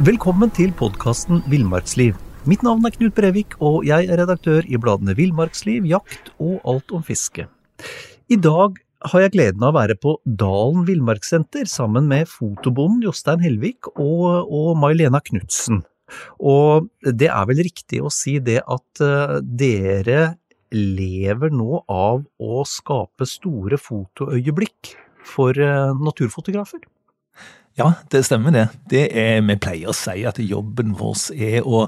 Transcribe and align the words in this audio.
Velkommen 0.00 0.48
til 0.56 0.70
podkasten 0.72 1.42
Villmarksliv. 1.52 2.14
Mitt 2.48 2.62
navn 2.64 2.86
er 2.88 2.94
Knut 2.94 3.12
Brevik, 3.12 3.52
og 3.60 3.82
jeg 3.84 4.06
er 4.08 4.16
redaktør 4.16 4.64
i 4.64 4.78
bladene 4.80 5.12
Villmarksliv, 5.12 5.84
Jakt 5.84 6.30
og 6.40 6.62
Alt 6.72 6.94
om 6.96 7.02
fiske. 7.04 7.44
I 8.32 8.38
dag 8.40 8.78
har 9.12 9.20
jeg 9.20 9.34
gleden 9.34 9.66
av 9.66 9.74
å 9.74 9.76
være 9.76 9.98
på 10.00 10.14
Dalen 10.24 10.86
villmarkssenter 10.88 11.68
sammen 11.68 12.08
med 12.08 12.30
fotobonden 12.32 13.02
Jostein 13.04 13.44
Helvik 13.44 13.90
og, 13.90 14.48
og 14.48 14.70
May-Lena 14.80 15.20
Knutsen. 15.26 15.82
Og 16.40 16.88
det 17.04 17.28
er 17.28 17.50
vel 17.50 17.60
riktig 17.66 18.00
å 18.00 18.08
si 18.08 18.38
det 18.40 18.62
at 18.64 19.02
uh, 19.04 19.36
dere 19.44 20.38
lever 20.72 21.52
nå 21.52 21.82
av 21.92 22.24
å 22.40 22.64
skape 22.64 23.28
store 23.28 23.76
fotoøyeblikk 23.76 24.94
for 25.28 25.60
uh, 25.60 25.92
naturfotografer? 26.00 26.80
Ja, 27.78 27.92
det 28.10 28.24
stemmer 28.26 28.52
det. 28.52 28.68
det 28.90 29.04
er, 29.16 29.40
vi 29.46 29.56
pleier 29.56 29.88
å 29.92 29.94
si 29.96 30.24
at 30.28 30.38
jobben 30.42 30.94
vår 30.98 31.16
er 31.36 31.62
å, 31.64 31.86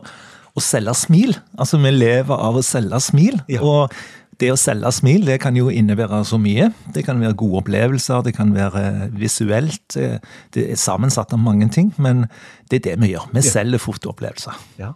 å 0.55 0.61
selge 0.63 0.95
smil. 0.97 1.35
Altså, 1.59 1.79
vi 1.83 1.91
lever 1.91 2.35
av 2.35 2.57
å 2.57 2.63
selge 2.65 3.01
smil. 3.01 3.41
Ja. 3.51 3.61
og 3.63 3.93
det 4.41 4.49
å 4.51 4.57
selge 4.59 4.89
smil 4.97 5.27
det 5.29 5.37
kan 5.43 5.55
jo 5.55 5.69
innebære 5.71 6.23
så 6.27 6.39
mye. 6.41 6.71
Det 6.95 7.05
kan 7.07 7.21
være 7.21 7.37
gode 7.39 7.61
opplevelser, 7.61 8.23
det 8.27 8.33
kan 8.35 8.51
være 8.57 9.11
visuelt. 9.15 9.85
Det 9.95 10.65
er 10.73 10.81
sammensatt 10.81 11.35
av 11.37 11.39
mange 11.39 11.69
ting, 11.71 11.93
men 12.03 12.25
det 12.71 12.81
er 12.81 12.87
det 12.89 12.97
vi 13.05 13.13
gjør. 13.13 13.29
Vi 13.35 13.43
Ja. 13.45 13.51
selger 13.53 13.79
fotoopplevelser. 13.79 14.57
Ja. 14.81 14.95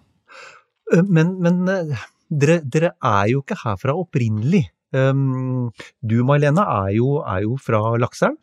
Eh, 0.95 1.02
Men, 1.02 1.37
men 1.43 1.68
eh, 1.68 1.96
dere, 2.30 2.60
dere 2.65 2.91
er 3.05 3.29
jo 3.34 3.43
ikke 3.45 3.59
herfra 3.62 3.95
opprinnelig. 3.95 4.65
Um, 4.96 5.71
du, 6.02 6.23
May-Lena, 6.24 6.62
er, 6.87 6.95
jo- 6.96 7.23
er 7.27 7.43
jo 7.43 7.57
fra 7.60 7.96
Lakselv. 7.98 8.37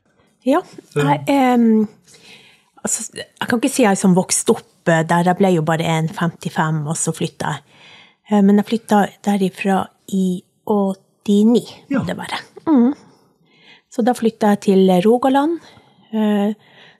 Ja, 0.45 0.59
jeg, 0.95 1.23
em, 1.31 1.88
altså, 2.84 3.05
jeg 3.16 3.48
kan 3.50 3.60
ikke 3.62 3.72
si 3.73 3.84
jeg 3.86 3.98
som 4.00 4.16
vokste 4.18 4.55
opp 4.55 4.92
eh, 4.92 5.03
der. 5.08 5.23
Jeg 5.31 5.38
ble 5.39 5.52
jo 5.56 5.64
bare 5.67 5.88
1,55, 6.02 6.84
og 6.88 6.98
så 7.00 7.14
flytta 7.16 7.53
jeg. 7.56 7.64
Eh, 8.31 8.42
Men 8.42 8.59
jeg 8.62 8.66
flytta 8.72 9.02
derifra 9.25 9.81
i 10.14 10.44
89, 10.67 11.64
Ja. 11.90 12.00
må 12.00 12.06
det 12.08 12.17
være. 12.17 12.40
Mm. 12.67 12.94
Så 13.94 14.02
da 14.03 14.14
flytta 14.17 14.53
jeg 14.56 14.62
til 14.70 14.92
Rogaland. 15.06 15.59
Eh, 16.14 16.53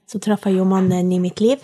Så 0.06 0.20
traff 0.20 0.44
jeg 0.46 0.58
jo 0.60 0.66
mannen 0.68 1.12
i 1.16 1.18
mitt 1.20 1.40
liv. 1.42 1.62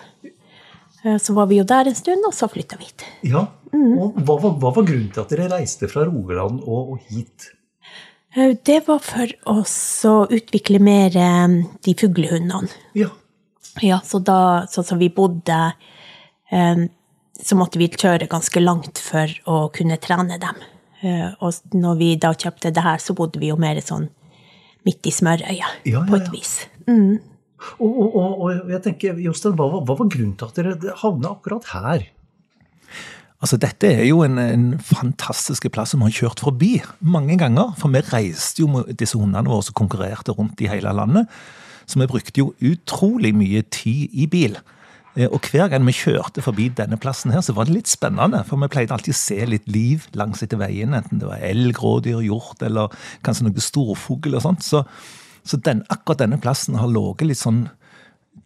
Så 1.04 1.34
var 1.36 1.46
vi 1.48 1.58
jo 1.60 1.64
der 1.68 1.88
en 1.88 1.96
stund, 1.96 2.24
og 2.26 2.34
så 2.34 2.48
flytta 2.50 2.78
vi 2.80 2.86
hit. 2.86 3.04
Ja. 3.24 3.42
Og 3.74 4.16
hva, 4.26 4.36
var- 4.42 4.56
hva 4.60 4.72
var 4.76 4.84
grunnen 4.88 5.12
til 5.14 5.22
at 5.22 5.30
dere 5.30 5.50
reiste 5.52 5.88
fra 5.92 6.06
Rogaland 6.08 6.64
og, 6.64 6.92
og 6.94 7.00
hit? 7.12 7.50
Det 8.64 8.80
var 8.88 9.00
for 9.00 9.28
oss 9.46 10.04
å 10.08 10.28
utvikle 10.32 10.80
mer 10.80 11.10
de 11.84 11.94
fuglehundene. 12.00 12.70
Ja. 12.96 13.10
Ja, 13.86 14.00
så 14.04 14.20
da, 14.24 14.66
sånn 14.72 14.86
som 14.88 15.00
vi 15.02 15.10
bodde, 15.14 15.60
eh, 16.52 16.82
så 17.40 17.56
måtte 17.56 17.80
vi 17.80 17.88
kjøre 17.88 18.28
ganske 18.28 18.60
langt 18.64 19.00
for 19.00 19.32
å 19.48 19.60
kunne 19.76 19.98
trene 20.02 20.40
dem. 20.42 20.58
Eh, 21.02 21.30
og 21.40 21.54
når 21.74 21.98
vi 22.02 22.10
da 22.20 22.34
kjøpte 22.36 22.74
det 22.76 22.84
her, 22.84 22.98
så 23.00 23.16
bodde 23.16 23.40
vi 23.40 23.48
jo 23.54 23.56
mer 23.62 23.80
sånn 23.86 24.10
midt 24.86 25.08
i 25.08 25.12
smørøyet, 25.16 25.56
Ja, 25.60 25.70
ja, 25.86 26.02
på 26.08 26.16
et 26.20 26.28
vis. 26.34 26.66
vis. 26.88 27.20
Og, 27.80 27.88
og, 27.92 28.16
og, 28.16 28.42
og 28.64 28.70
jeg 28.72 28.82
tenker, 28.84 29.18
Jostein, 29.20 29.56
hva, 29.60 29.66
var- 29.72 29.84
hva 29.88 29.96
var 30.00 30.08
grunnen 30.12 30.36
til 30.40 30.48
at 30.48 30.56
dere 30.56 30.94
havna 31.02 31.34
akkurat 31.36 31.66
her? 31.74 32.06
Altså, 33.40 33.56
Dette 33.60 33.88
er 33.88 34.04
jo 34.10 34.22
en, 34.26 34.38
en 34.40 34.64
fantastisk 34.84 35.70
plass 35.72 35.94
som 35.94 36.02
vi 36.04 36.10
har 36.10 36.16
kjørt 36.18 36.42
forbi 36.44 36.74
mange 37.00 37.38
ganger. 37.40 37.70
For 37.80 37.88
vi 37.94 38.02
reiste 38.10 38.64
jo 38.64 38.68
med 38.72 38.90
disse 39.00 39.16
hundene 39.20 39.48
våre 39.48 39.64
som 39.64 39.76
konkurrerte 39.80 40.36
rundt 40.36 40.60
i 40.60 40.68
hele 40.72 40.92
landet. 40.96 41.28
Så 41.90 41.98
vi 41.98 42.10
brukte 42.10 42.44
jo 42.44 42.52
utrolig 42.62 43.32
mye 43.34 43.64
tid 43.74 44.14
i 44.14 44.28
bil. 44.30 44.60
Eh, 45.16 45.28
Og 45.28 45.42
hver 45.50 45.72
gang 45.72 45.86
vi 45.88 45.96
kjørte 45.96 46.44
forbi 46.46 46.70
denne 46.70 47.00
plassen 47.02 47.34
her, 47.34 47.42
så 47.42 47.56
var 47.58 47.66
det 47.66 47.74
litt 47.74 47.90
spennende. 47.90 48.44
For 48.46 48.62
vi 48.62 48.70
pleide 48.70 48.94
alltid 48.94 49.16
å 49.16 49.18
se 49.18 49.40
litt 49.50 49.68
liv 49.68 50.06
langs 50.14 50.44
etter 50.46 50.62
veien, 50.62 50.94
enten 50.94 51.20
det 51.22 51.28
var 51.28 51.42
elg, 51.42 51.82
rådyr, 51.82 52.22
hjort 52.28 52.62
eller 52.66 52.94
kanskje 53.26 53.48
noe 53.48 53.66
storfugl 53.66 54.38
og 54.38 54.46
sånt. 54.46 54.64
Så, 54.64 54.84
så 55.44 55.58
den, 55.66 55.84
akkurat 55.90 56.22
denne 56.22 56.40
plassen 56.42 56.78
har 56.78 56.92
ligget 56.94 57.32
litt 57.32 57.42
sånn 57.42 57.66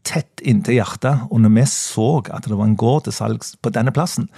tett 0.08 0.42
inntil 0.44 0.80
hjertet. 0.80 1.28
Og 1.30 1.44
når 1.44 1.54
vi 1.60 1.68
så 1.70 2.10
at 2.24 2.48
det 2.48 2.56
var 2.56 2.68
en 2.68 2.80
gård 2.80 3.06
til 3.08 3.16
salgs 3.16 3.56
på 3.60 3.72
denne 3.76 3.94
plassen, 3.96 4.30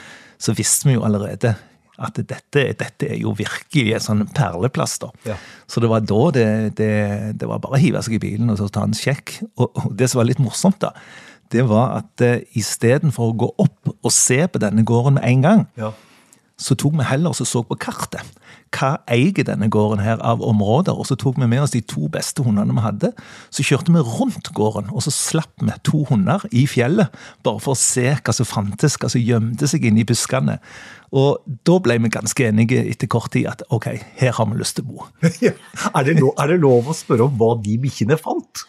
så 0.42 0.56
visste 0.58 0.90
vi 0.90 0.98
jo 0.98 1.06
allerede 1.06 1.56
at 1.98 2.18
dette, 2.20 2.64
dette 2.80 3.08
er 3.08 3.20
jo 3.22 3.32
virkelig 3.38 3.94
en 3.96 4.04
sånn 4.04 4.24
perleplass. 4.36 4.98
da. 5.04 5.12
Ja. 5.28 5.38
Så 5.68 5.84
det 5.84 5.92
var 5.92 6.04
da 6.04 6.24
det, 6.36 6.48
det, 6.80 6.90
det 7.40 7.48
var 7.48 7.62
bare 7.64 7.78
å 7.78 7.82
hive 7.82 8.02
seg 8.04 8.18
i 8.18 8.24
bilen 8.26 8.52
og 8.52 8.60
så 8.60 8.68
ta 8.72 8.84
en 8.88 8.98
sjekk. 8.98 9.38
Og, 9.56 9.70
og 9.72 9.94
det 9.96 10.10
som 10.12 10.20
var 10.20 10.28
litt 10.30 10.42
morsomt, 10.44 10.82
da, 10.84 10.92
det 11.54 11.64
var 11.70 12.02
at 12.02 12.26
uh, 12.26 12.42
istedenfor 12.58 13.32
å 13.32 13.38
gå 13.46 13.50
opp 13.64 13.94
og 13.96 14.12
se 14.12 14.42
på 14.50 14.60
denne 14.60 14.84
gården 14.88 15.20
med 15.20 15.30
en 15.30 15.46
gang, 15.46 15.66
Ja. 15.80 15.94
Så 16.58 16.76
tok 16.80 16.94
vi 16.96 17.04
heller 17.04 17.34
og 17.34 17.36
så, 17.48 17.62
på 17.68 17.76
kartet. 17.76 18.24
Hva 18.76 18.94
eier 19.12 19.44
denne 19.48 19.68
gården 19.72 20.00
her 20.04 20.20
av 20.24 20.42
områder? 20.44 20.96
Og 20.96 21.08
så 21.08 21.16
tok 21.20 21.36
vi 21.40 21.48
med 21.52 21.62
oss 21.64 21.74
de 21.76 21.82
to 21.84 22.08
beste 22.12 22.44
hundene 22.44 22.72
vi 22.76 22.84
hadde. 22.84 23.10
Så 23.54 23.64
kjørte 23.68 23.92
vi 23.92 24.00
rundt 24.04 24.50
gården, 24.56 24.88
og 24.96 25.04
så 25.04 25.12
slapp 25.16 25.52
vi 25.64 25.76
to 25.88 26.06
hunder 26.10 26.44
i 26.56 26.64
fjellet. 26.68 27.12
Bare 27.44 27.60
for 27.64 27.76
å 27.76 27.80
se 27.80 28.08
hva 28.18 28.36
som 28.36 28.48
fantes, 28.48 28.96
hva 29.00 29.12
som 29.12 29.24
gjemte 29.24 29.68
seg 29.72 29.84
inne 29.90 30.04
i 30.04 30.08
buskene. 30.08 30.58
Og 31.16 31.44
da 31.68 31.76
ble 31.84 32.00
vi 32.04 32.12
ganske 32.16 32.48
enige 32.48 32.82
etter 32.92 33.12
kort 33.12 33.32
tid 33.36 33.48
at 33.52 33.64
ok, 33.76 33.92
her 34.20 34.34
har 34.40 34.50
vi 34.52 34.60
lyst 34.60 34.80
til 34.80 34.88
å 34.88 34.94
bo. 34.96 35.06
Er, 35.96 36.02
det 36.08 36.18
lov, 36.20 36.34
er 36.40 36.52
det 36.56 36.62
lov 36.64 36.88
å 36.92 36.96
spørre 36.98 37.28
om 37.30 37.36
hva 37.40 37.54
de 37.64 37.78
bikkjene 37.84 38.18
fant? 38.20 38.66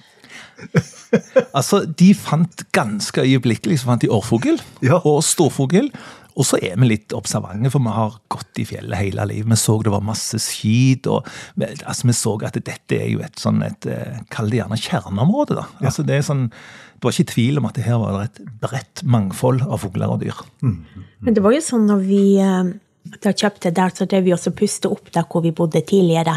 Altså, 1.55 1.85
De 1.87 2.13
fant 2.17 2.63
ganske 2.77 3.23
øyeblikkelig 3.25 3.81
så 3.81 3.91
fant 3.93 4.03
de 4.05 4.11
årfugl 4.13 4.59
Ja. 4.85 4.99
og 5.05 5.23
storfugl. 5.25 5.91
Og 6.37 6.45
så 6.45 6.59
er 6.61 6.77
vi 6.77 6.91
litt 6.91 7.15
observante, 7.17 7.71
for 7.73 7.81
vi 7.81 7.93
har 7.97 8.17
gått 8.33 8.61
i 8.61 8.67
fjellet 8.69 9.01
hele 9.01 9.25
livet. 9.31 9.49
Vi 9.55 9.57
så 9.61 9.79
det 9.83 9.93
var 9.95 10.05
masse 10.05 10.41
skit. 10.43 11.09
og 11.09 11.27
vi, 11.57 11.69
altså, 11.83 12.09
vi 12.11 12.17
så 12.17 12.35
at 12.45 12.59
dette 12.61 12.99
er 12.99 13.09
jo 13.09 13.23
et 13.25 13.41
sånn 13.41 13.63
et, 13.65 13.87
eh, 13.89 14.19
Kall 14.33 14.51
det 14.53 14.61
gjerne 14.61 14.81
kjerneområde. 14.81 15.57
da. 15.57 15.65
Altså, 15.81 16.05
det 16.05 16.19
er 16.19 16.27
sånn, 16.27 16.49
det 16.51 17.09
var 17.09 17.17
ikke 17.17 17.33
tvil 17.33 17.61
om 17.61 17.69
at 17.71 17.79
det 17.79 17.87
her 17.89 18.03
var 18.03 18.27
et 18.27 18.43
bredt 18.61 19.05
mangfold 19.05 19.65
av 19.65 19.81
fugler 19.81 20.13
og 20.13 20.21
dyr. 20.21 20.43
Men 20.61 21.37
det 21.37 21.45
var 21.45 21.57
jo 21.57 21.65
sånn 21.65 21.89
når 21.89 22.05
vi 22.05 22.25
eh, 22.45 22.75
da 23.23 23.33
kjøpte 23.33 23.73
der, 23.75 23.95
så 23.95 24.07
drev 24.09 24.27
vi 24.27 24.35
også 24.37 24.55
puste 24.57 24.91
opp 24.93 25.11
der 25.15 25.27
hvor 25.31 25.45
vi 25.45 25.55
bodde 25.57 25.81
tidligere. 25.81 26.37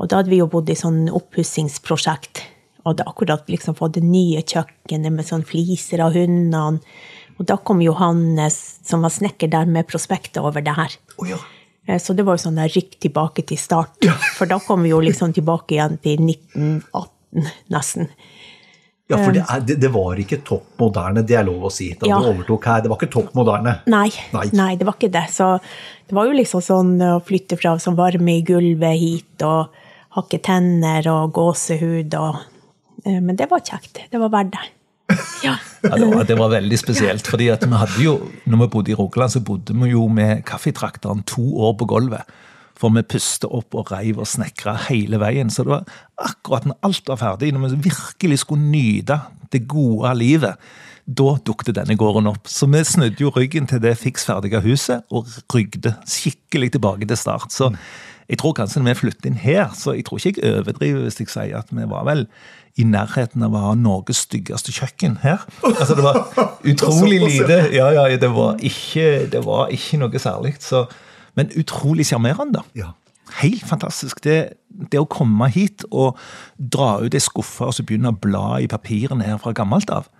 Og 0.00 0.10
da 0.10 0.20
hadde 0.20 0.32
vi 0.32 0.40
jo 0.40 0.50
bodd 0.50 0.70
i 0.72 0.78
sånn 0.78 1.06
oppussingsprosjekt. 1.14 2.42
Og 2.82 2.92
hadde 2.92 3.06
akkurat 3.08 3.48
liksom 3.48 3.76
fått 3.78 3.96
det 3.96 4.04
nye 4.04 4.42
kjøkkenet 4.42 5.14
med 5.14 5.28
sånn 5.28 5.46
fliser 5.46 6.02
av 6.04 6.16
hundene. 6.16 6.82
Og 7.38 7.46
da 7.50 7.56
kom 7.56 7.80
Johannes, 7.82 8.78
som 8.86 9.02
var 9.02 9.10
snekker 9.10 9.50
der, 9.50 9.66
med 9.66 9.88
prospektet 9.90 10.38
over 10.42 10.62
det 10.62 10.74
her. 10.76 10.94
Oh, 11.18 11.26
ja. 11.28 11.38
Eh, 11.86 11.98
Så 11.98 12.14
det 12.14 12.24
var 12.24 12.36
jo 12.38 12.44
sånn 12.46 12.60
der 12.60 12.70
rykk 12.70 12.98
tilbake 13.02 13.42
til 13.46 13.58
start. 13.58 13.98
For 14.38 14.46
da 14.50 14.60
kom 14.62 14.82
vi 14.86 14.92
jo 14.94 15.00
liksom 15.04 15.32
tilbake 15.34 15.74
igjen 15.76 15.98
til 16.04 16.22
1918, 16.22 17.50
nesten. 17.74 18.08
Ja, 19.10 19.18
for 19.20 19.34
det, 19.36 19.42
er, 19.52 19.60
det, 19.60 19.74
det 19.82 19.90
var 19.92 20.16
ikke 20.16 20.38
topp 20.48 20.78
moderne, 20.80 21.20
det 21.28 21.34
er 21.36 21.44
lov 21.44 21.66
å 21.68 21.70
si. 21.70 21.90
Da 22.00 22.06
Ja. 22.08 22.16
du 22.24 22.30
overtok 22.30 22.64
her, 22.70 22.80
det 22.80 22.88
var 22.88 22.96
ikke 22.96 23.10
topp 23.12 23.34
moderne. 23.36 23.74
Nei, 23.92 24.06
Nei. 24.32 24.46
nei. 24.56 24.70
det 24.80 24.86
var 24.88 24.94
ikke 24.96 25.10
det. 25.12 25.26
Så 25.34 25.48
det 26.08 26.16
var 26.16 26.24
jo 26.30 26.32
liksom 26.38 26.62
sånn 26.64 26.94
å 27.04 27.18
flytte 27.20 27.58
fra 27.60 27.74
sånn 27.76 27.98
varme 27.98 28.38
i 28.38 28.44
gulvet 28.48 28.96
hit, 28.96 29.44
og 29.44 29.68
hakke 30.16 30.40
tenner 30.40 31.04
og 31.12 31.34
gåsehud 31.36 32.16
og 32.16 32.38
eh, 33.04 33.20
Men 33.20 33.36
det 33.36 33.50
var 33.50 33.60
kjekt. 33.60 34.00
Det 34.08 34.22
var 34.22 34.32
verdt 34.32 34.54
det. 34.56 34.64
Ja. 35.44 35.58
Ja, 35.84 36.22
det, 36.24 36.38
var, 36.38 36.48
veldig 36.48 36.78
spesielt. 36.80 37.26
fordi 37.28 37.50
at 37.52 37.64
vi 37.66 37.76
hadde 37.76 38.00
jo, 38.00 38.14
når 38.48 38.62
vi 38.62 38.70
bodde 38.72 38.92
i 38.92 38.96
Rogaland, 38.96 39.34
så 39.34 39.42
bodde 39.44 39.76
vi 39.76 39.90
jo 39.92 40.06
med 40.08 40.44
kaffetrakteren 40.48 41.22
to 41.28 41.44
år 41.60 41.74
på 41.78 41.88
gulvet. 41.90 42.24
For 42.78 42.90
vi 42.90 43.04
puste 43.06 43.46
opp 43.46 43.76
og 43.76 43.92
reiv 43.92 44.18
og 44.22 44.26
snekra 44.26 44.74
hele 44.88 45.20
veien. 45.22 45.52
Så 45.52 45.66
det 45.66 45.74
var 45.74 45.84
akkurat 46.16 46.66
når 46.66 46.80
alt 46.88 47.12
var 47.12 47.20
ferdig, 47.20 47.52
når 47.52 47.76
vi 47.76 47.90
virkelig 47.90 48.40
skulle 48.42 48.64
nyte 48.64 49.20
det 49.52 49.66
gode 49.70 50.14
livet, 50.18 50.56
da 51.04 51.34
dukket 51.44 51.76
denne 51.76 51.98
gården 52.00 52.30
opp. 52.32 52.48
Så 52.48 52.66
vi 52.72 52.80
snudde 52.84 53.20
jo 53.20 53.32
ryggen 53.34 53.68
til 53.68 53.82
det 53.84 53.98
fiksferdige 54.00 54.62
huset 54.64 55.04
og 55.12 55.28
rygde 55.52 55.94
skikkelig 56.08 56.72
tilbake 56.74 57.06
til 57.06 57.20
start. 57.20 57.52
Så 57.52 57.70
jeg 58.28 58.40
tror 58.40 58.56
kanskje 58.56 58.80
når 58.80 58.94
vi 58.94 59.00
flyttet 59.02 59.28
inn 59.28 59.38
her, 59.38 59.68
så 59.76 59.92
jeg 59.92 60.06
tror 60.08 60.18
ikke 60.18 60.40
jeg 60.40 60.62
overdriver 60.62 61.04
hvis 61.04 61.20
jeg 61.20 61.28
sier 61.28 61.58
at 61.60 61.68
vi 61.70 61.84
var 61.90 62.06
vel 62.08 62.24
i 62.74 62.84
nærheten 62.88 63.44
av 63.46 63.54
å 63.54 63.62
ha 63.68 63.74
Norges 63.78 64.24
styggeste 64.26 64.74
kjøkken 64.74 65.20
her. 65.22 65.44
Altså 65.62 65.94
Det 65.94 66.04
var 66.04 66.20
utrolig 66.66 67.20
lite. 67.28 67.60
Ja, 67.74 67.90
ja, 67.94 68.08
det 68.18 68.30
var 68.34 68.58
ikke, 68.58 69.26
det 69.30 69.44
var 69.46 69.70
ikke 69.74 70.00
noe 70.02 70.22
særlig. 70.22 70.56
Så, 70.64 70.84
men 71.38 71.52
utrolig 71.60 72.08
sjarmerende. 72.10 72.64
Ja. 72.74 72.92
Helt 73.38 73.64
fantastisk. 73.66 74.20
Det, 74.24 74.56
det 74.68 75.00
å 75.00 75.08
komme 75.10 75.48
hit 75.54 75.86
og 75.90 76.18
dra 76.58 76.98
ut 77.04 77.14
ei 77.14 77.22
skuffe 77.22 77.70
og 77.70 77.76
så 77.76 77.86
begynne 77.86 78.12
å 78.12 78.18
bla 78.20 78.60
i 78.62 78.68
papirene 78.70 79.26
her 79.26 79.38
fra 79.42 79.54
gammelt 79.56 79.90
av, 79.94 80.10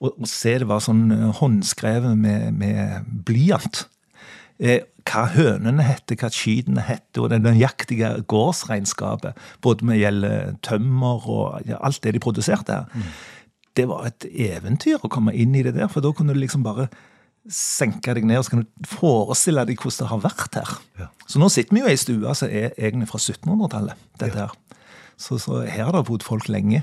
og, 0.00 0.12
og 0.12 0.28
se 0.30 0.56
det 0.60 0.68
var 0.68 0.82
sånn 0.84 1.08
eh, 1.14 1.28
håndskrevet 1.38 2.18
med, 2.20 2.52
med 2.60 3.06
blyant. 3.26 3.86
Eh, 4.60 4.82
hva 5.06 5.24
hønene 5.32 5.84
heter, 5.86 6.18
hva 6.20 6.30
skytene 6.32 6.84
heter, 6.86 7.22
og 7.22 7.32
det 7.32 7.40
nøyaktige 7.44 8.12
gårdsregnskapet. 8.30 9.38
Både 9.64 9.86
med 9.86 10.00
gjelder 10.00 10.56
tømmer 10.66 11.28
og 11.30 11.68
ja, 11.68 11.80
alt 11.80 12.02
det 12.04 12.16
de 12.16 12.22
produserte 12.22 12.80
her. 12.80 13.10
det 13.76 13.86
var 13.90 14.08
et 14.08 14.24
eventyr 14.30 15.04
å 15.04 15.12
komme 15.12 15.34
inn 15.36 15.54
i 15.54 15.62
det 15.66 15.76
der, 15.76 15.90
for 15.92 16.04
da 16.04 16.12
kunne 16.16 16.34
du 16.34 16.40
liksom 16.40 16.64
bare 16.66 16.88
senke 17.52 18.14
deg 18.16 18.24
ned 18.26 18.40
og 18.40 18.46
så 18.46 18.54
kan 18.54 18.64
du 18.64 18.88
forestille 18.90 19.62
deg 19.68 19.78
hvordan 19.78 20.00
det 20.00 20.10
har 20.10 20.22
vært 20.24 20.58
her. 20.58 20.72
Ja. 20.98 21.08
Så 21.30 21.38
nå 21.42 21.48
sitter 21.52 21.76
vi 21.76 21.82
jo 21.84 21.90
i 21.90 21.94
ei 21.94 22.00
stue 22.00 22.34
som 22.34 22.50
er 22.50 22.72
egentlig 22.74 23.10
fra 23.12 23.20
1700-tallet. 23.22 24.06
dette 24.18 24.40
her. 24.40 24.54
Så, 25.16 25.38
så 25.40 25.62
her 25.62 25.86
har 25.86 25.94
det 25.94 26.06
bodd 26.08 26.26
folk 26.26 26.50
lenge. 26.52 26.82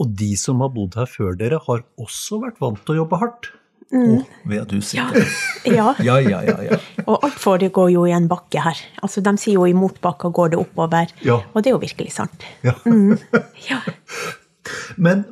Og 0.00 0.10
de 0.16 0.32
som 0.38 0.60
har 0.64 0.72
bodd 0.74 0.96
her 0.98 1.08
før 1.10 1.36
dere, 1.38 1.60
har 1.62 1.84
også 2.00 2.40
vært 2.42 2.60
vant 2.62 2.80
til 2.84 2.96
å 2.96 3.02
jobbe 3.04 3.20
hardt. 3.20 3.50
Å, 3.90 4.20
at 4.54 4.70
du 4.70 4.78
sitter 4.78 5.24
Ja. 5.66 5.88
Ja, 6.08 6.18
ja, 6.22 6.40
ja. 6.46 6.56
ja. 6.62 6.78
Og 7.06 7.24
alt 7.26 7.40
foregår 7.42 7.90
jo 7.90 8.04
i 8.06 8.14
en 8.14 8.28
bakke 8.30 8.62
her. 8.62 8.78
Altså, 9.02 9.22
De 9.24 9.34
sier 9.40 9.58
jo 9.58 9.66
i 9.66 9.74
motbakka 9.76 10.30
går 10.34 10.54
det 10.54 10.60
oppover. 10.60 11.10
Ja. 11.26 11.40
Og 11.52 11.62
det 11.62 11.72
er 11.72 11.76
jo 11.76 11.82
virkelig 11.82 12.14
sant. 12.14 12.46
Ja. 12.66 12.76
Ja. 13.66 13.80
Men 15.04 15.24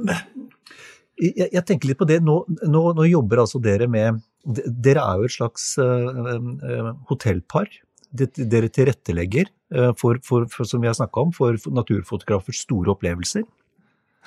jeg, 1.19 1.49
jeg 1.53 1.65
tenker 1.67 1.91
litt 1.91 2.01
på 2.01 2.09
det. 2.09 2.21
Nå, 2.25 2.41
nå, 2.67 2.83
nå 2.97 3.07
jobber 3.09 3.45
altså 3.45 3.63
dere 3.63 3.89
med 3.91 4.23
Dere 4.49 5.03
er 5.03 5.21
jo 5.21 5.29
et 5.29 5.35
slags 5.35 5.65
uh, 5.83 6.93
hotellpar. 7.11 7.69
Dere 8.09 8.71
tilrettelegger 8.73 9.51
eh, 9.51 9.91
for, 9.99 10.17
for, 10.25 10.47
for, 10.49 10.65
som 10.65 10.81
vi 10.81 10.89
har 10.89 10.95
snakka 10.97 11.27
om, 11.27 11.35
for 11.37 11.59
naturfotografers 11.77 12.63
store 12.65 12.95
opplevelser. 12.95 13.45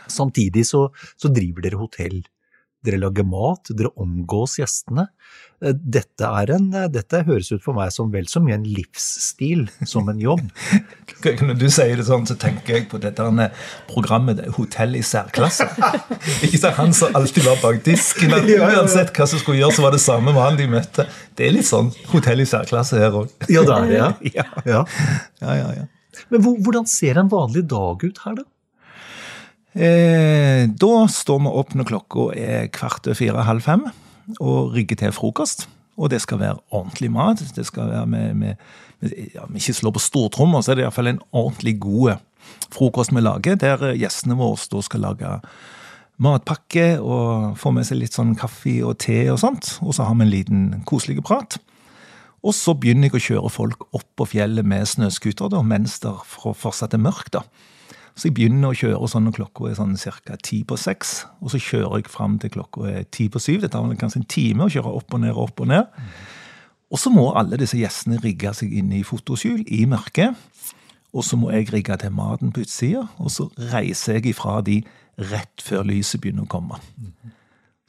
Samtidig 0.06 0.68
så, 0.70 0.84
så 1.18 1.32
driver 1.34 1.66
dere 1.66 1.80
hotell. 1.82 2.20
Dere 2.82 2.98
lager 2.98 3.26
mat, 3.28 3.70
dere 3.78 3.92
omgås 4.02 4.56
gjestene. 4.58 5.08
Eh, 5.62 5.76
Dette, 5.78 6.26
er 6.26 6.50
en, 6.56 6.68
eh, 6.74 6.88
dette 6.90 7.20
høres 7.28 7.52
ut 7.52 7.62
for 7.62 7.78
meg 7.78 7.92
som 7.94 8.10
vel 8.14 8.26
så 8.30 8.42
mye 8.42 8.56
en 8.58 8.66
livsstil 8.66 9.68
som 9.86 10.10
en 10.10 10.18
jobb. 10.22 10.42
Når 11.46 11.60
du 11.62 11.68
sier 11.70 12.00
det 12.00 12.08
sånn, 12.08 12.26
så 12.26 12.34
tenker 12.42 12.80
jeg 12.80 12.88
på 12.90 12.98
dette 13.04 13.22
programmet 13.92 14.40
det 14.40 14.48
er 14.48 14.56
Hotell 14.58 14.98
i 14.98 15.04
særklasse. 15.06 15.68
Ikke 16.48 16.58
sant, 16.58 16.80
Han 16.80 16.96
som 16.98 17.14
alltid 17.18 17.46
var 17.46 17.62
bak 17.62 17.84
disken. 17.86 18.34
Uansett 18.34 19.14
hva 19.14 19.30
som 19.30 19.42
skulle 19.42 19.62
gjøres, 19.62 19.78
så 19.78 19.86
var 19.86 19.94
det 19.94 20.02
samme 20.02 20.34
med 20.34 20.42
han 20.42 20.58
de 20.58 20.70
møtte. 20.72 21.06
Det 21.38 21.46
er 21.46 21.54
litt 21.60 21.70
sånn 21.70 21.92
hotell 22.10 22.42
i 22.42 22.50
særklasse 22.50 22.98
her 22.98 23.14
òg. 23.22 23.30
Ja, 23.46 23.62
det 23.68 23.78
er 23.78 23.92
det, 23.92 24.00
ja. 24.00 24.10
Ja. 24.42 24.48
ja. 24.66 24.82
Ja, 25.44 25.60
ja, 25.60 25.70
ja. 25.84 25.86
Men 26.34 26.44
hvordan 26.66 26.90
ser 26.90 27.22
en 27.22 27.30
vanlig 27.32 27.68
dag 27.70 28.02
ut 28.02 28.26
her, 28.26 28.42
da? 28.42 28.48
Eh, 29.72 30.68
da 30.68 30.96
står 31.08 31.44
vi 31.46 31.52
opp 31.62 31.76
når 31.78 31.88
klokka 31.88 32.32
er 32.36 32.72
kvart 32.76 33.08
over 33.08 33.16
fire-halv 33.16 33.64
fem 33.64 33.86
og 34.40 34.74
rigger 34.76 35.00
til 35.00 35.16
frokost. 35.16 35.68
Og 36.02 36.10
det 36.12 36.22
skal 36.24 36.40
være 36.42 36.60
ordentlig 36.74 37.12
mat. 37.14 37.44
Det 37.56 37.66
skal 37.68 37.92
være 37.92 38.08
med, 38.10 38.34
med, 38.34 38.56
med 39.02 39.16
ja, 39.36 39.46
ikke 39.48 39.76
slår 39.76 39.96
på 39.96 40.04
stortrommer, 40.04 40.64
så 40.64 40.74
er 40.74 40.80
det 40.80 40.86
iallfall 40.86 41.12
en 41.12 41.24
ordentlig 41.32 41.78
god 41.84 42.20
frokost 42.72 43.14
vi 43.16 43.22
lager, 43.22 43.58
der 43.60 43.94
gjestene 44.00 44.38
våre 44.40 44.82
skal 44.82 45.06
lage 45.06 45.30
matpakke 46.22 47.00
og 47.02 47.58
få 47.58 47.72
med 47.74 47.88
seg 47.88 48.02
litt 48.02 48.16
sånn 48.16 48.36
kaffe 48.38 48.78
og 48.86 49.00
te 49.02 49.24
og 49.32 49.40
sånt. 49.42 49.78
Og 49.82 49.96
så 49.98 50.06
har 50.06 50.18
vi 50.18 50.26
en 50.28 50.34
liten 50.34 50.64
koselig 50.90 51.22
prat. 51.26 51.58
Og 52.42 52.56
så 52.58 52.74
begynner 52.78 53.10
jeg 53.10 53.18
å 53.18 53.26
kjøre 53.26 53.54
folk 53.54 53.86
opp 53.94 54.08
på 54.18 54.28
fjellet 54.34 54.66
med 54.66 54.90
snøscooter 54.90 55.62
mens 55.66 56.00
det 56.02 56.14
fortsatt 56.26 56.96
er 56.98 57.02
mørkt. 57.02 57.38
da. 57.38 57.46
Så 58.16 58.28
jeg 58.28 58.36
begynner 58.38 58.72
å 58.72 58.78
kjøre 58.78 59.08
sånn 59.10 59.26
når 59.28 59.38
klokka 59.40 59.70
er 59.70 59.78
sånn 59.80 59.96
ca. 59.98 60.36
ti 60.44 60.62
på 60.68 60.78
seks. 60.78 61.26
Og 61.42 61.54
så 61.54 61.62
kjører 61.62 62.02
jeg 62.02 62.12
fram 62.12 62.38
til 62.42 62.54
klokka 62.54 62.88
er 62.90 63.04
ti 63.10 63.30
på 63.32 63.40
syv. 63.40 63.62
Det 63.64 63.72
tar 63.72 63.88
vel 63.88 63.98
kanskje 64.00 64.22
en 64.22 64.30
time 64.30 64.68
å 64.68 64.72
kjøre 64.72 64.96
opp 65.00 65.14
og 65.16 65.24
ned 65.24 65.34
og 65.36 65.44
opp 65.48 65.64
og 65.64 65.72
ned. 65.72 66.02
Og 66.92 67.00
så 67.00 67.12
må 67.14 67.30
alle 67.40 67.60
disse 67.60 67.80
gjestene 67.80 68.20
rigge 68.20 68.52
seg 68.54 68.74
inne 68.76 69.00
i 69.00 69.06
fotoskjul 69.08 69.64
i 69.72 69.86
mørket. 69.88 70.36
Og 71.16 71.24
så 71.28 71.40
må 71.40 71.52
jeg 71.52 71.72
rigge 71.72 71.98
til 72.00 72.14
maten 72.16 72.52
på 72.56 72.64
utsida, 72.64 73.04
og 73.20 73.32
så 73.32 73.50
reiser 73.72 74.20
jeg 74.20 74.32
ifra 74.32 74.62
de 74.64 74.80
rett 75.32 75.64
før 75.64 75.84
lyset 75.90 76.22
begynner 76.24 76.48
å 76.48 76.52
komme. 76.52 76.80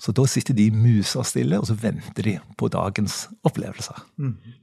Så 0.02 0.10
da 0.16 0.24
sitter 0.26 0.56
de 0.58 0.64
musestille, 0.74 1.60
og 1.62 1.68
så 1.68 1.76
venter 1.78 2.26
de 2.26 2.32
på 2.58 2.66
dagens 2.74 3.28
opplevelser. 3.46 4.00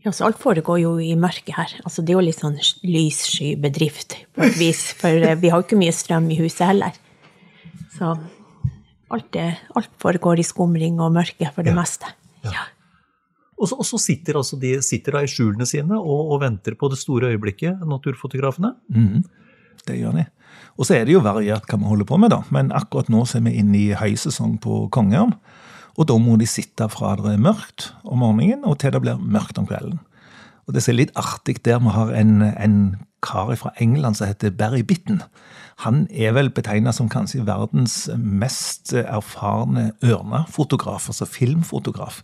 Ja, 0.04 0.12
så 0.12 0.26
alt 0.28 0.40
foregår 0.42 0.82
jo 0.82 0.98
i 1.00 1.14
mørket 1.16 1.54
her. 1.56 1.76
Altså, 1.86 2.04
det 2.04 2.12
er 2.12 2.18
jo 2.18 2.26
litt 2.26 2.42
sånn 2.42 2.58
lyssky 2.84 3.54
bedrift 3.56 4.18
på 4.36 4.44
et 4.50 4.58
vis, 4.60 4.82
for 5.00 5.16
eh, 5.16 5.38
vi 5.40 5.48
har 5.54 5.62
jo 5.62 5.68
ikke 5.70 5.80
mye 5.80 5.96
strøm 5.96 6.28
i 6.36 6.40
huset 6.42 6.66
heller. 6.68 6.98
Så 7.96 8.12
alt, 9.16 9.30
det, 9.38 9.48
alt 9.80 9.90
foregår 10.04 10.44
i 10.44 10.48
skumring 10.50 11.00
og 11.00 11.16
mørke 11.16 11.48
for 11.56 11.64
det 11.64 11.72
Ja. 11.72 11.78
meste. 11.80 12.12
Ja. 12.44 12.68
Og 13.60 13.68
så, 13.72 13.76
og 13.80 13.88
så 13.88 13.98
sitter 14.00 14.38
altså 14.40 14.60
de 14.60 14.76
sitter 14.84 15.18
da 15.18 15.24
i 15.24 15.32
skjulene 15.32 15.66
sine 15.68 15.98
og, 16.00 16.34
og 16.36 16.42
venter 16.44 16.76
på 16.80 16.88
det 16.92 17.00
store 17.00 17.32
øyeblikket, 17.34 17.80
naturfotografene. 17.88 18.74
Mm. 18.92 19.24
Det 19.88 19.98
gjør 20.00 20.20
de. 20.20 20.28
Og 20.80 20.88
så 20.88 20.96
er 20.96 21.08
det 21.08 21.18
jo 21.18 21.24
variert 21.26 21.68
hva 21.68 21.78
vi 21.78 21.90
holder 21.90 22.08
på 22.08 22.18
med, 22.22 22.32
da. 22.32 22.40
Men 22.56 22.72
akkurat 22.76 23.10
nå 23.12 23.26
så 23.28 23.40
er 23.40 23.50
vi 23.50 23.58
inne 23.60 23.76
i 23.78 23.98
høysesong 24.00 24.58
på 24.64 24.86
kongeørn. 24.96 25.36
Og 26.00 26.08
da 26.08 26.16
må 26.22 26.38
de 26.40 26.48
sitte 26.48 26.88
fra 26.92 27.18
det 27.20 27.34
er 27.34 27.44
mørkt 27.44 27.90
om 28.08 28.22
morgenen 28.24 28.64
og 28.64 28.80
til 28.80 28.96
det 28.96 29.02
blir 29.04 29.20
mørkt 29.20 29.60
om 29.60 29.68
kvelden. 29.68 30.00
Og 30.70 30.76
det 30.76 30.86
som 30.86 30.94
er 30.94 31.02
litt 31.02 31.16
artig 31.20 31.58
der 31.66 31.82
vi 31.84 31.92
har 31.92 32.14
en, 32.16 32.36
en 32.54 32.78
kar 33.26 33.52
fra 33.60 33.74
England 33.84 34.16
som 34.16 34.30
heter 34.30 34.54
Barry 34.56 34.86
Bitten. 34.88 35.20
Han 35.84 36.06
er 36.12 36.36
vel 36.38 36.52
betegna 36.56 36.94
som 36.96 37.10
kanskje 37.12 37.44
verdens 37.48 38.06
mest 38.16 38.94
erfarne 38.94 39.90
ørnefotograf, 40.06 41.10
altså 41.12 41.28
filmfotograf. 41.28 42.22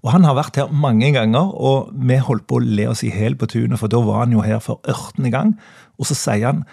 Og 0.00 0.14
han 0.14 0.24
har 0.24 0.38
vært 0.38 0.56
her 0.56 0.70
mange 0.72 1.10
ganger, 1.12 1.52
og 1.52 1.90
vi 1.92 2.16
holdt 2.16 2.46
på 2.48 2.58
å 2.58 2.64
le 2.64 2.88
oss 2.88 3.04
i 3.04 3.12
hjel 3.12 3.36
på 3.36 3.50
tunet, 3.52 3.78
for 3.78 3.92
da 3.92 4.00
var 4.02 4.24
han 4.24 4.32
jo 4.32 4.44
her 4.44 4.62
for 4.64 4.80
ørtende 4.88 5.30
gang. 5.34 5.52
Og 6.00 6.08
så 6.08 6.16
sier 6.16 6.48
han 6.48 6.64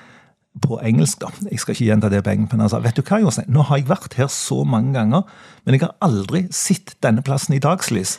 på 0.63 0.79
engelsk, 0.85 1.19
da, 1.21 1.29
jeg 1.51 1.61
skal 1.61 1.75
ikke 1.75 1.89
gjenta 1.89 2.11
det 2.11 2.23
på 2.25 2.33
engelsk, 2.33 2.53
men 2.53 2.65
han 2.65 2.71
sa 2.71 2.79
vet 2.83 2.97
du 2.97 3.03
hva, 3.05 3.19
Jostein, 3.23 3.49
nå 3.53 3.65
har 3.69 3.81
jeg 3.81 3.89
vært 3.89 4.17
her 4.19 4.29
så 4.31 4.61
mange 4.67 4.93
ganger, 4.95 5.27
men 5.65 5.75
jeg 5.75 5.83
har 5.83 5.95
aldri 6.05 6.45
sett 6.55 6.95
denne 7.03 7.23
plassen 7.25 7.57
i 7.57 7.61
dagslys. 7.63 8.17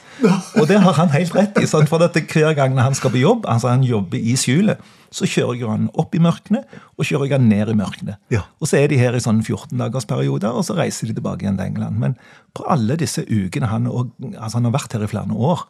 Og 0.58 0.68
det 0.70 0.80
har 0.84 0.96
han 0.98 1.12
helt 1.14 1.34
rett 1.36 1.58
i, 1.60 1.66
sant? 1.70 1.90
for 1.90 2.02
at 2.04 2.18
hver 2.18 2.54
gang 2.58 2.76
han 2.78 2.96
skal 2.96 3.12
på 3.14 3.22
jobb, 3.22 3.48
altså 3.48 3.72
han 3.72 3.86
jobber 3.86 4.20
i 4.20 4.36
skjulet, 4.38 4.82
så 5.14 5.24
kjører 5.24 5.56
jeg 5.56 5.70
han 5.70 5.86
opp 5.96 6.12
i 6.14 6.20
mørkene, 6.20 6.60
og 6.98 7.08
kjører 7.08 7.30
jeg 7.30 7.38
han 7.38 7.48
ned 7.48 7.72
i 7.72 7.78
mørkene. 7.78 8.18
Ja. 8.34 8.42
Og 8.60 8.68
så 8.68 8.82
er 8.82 8.92
de 8.92 9.00
her 9.00 9.16
i 9.16 9.22
sånn 9.24 9.40
14-dagersperioder, 9.40 10.52
og 10.52 10.66
så 10.68 10.76
reiser 10.76 11.08
de 11.08 11.16
tilbake 11.16 11.46
igjen 11.46 11.56
til 11.60 11.70
England. 11.70 11.96
Men 12.02 12.18
på 12.56 12.66
alle 12.68 12.98
disse 13.00 13.24
ukene 13.24 13.70
han, 13.72 13.88
og, 13.88 14.12
altså 14.34 14.58
han 14.58 14.68
har 14.68 14.76
vært 14.76 14.98
her 14.98 15.06
i 15.06 15.10
flere 15.10 15.32
år, 15.32 15.64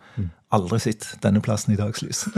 aldri 0.55 0.83
sett 0.83 1.07
denne 1.23 1.45
plassen 1.45 1.77
i 1.77 1.79
dagslys. 1.79 2.27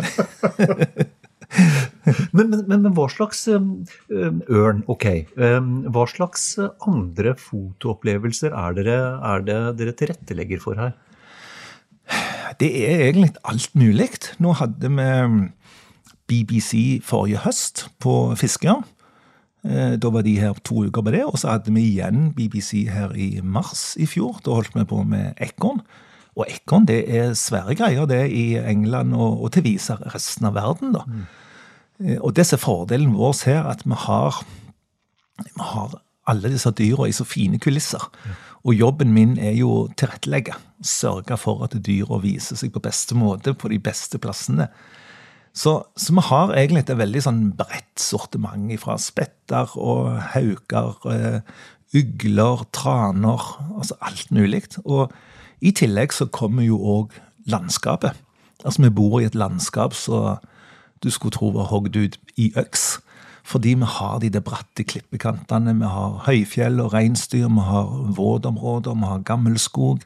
Men, 2.37 2.51
men, 2.51 2.83
men, 2.83 2.93
hva 2.97 3.07
slags 3.12 3.45
um, 3.53 3.71
um, 4.11 4.43
ørn, 4.49 4.83
ok. 4.91 5.07
Um, 5.37 5.71
hva 5.93 6.07
slags 6.11 6.53
andre 6.87 7.35
fotoopplevelser 7.39 8.55
er, 8.55 8.77
dere, 8.79 8.99
er 9.33 9.47
det 9.47 9.61
dere 9.81 9.97
tilrettelegger 9.99 10.62
for 10.62 10.81
her? 10.81 10.95
Det 12.61 12.71
er 12.85 13.07
egentlig 13.09 13.35
alt 13.47 13.75
mulig. 13.79 14.11
Nå 14.43 14.55
hadde 14.59 14.90
vi 14.90 15.11
BBC 16.31 17.00
forrige 17.07 17.43
høst 17.45 17.88
på 18.02 18.35
Fiskeren. 18.38 18.85
Eh, 19.64 19.97
Da 20.00 20.11
var 20.11 20.23
de 20.23 20.38
her 20.40 20.55
to 20.64 20.87
uker 20.87 21.02
på 21.02 21.11
det, 21.12 21.25
og 21.25 21.38
så 21.38 21.55
hadde 21.55 21.75
vi 21.75 21.83
igjen 21.93 22.33
BBC 22.35 22.88
her 22.88 23.12
i 23.12 23.40
mars 23.43 23.97
i 24.00 24.07
fjor. 24.07 24.40
Da 24.45 24.57
holdt 24.57 24.75
vi 24.75 24.85
på 24.85 25.02
med 25.05 25.35
ekorn. 25.40 25.83
Og 26.37 26.47
ekorn 26.49 26.87
det 26.87 27.02
er 27.11 27.35
svære 27.35 27.75
greier 27.76 28.07
det 28.07 28.31
i 28.31 28.57
England 28.57 29.14
og, 29.14 29.43
og 29.43 29.52
til 29.52 29.67
viser 29.67 30.00
resten 30.14 30.47
av 30.47 30.55
verden. 30.55 30.95
da. 30.95 31.05
Eh, 31.09 31.39
Og 32.00 32.33
det 32.37 32.47
som 32.49 32.57
er 32.57 32.62
fordelen 32.62 33.16
vår 33.16 33.35
her, 33.45 33.66
at 33.69 33.83
vi 33.85 33.97
har, 34.07 34.40
vi 35.40 35.50
har 35.73 35.99
alle 36.30 36.52
disse 36.52 36.71
dyra 36.76 37.09
i 37.09 37.16
så 37.16 37.26
fine 37.28 37.59
kulisser. 37.61 38.04
Og 38.64 38.76
jobben 38.76 39.12
min 39.12 39.37
er 39.40 39.54
jo 39.57 39.71
å 39.73 39.88
tilrettelegge. 39.99 40.57
Sørge 40.85 41.37
for 41.40 41.64
at 41.64 41.76
dyra 41.85 42.21
viser 42.23 42.59
seg 42.61 42.73
på 42.75 42.83
beste 42.85 43.16
måte 43.19 43.54
på 43.57 43.71
de 43.73 43.80
beste 43.83 44.21
plassene. 44.21 44.69
Så, 45.57 45.80
så 45.99 46.14
vi 46.14 46.25
har 46.28 46.52
egentlig 46.54 46.85
et 46.85 46.95
veldig 46.99 47.23
sånn 47.25 47.40
bredt 47.59 48.00
sortiment 48.00 48.71
fra 48.80 48.95
spetter 49.02 49.73
og 49.80 50.12
hauker, 50.35 50.92
eh, 51.11 51.40
ugler, 51.97 52.62
traner, 52.76 53.49
altså 53.75 53.97
alt 54.07 54.30
mulig. 54.30 54.62
Og 54.85 55.11
i 55.61 55.73
tillegg 55.76 56.14
så 56.14 56.28
kommer 56.30 56.64
jo 56.64 56.78
òg 56.78 57.16
landskapet. 57.50 58.14
Altså 58.62 58.85
vi 58.85 58.92
bor 58.95 59.19
i 59.19 59.26
et 59.26 59.38
landskap 59.38 59.97
så 59.97 60.38
du 61.02 61.11
skulle 61.11 61.35
tro 61.37 61.50
var 61.54 61.71
hogd 61.71 61.97
ut 61.97 62.19
i 62.37 62.50
øks. 62.57 62.99
Fordi 63.50 63.75
vi 63.75 63.88
har 63.88 64.19
de 64.21 64.28
der 64.30 64.45
bratte 64.45 64.85
klippekantene, 64.85 65.75
vi 65.78 65.88
har 65.88 66.21
høyfjell 66.26 66.80
og 66.80 66.92
reinsdyr, 66.95 67.49
vi 67.49 67.64
har 67.66 67.88
våtområder, 68.16 68.95
vi 68.95 69.09
har 69.09 69.25
gammelskog. 69.26 70.04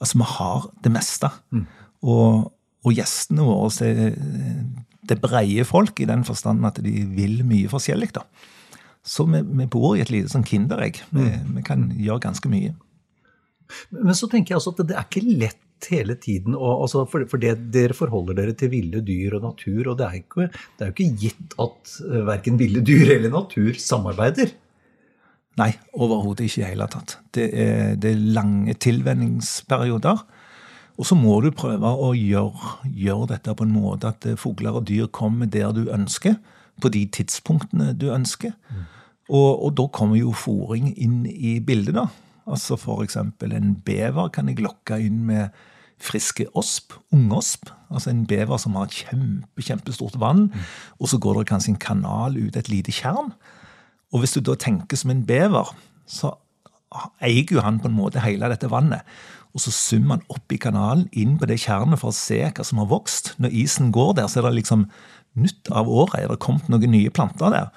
Altså, 0.00 0.18
vi 0.18 0.26
har 0.28 0.66
det 0.84 0.92
meste. 0.92 1.30
Og, 2.02 2.50
og 2.84 2.92
gjestene 2.92 3.46
våre 3.46 3.86
er, 3.86 4.18
det 5.08 5.20
breie 5.20 5.64
folk 5.64 6.00
i 6.00 6.08
den 6.08 6.24
forstand 6.24 6.64
at 6.66 6.80
de 6.84 7.04
vil 7.16 7.42
mye 7.46 7.68
forskjellig. 7.68 8.10
da. 8.16 8.24
Så 9.04 9.26
vi, 9.28 9.40
vi 9.44 9.66
bor 9.68 9.94
i 9.96 10.02
et 10.02 10.10
lite 10.12 10.32
sånn 10.32 10.46
kinderegg. 10.48 11.02
Vi, 11.12 11.28
vi 11.56 11.64
kan 11.64 11.90
gjøre 11.92 12.24
ganske 12.24 12.48
mye. 12.48 12.74
Men 13.90 14.16
så 14.16 14.28
tenker 14.28 14.54
jeg 14.54 14.60
altså 14.60 14.74
at 14.74 14.88
det 14.88 14.96
er 14.96 15.06
ikke 15.06 15.38
lett 15.40 15.60
hele 15.90 16.16
tiden, 16.20 16.54
og, 16.56 16.84
altså 16.84 17.04
for, 17.10 17.26
for 17.30 17.42
det, 17.42 17.56
dere 17.74 17.96
forholder 17.96 18.38
dere 18.38 18.54
til 18.58 18.70
ville 18.72 19.02
dyr 19.04 19.38
og 19.38 19.48
natur, 19.50 19.90
og 19.92 19.98
det 19.98 20.06
er, 20.06 20.20
ikke, 20.22 20.48
det 20.48 20.86
er 20.86 20.90
jo 20.90 20.94
ikke 20.96 21.18
gitt 21.24 21.56
at 21.60 21.96
uh, 22.06 22.20
verken 22.28 22.60
ville 22.60 22.84
dyr 22.84 23.16
eller 23.18 23.34
natur 23.34 23.74
samarbeider. 23.80 24.54
Nei, 25.60 25.70
overhodet 25.94 26.48
ikke 26.48 26.64
i 26.64 26.70
hele 26.72 26.88
tatt. 26.90 27.18
Det 27.34 27.44
er, 27.52 27.94
det 28.00 28.10
er 28.10 28.24
lange 28.34 28.74
tilvenningsperioder. 28.74 30.24
Og 30.94 31.06
så 31.06 31.16
må 31.18 31.36
du 31.42 31.50
prøve 31.54 31.90
å 31.90 32.10
gjøre, 32.14 32.74
gjøre, 32.86 33.30
dette 33.34 33.54
på 33.54 33.66
en 33.66 33.74
måte 33.74 34.10
at 34.14 34.26
fugler 34.38 34.78
og 34.78 34.86
dyr 34.88 35.08
kommer 35.14 35.50
der 35.50 35.74
du 35.74 35.88
ønsker, 35.94 36.38
på 36.82 36.90
de 36.90 37.04
tidspunktene 37.06 37.92
du 37.98 38.08
ønsker. 38.14 38.54
Mm. 38.70 38.84
Og, 39.30 39.50
og, 39.64 39.70
da 39.78 39.86
kommer 39.94 40.18
jo 40.18 40.34
fòring 40.36 40.90
inn 41.00 41.22
i 41.30 41.56
bildet, 41.64 41.96
da. 41.96 42.08
Altså 42.50 42.76
f.eks. 42.76 43.16
en 43.16 43.74
bever 43.86 44.28
kan 44.34 44.48
jeg 44.48 44.60
lokke 44.62 44.98
inn 45.00 45.24
med 45.28 45.54
friske 46.04 46.46
osp, 46.58 46.96
ungosp. 47.14 47.70
Altså 47.90 48.10
en 48.10 48.26
bever 48.28 48.58
som 48.60 48.76
har 48.76 48.92
kjempe, 48.92 49.62
kjempestort 49.62 50.18
vann. 50.20 50.48
Mm. 50.52 50.64
Og 51.00 51.08
så 51.08 51.18
går 51.18 51.40
det 51.40 51.50
kanskje 51.52 51.74
en 51.74 51.80
kanal 51.80 52.36
ut 52.36 52.56
et 52.56 52.68
lite 52.68 52.92
tjern. 52.92 53.32
Og 54.12 54.22
hvis 54.22 54.36
du 54.36 54.42
da 54.44 54.56
tenker 54.58 54.98
som 54.98 55.10
en 55.14 55.24
bever, 55.26 55.70
så 56.06 56.34
eier 57.24 57.50
jo 57.50 57.62
han 57.64 57.80
på 57.82 57.90
en 57.90 57.96
måte 57.96 58.22
hele 58.22 58.50
dette 58.52 58.70
vannet. 58.70 59.02
Og 59.54 59.62
så 59.62 59.72
summer 59.74 60.18
han 60.18 60.28
opp 60.34 60.52
i 60.52 60.58
kanalen, 60.58 61.08
inn 61.14 61.36
på 61.38 61.46
det 61.50 61.60
tjernet 61.62 62.00
for 62.02 62.10
å 62.10 62.16
se 62.16 62.40
hva 62.42 62.66
som 62.66 62.80
har 62.82 62.90
vokst. 62.90 63.34
Når 63.42 63.54
isen 63.64 63.92
går 63.94 64.16
der, 64.18 64.28
så 64.30 64.42
er 64.42 64.48
det 64.48 64.58
liksom 64.60 64.88
nytt 65.38 65.70
av 65.70 65.90
året. 65.90 66.24
Er 66.24 66.32
det 66.32 66.42
kommet 66.42 66.68
noen 66.70 66.94
nye 66.94 67.12
planter 67.14 67.54
der? 67.54 67.70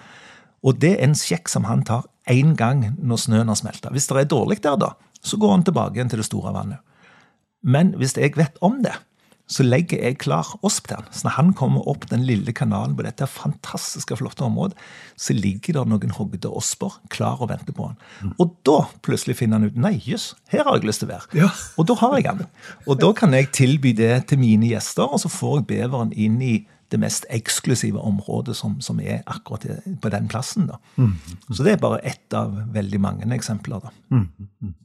Og 0.65 0.79
det 0.81 0.95
er 0.97 1.05
en 1.05 1.17
sjekk 1.17 1.49
som 1.51 1.67
han 1.69 1.85
tar 1.85 2.05
én 2.31 2.55
gang 2.59 2.83
når 2.97 3.23
snøen 3.25 3.51
har 3.51 3.59
smelta. 3.59 3.91
Hvis 3.93 4.09
det 4.09 4.21
er 4.21 4.31
dårlig 4.31 4.61
der, 4.63 4.77
da, 4.79 4.93
så 5.21 5.39
går 5.39 5.57
han 5.57 5.67
tilbake 5.67 5.97
igjen 5.97 6.11
til 6.11 6.21
det 6.21 6.29
store 6.29 6.53
vannet. 6.55 6.83
Men 7.63 7.95
hvis 7.97 8.15
jeg 8.17 8.37
vet 8.37 8.59
om 8.63 8.81
det, 8.85 8.95
så 9.47 9.63
legger 9.63 10.01
jeg 10.03 10.17
klar 10.19 10.47
osp 10.65 10.89
til 10.89 10.99
han. 10.99 11.07
Så 11.15 11.23
når 11.23 11.35
han 11.37 11.51
kommer 11.55 11.85
opp 11.87 12.03
den 12.11 12.25
lille 12.27 12.51
kanalen 12.55 12.97
på 12.97 13.05
dette 13.05 13.27
fantastiske, 13.31 14.17
flotte 14.19 14.43
området, 14.43 14.75
så 15.15 15.35
ligger 15.35 15.79
det 15.79 15.83
noen 15.87 16.15
hogde 16.17 16.51
osper 16.51 16.97
klar 17.13 17.39
og 17.39 17.51
venter 17.53 17.75
på 17.75 17.87
han. 17.87 18.33
Og 18.43 18.57
da 18.67 18.81
plutselig 19.07 19.37
finner 19.39 19.61
han 19.61 19.71
ut 19.71 19.79
nei, 19.79 19.95
jøss, 20.03 20.33
her 20.51 20.67
har 20.67 20.77
jeg 20.77 20.89
lyst 20.89 21.03
til 21.03 21.09
å 21.09 21.13
være. 21.13 21.39
Ja. 21.39 21.51
Og 21.79 21.87
da 21.87 21.95
har 22.03 22.17
jeg 22.19 22.27
han. 22.27 22.43
Og 22.85 22.99
da 22.99 23.13
kan 23.15 23.35
jeg 23.37 23.53
tilby 23.55 23.95
det 23.95 24.13
til 24.31 24.43
mine 24.43 24.67
gjester, 24.73 25.07
og 25.07 25.23
så 25.23 25.31
får 25.31 25.61
jeg 25.61 25.69
beveren 25.71 26.11
inn 26.11 26.41
i 26.43 26.57
det 26.91 26.99
mest 27.01 27.27
eksklusive 27.33 27.99
området 27.99 28.55
som, 28.55 28.77
som 28.83 28.99
er 29.03 29.23
akkurat 29.27 29.65
på 30.01 30.11
den 30.13 30.29
plassen. 30.31 30.69
Da. 30.69 30.79
Mm. 30.95 31.15
Så 31.51 31.65
det 31.65 31.75
er 31.75 31.81
bare 31.81 31.99
ett 32.07 32.33
av 32.37 32.55
veldig 32.73 33.01
mange 33.03 33.27
eksempler. 33.35 33.83
Da. 33.83 33.93
Mm. 34.13 34.27
mm. 34.61 34.75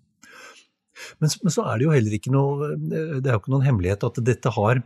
Men, 1.19 1.31
men, 1.43 1.51
så 1.51 1.65
er 1.67 1.79
det 1.79 1.87
jo 1.87 1.95
heller 1.95 2.15
ikke 2.15 2.31
noe 2.31 2.67
Det 2.79 3.27
er 3.27 3.33
jo 3.33 3.41
ikke 3.41 3.51
noen 3.51 3.65
hemmelighet 3.67 4.05
at 4.07 4.21
dette 4.23 4.53
har 4.55 4.83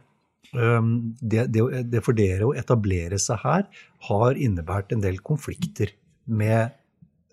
det, 1.21 1.43
det, 1.53 1.65
det 1.91 2.01
for 2.07 2.17
dere 2.17 2.47
å 2.47 2.55
etablere 2.57 3.19
seg 3.21 3.43
her 3.43 3.67
har 4.09 4.39
innebært 4.41 4.95
en 4.95 5.03
del 5.03 5.19
konflikter 5.27 5.91
med 6.25 6.71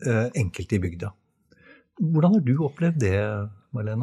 uh, 0.07 0.27
enkelte 0.33 0.75
i 0.75 0.81
bygda. 0.83 1.11
Hvordan 2.01 2.39
har 2.39 2.43
du 2.43 2.55
opplevd 2.65 2.99
det, 3.05 3.19
Marlene? 3.75 4.02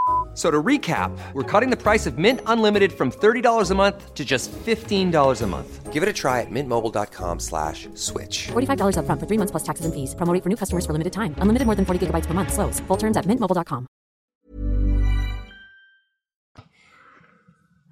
So 0.33 0.49
to 0.49 0.63
recap, 0.63 1.11
we're 1.33 1.43
cutting 1.43 1.71
the 1.71 1.75
price 1.75 2.07
of 2.07 2.17
Mint 2.17 2.39
Unlimited 2.45 2.93
from 2.93 3.11
$30 3.11 3.69
a 3.69 3.75
month 3.75 4.13
to 4.15 4.23
just 4.23 4.49
$15 4.65 5.41
a 5.41 5.47
month. 5.47 5.91
Give 5.91 6.03
it 6.03 6.07
a 6.07 6.13
try 6.13 6.39
at 6.39 6.47
mintmobile.com 6.49 7.39
slash 7.39 7.89
switch. 7.95 8.47
$45 8.53 8.97
up 8.97 9.05
front 9.05 9.19
for 9.19 9.27
three 9.27 9.37
months 9.37 9.51
plus 9.51 9.63
taxes 9.63 9.85
and 9.85 9.93
fees. 9.93 10.15
Promo 10.15 10.41
for 10.41 10.47
new 10.47 10.55
customers 10.55 10.85
for 10.85 10.93
limited 10.93 11.11
time. 11.11 11.35
Unlimited 11.39 11.65
more 11.65 11.75
than 11.75 11.83
40 11.83 12.07
gigabytes 12.07 12.27
per 12.27 12.33
month. 12.33 12.53
Slows. 12.53 12.79
Full 12.87 12.97
terms 12.97 13.17
at 13.17 13.25
mintmobile.com. 13.25 13.87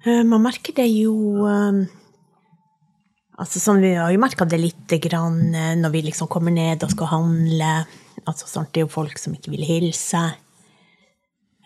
Uh, 0.06 0.24
man 0.24 0.40
merker 0.40 0.72
det 0.72 0.86
jo 0.88 1.12
um, 1.44 1.82
altså 3.36 3.60
sånn, 3.60 3.82
Vi 3.84 3.90
har 4.00 4.08
jo 4.08 4.20
merka 4.22 4.46
det 4.48 4.56
lite 4.62 4.96
grann 4.96 5.52
uh, 5.52 5.74
når 5.76 5.92
vi 5.92 6.06
liksom 6.06 6.30
kommer 6.32 6.56
ned 6.56 6.86
og 6.86 6.94
skal 6.94 7.10
handle. 7.12 7.74
Altså, 8.24 8.48
sånn, 8.48 8.70
det 8.72 8.80
er 8.80 8.86
jo 8.88 8.94
folk 8.96 9.20
som 9.20 9.36
ikke 9.36 9.52
vil 9.52 9.66
hilse. 9.68 10.22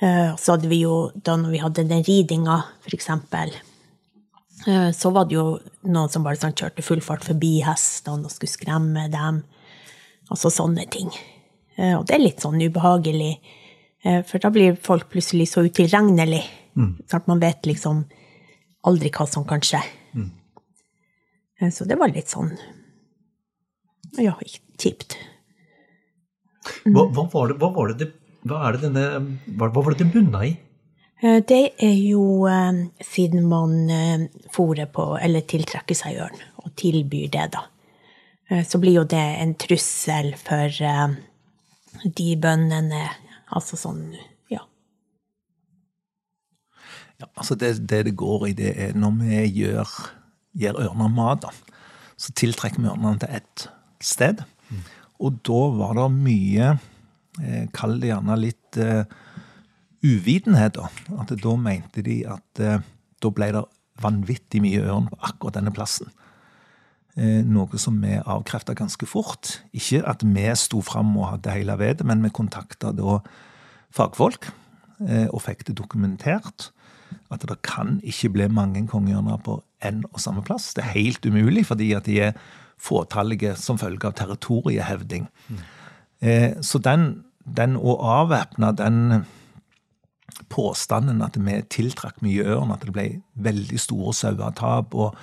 Eh, 0.04 0.36
så 0.36 0.54
hadde 0.54 0.68
vi 0.68 0.82
jo, 0.82 1.10
da 1.14 1.36
når 1.40 1.54
vi 1.54 1.62
hadde 1.62 1.86
den 1.88 2.04
ridinga, 2.04 2.58
f.eks., 2.84 2.98
eksempel, 2.98 3.54
så 4.96 5.10
var 5.12 5.26
det 5.28 5.34
jo 5.34 5.58
noen 5.92 6.08
som 6.08 6.22
bare 6.24 6.38
sånn 6.40 6.54
kjørte 6.56 6.80
full 6.86 7.02
fart 7.04 7.24
forbi 7.26 7.58
hestene 7.66 8.24
og 8.24 8.32
skulle 8.32 8.48
skremme 8.48 9.02
dem. 9.12 9.42
Altså 10.32 10.48
sånne 10.48 10.86
ting. 10.88 11.10
Eh, 11.76 11.92
og 11.98 12.06
det 12.08 12.14
er 12.16 12.22
litt 12.22 12.40
sånn 12.40 12.62
ubehagelig, 12.62 13.34
for 14.28 14.40
da 14.40 14.50
blir 14.52 14.78
folk 14.84 15.10
plutselig 15.12 15.50
så 15.50 15.62
utilregnelig. 15.64 16.42
Mm. 16.76 16.90
Sånn 17.08 17.22
at 17.22 17.28
man 17.28 17.40
vet 17.40 17.68
liksom 17.68 18.02
aldri 18.88 19.12
hva 19.12 19.24
som 19.28 19.46
kan 19.48 19.64
skje. 19.64 19.80
Mm. 20.12 20.30
Så 21.72 21.86
det 21.88 21.96
var 22.00 22.12
litt 22.12 22.32
sånn 22.32 22.52
ja, 24.20 24.34
kjipt. 24.80 25.16
Hva, 26.84 27.06
hva, 27.12 27.24
var 27.32 27.50
det, 27.50 27.56
hva, 27.60 27.70
var 27.74 27.92
det, 27.92 27.96
det 28.04 28.23
hva, 28.44 28.60
er 28.68 28.76
det 28.76 28.88
denne, 28.88 29.36
hva, 29.56 29.70
hva 29.72 29.82
var 29.82 29.94
det 29.94 30.04
det 30.04 30.12
bunna 30.14 30.44
i? 30.46 30.54
Eh, 31.24 31.40
det 31.48 31.62
er 31.82 31.94
jo 31.96 32.44
eh, 32.50 32.82
siden 33.04 33.46
man 33.48 33.88
eh, 33.90 34.26
fôrer 34.52 34.90
på, 34.92 35.14
eller 35.16 35.46
tiltrekker 35.48 35.96
seg 35.96 36.18
ørn, 36.26 36.42
og 36.60 36.74
tilbyr 36.80 37.30
det, 37.32 37.48
da. 37.56 37.68
Så 38.68 38.76
blir 38.76 38.98
jo 38.98 39.06
det 39.08 39.22
en 39.40 39.54
trussel 39.56 40.34
for 40.36 40.68
de 42.04 42.26
bøndene. 42.36 43.06
Altså 43.56 43.78
sånn, 43.80 44.02
ja. 44.52 44.60
Ja, 47.16 47.30
altså 47.30 47.56
det, 47.56 47.70
det, 47.88 48.02
det 48.10 48.12
går 48.20 48.50
i, 48.50 48.52
det 48.58 48.74
er 48.76 48.92
når 49.00 49.16
vi 49.22 49.40
gjør, 49.62 49.94
gir 50.60 50.76
ørna 50.76 51.08
mat, 51.08 51.46
da, 51.46 51.80
så 52.20 52.36
tiltrekker 52.36 52.84
vi 52.84 52.92
ørnene 52.92 53.24
til 53.24 53.32
ett 53.40 53.64
sted. 54.04 54.44
Mm. 54.68 54.84
Og 55.24 55.40
da 55.48 55.62
var 55.80 55.96
det 56.02 56.08
mye 56.12 56.74
eh, 57.42 57.64
Kall 57.74 57.98
det 58.02 58.12
gjerne 58.12 58.36
litt 58.40 58.78
eh, 58.80 59.04
uvitenhet. 60.04 60.78
Da. 60.78 60.90
At 61.20 61.32
da 61.40 61.56
mente 61.56 62.04
de 62.04 62.20
at 62.28 62.62
eh, 62.62 62.84
da 63.22 63.32
ble 63.32 63.50
det 63.56 63.64
vanvittig 64.02 64.60
mye 64.64 64.82
ørn 64.90 65.08
på 65.10 65.18
akkurat 65.22 65.58
denne 65.58 65.72
plassen. 65.74 66.10
Eh, 67.14 67.42
noe 67.46 67.78
som 67.78 68.00
vi 68.02 68.16
avkrefta 68.18 68.74
ganske 68.74 69.06
fort. 69.06 69.58
Ikke 69.76 70.02
at 70.10 70.24
vi 70.26 70.48
sto 70.58 70.82
fram 70.82 71.14
og 71.16 71.30
hadde 71.36 71.54
hele 71.54 71.78
vedet, 71.78 72.06
men 72.06 72.24
vi 72.24 72.32
kontakta 72.34 72.90
da 72.96 73.20
fagfolk 73.94 74.50
eh, 75.06 75.28
og 75.30 75.44
fikk 75.44 75.68
det 75.68 75.78
dokumentert. 75.78 76.72
At 77.30 77.46
det 77.46 77.60
kan 77.66 78.00
ikke 78.02 78.32
bli 78.34 78.48
mange 78.50 78.82
kongeørner 78.90 79.38
på 79.46 79.60
én 79.84 80.02
og 80.10 80.20
samme 80.22 80.42
plass. 80.42 80.72
Det 80.74 80.82
er 80.82 80.96
helt 80.96 81.26
umulig, 81.26 81.66
fordi 81.70 81.92
at 81.94 82.10
de 82.10 82.18
er 82.30 82.36
fåtallige 82.82 83.54
som 83.56 83.78
følge 83.78 84.08
av 84.08 84.16
territoriehevding. 84.18 85.28
Mm. 85.48 85.62
Eh, 86.24 86.56
så 86.64 86.80
den, 86.80 87.24
den 87.44 87.76
å 87.76 87.98
avvæpne 88.00 88.72
den 88.78 89.00
påstanden 90.50 91.22
at 91.24 91.36
vi 91.38 91.58
tiltrakk 91.72 92.22
mye 92.24 92.44
ørn, 92.56 92.72
at 92.74 92.84
det 92.86 92.94
ble 92.94 93.06
veldig 93.44 93.80
store 93.80 94.14
sauetap, 94.16 94.94
og 94.94 95.18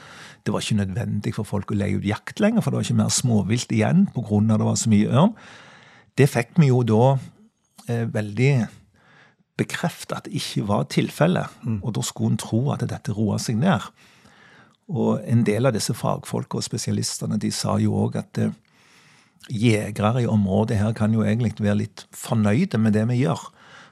det 0.46 0.53
var 0.53 0.63
ikke 0.63 0.81
nødvendig 0.81 1.34
for 1.38 1.48
folk 1.48 1.74
å 1.74 1.77
leie 1.77 1.98
ut 1.98 2.08
jakt 2.08 2.41
lenger, 2.43 2.63
for 2.63 2.72
det 2.72 2.79
var 2.79 2.88
ikke 2.88 3.01
mer 3.01 3.13
småvilt 3.13 3.74
igjen 3.75 4.08
pga. 4.13 4.41
det 4.58 4.67
var 4.67 4.79
så 4.79 4.93
mye 4.93 5.10
ørn, 5.10 5.34
det 6.17 6.29
fikk 6.29 6.55
vi 6.60 6.70
jo 6.72 6.84
da 6.84 7.03
eh, 7.88 8.05
veldig 8.12 8.53
bekreftet 9.62 10.17
at 10.17 10.25
det 10.27 10.39
ikke 10.39 10.65
var 10.67 10.88
tilfellet. 10.91 11.53
Mm. 11.63 11.79
Og 11.84 11.93
da 11.96 12.03
skulle 12.05 12.34
en 12.34 12.41
tro 12.41 12.63
at 12.74 12.84
dette 12.88 13.13
roa 13.15 13.38
seg 13.39 13.60
ned. 13.62 13.86
Og 14.91 15.22
en 15.24 15.46
del 15.48 15.70
av 15.70 15.75
disse 15.75 15.93
fagfolka 15.96 16.60
og 16.60 16.65
spesialistene 16.65 17.39
de 17.39 17.51
sa 17.55 17.77
jo 17.79 17.96
òg 18.03 18.17
at 18.22 18.41
eh, 18.41 18.53
jegere 19.50 20.24
i 20.24 20.29
området 20.29 20.77
her 20.77 20.93
kan 20.98 21.13
jo 21.15 21.25
egentlig 21.25 21.55
være 21.60 21.81
litt 21.83 22.05
fornøyde 22.15 22.79
med 22.81 22.93
det 22.98 23.07
vi 23.10 23.24
gjør. 23.24 23.50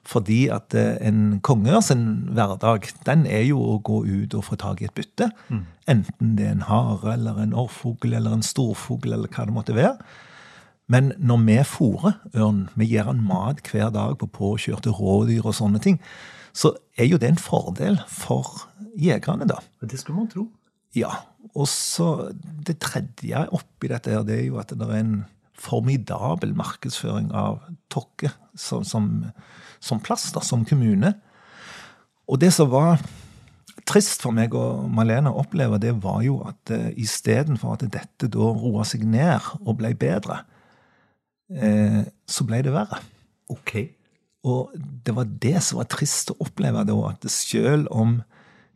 Fordi 0.10 0.48
at 0.54 0.74
eh, 0.78 0.98
en 1.06 1.40
konge 1.46 1.82
sin 1.86 2.06
hverdag, 2.34 2.88
den 3.06 3.26
er 3.30 3.44
jo 3.50 3.60
å 3.62 3.78
gå 3.86 4.02
ut 4.08 4.34
og 4.38 4.46
få 4.48 4.58
tak 4.60 4.82
i 4.82 4.88
et 4.88 4.96
bytte. 4.98 5.30
Mm. 5.50 5.66
Enten 5.92 6.34
det 6.38 6.48
er 6.48 6.56
en 6.56 6.66
hare 6.70 7.14
eller 7.14 7.42
en 7.44 7.54
orrfugl 7.58 8.16
eller 8.16 8.38
en 8.38 8.46
storfugl 8.46 9.14
eller 9.14 9.30
hva 9.30 9.46
det 9.46 9.56
måtte 9.56 9.78
være. 9.78 9.98
Men 10.90 11.12
når 11.22 11.44
vi 11.46 11.58
fôrer 11.70 12.16
ørn, 12.34 12.64
vi 12.80 12.88
gir 12.90 13.06
han 13.06 13.22
mat 13.22 13.62
hver 13.70 13.92
dag 13.94 14.16
på 14.18 14.30
påkjørte 14.40 14.96
rådyr 14.98 15.46
og 15.46 15.54
sånne 15.54 15.82
ting, 15.84 16.00
så 16.56 16.74
er 16.98 17.06
jo 17.12 17.20
det 17.22 17.30
en 17.30 17.42
fordel 17.42 18.00
for 18.10 18.66
jegerne, 18.98 19.46
da. 19.46 19.60
Det 19.86 20.00
skulle 20.02 20.24
man 20.24 20.32
tro. 20.32 20.48
Ja. 20.98 21.12
Og 21.54 21.68
så 21.70 22.32
det 22.66 22.80
tredje 22.82 23.46
oppi 23.54 23.92
dette 23.92 24.16
her, 24.16 24.26
det 24.26 24.40
er 24.40 24.48
jo 24.48 24.58
at 24.62 24.74
det 24.74 24.88
er 24.88 24.98
en 24.98 25.14
formidabel 25.60 26.54
markedsføring 26.58 27.32
av 27.36 27.60
Tokke 27.92 28.32
som, 28.56 28.86
som, 28.88 29.10
som 29.84 30.02
plass, 30.04 30.30
da, 30.36 30.44
som 30.46 30.66
kommune. 30.68 31.14
Og 32.30 32.40
det 32.42 32.52
som 32.56 32.70
var 32.72 33.02
trist 33.90 34.24
for 34.24 34.36
meg 34.36 34.54
og 34.58 34.88
Malene 34.94 35.32
å 35.32 35.42
oppleve, 35.44 35.80
det 35.82 35.96
var 36.04 36.22
jo 36.26 36.40
at 36.48 36.74
uh, 36.74 36.90
istedenfor 37.00 37.76
at 37.76 37.88
dette 37.92 38.30
da 38.32 38.50
roa 38.54 38.86
seg 38.88 39.06
ned 39.08 39.54
og 39.64 39.80
ble 39.80 39.94
bedre, 40.00 40.44
uh, 41.56 42.04
så 42.30 42.46
ble 42.48 42.62
det 42.66 42.76
verre. 42.76 43.02
Ok. 43.50 43.76
Og 44.48 44.76
det 44.78 45.16
var 45.18 45.32
det 45.44 45.58
som 45.66 45.82
var 45.82 45.90
trist 45.92 46.32
å 46.32 46.38
oppleve, 46.46 46.86
da, 46.88 47.00
at 47.10 47.26
selv 47.34 47.90
om 47.92 48.20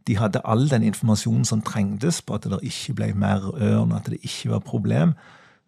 de 0.08 0.18
hadde 0.20 0.42
all 0.44 0.66
den 0.68 0.84
informasjonen 0.84 1.46
som 1.48 1.62
trengtes 1.63 2.20
på 2.25 2.36
at 2.36 2.50
det 2.52 2.60
ikke 2.68 2.98
ble 2.98 3.13
mer 3.16 3.46
ørn, 3.54 3.94
at 3.96 4.10
det 4.12 4.20
ikke 4.25 4.52
var 4.52 4.66
problem, 4.66 5.13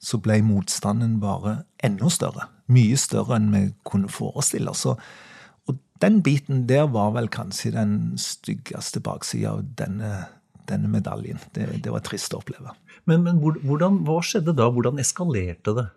så 0.02 0.20
ble 0.22 0.40
motstanden 0.46 1.20
bare 1.22 1.64
enda 1.84 2.10
større. 2.14 2.50
Mye 2.72 2.98
større 3.00 3.40
enn 3.40 3.52
vi 3.54 3.64
kunne 3.88 4.12
forestille 4.12 4.72
oss. 4.72 4.86
Og 4.86 5.80
den 6.04 6.22
biten 6.25 6.66
der 6.70 6.88
var 6.94 7.14
vel 7.16 7.30
kanskje 7.32 7.74
den 7.75 8.16
styggeste 8.22 9.02
baksida 9.06 9.56
av 9.56 9.66
denne, 9.80 10.28
denne 10.70 10.92
medaljen. 10.92 11.40
Det, 11.56 11.70
det, 11.82 11.94
var 11.94 12.04
trist 12.06 12.36
å 12.36 12.42
oppleve. 12.42 12.75
Men, 13.06 13.24
men 13.25 13.40
hvordan, 13.42 14.02
hva 14.08 14.20
skjedde 14.25 14.56
da? 14.58 14.70
Hvordan 14.74 15.02
eskalerte 15.02 15.75
det? 15.78 15.88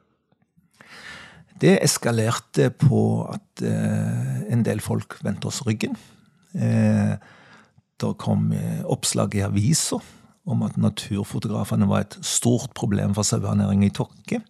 Det 1.59 1.75
eskalerte 1.83 2.69
på 2.71 3.01
at 3.27 3.65
eh, 3.67 4.45
en 4.53 4.63
del 4.63 4.79
folk 4.85 5.19
vendte 5.27 5.51
oss 5.51 5.65
ryggen. 5.67 5.97
Eh, 6.55 7.17
det 7.99 8.13
kom 8.23 8.53
eh, 8.55 8.85
oppslag 8.87 9.35
i 9.35 9.43
avisa 9.43 9.99
om 10.49 10.65
at 10.67 10.79
naturfotografene 10.81 11.89
var 11.91 12.07
et 12.07 12.19
stort 12.25 12.73
problem 12.79 13.15
for 13.17 13.27
sauenæringen 13.27 13.89
i 13.89 13.95
Tokke. 13.95 14.41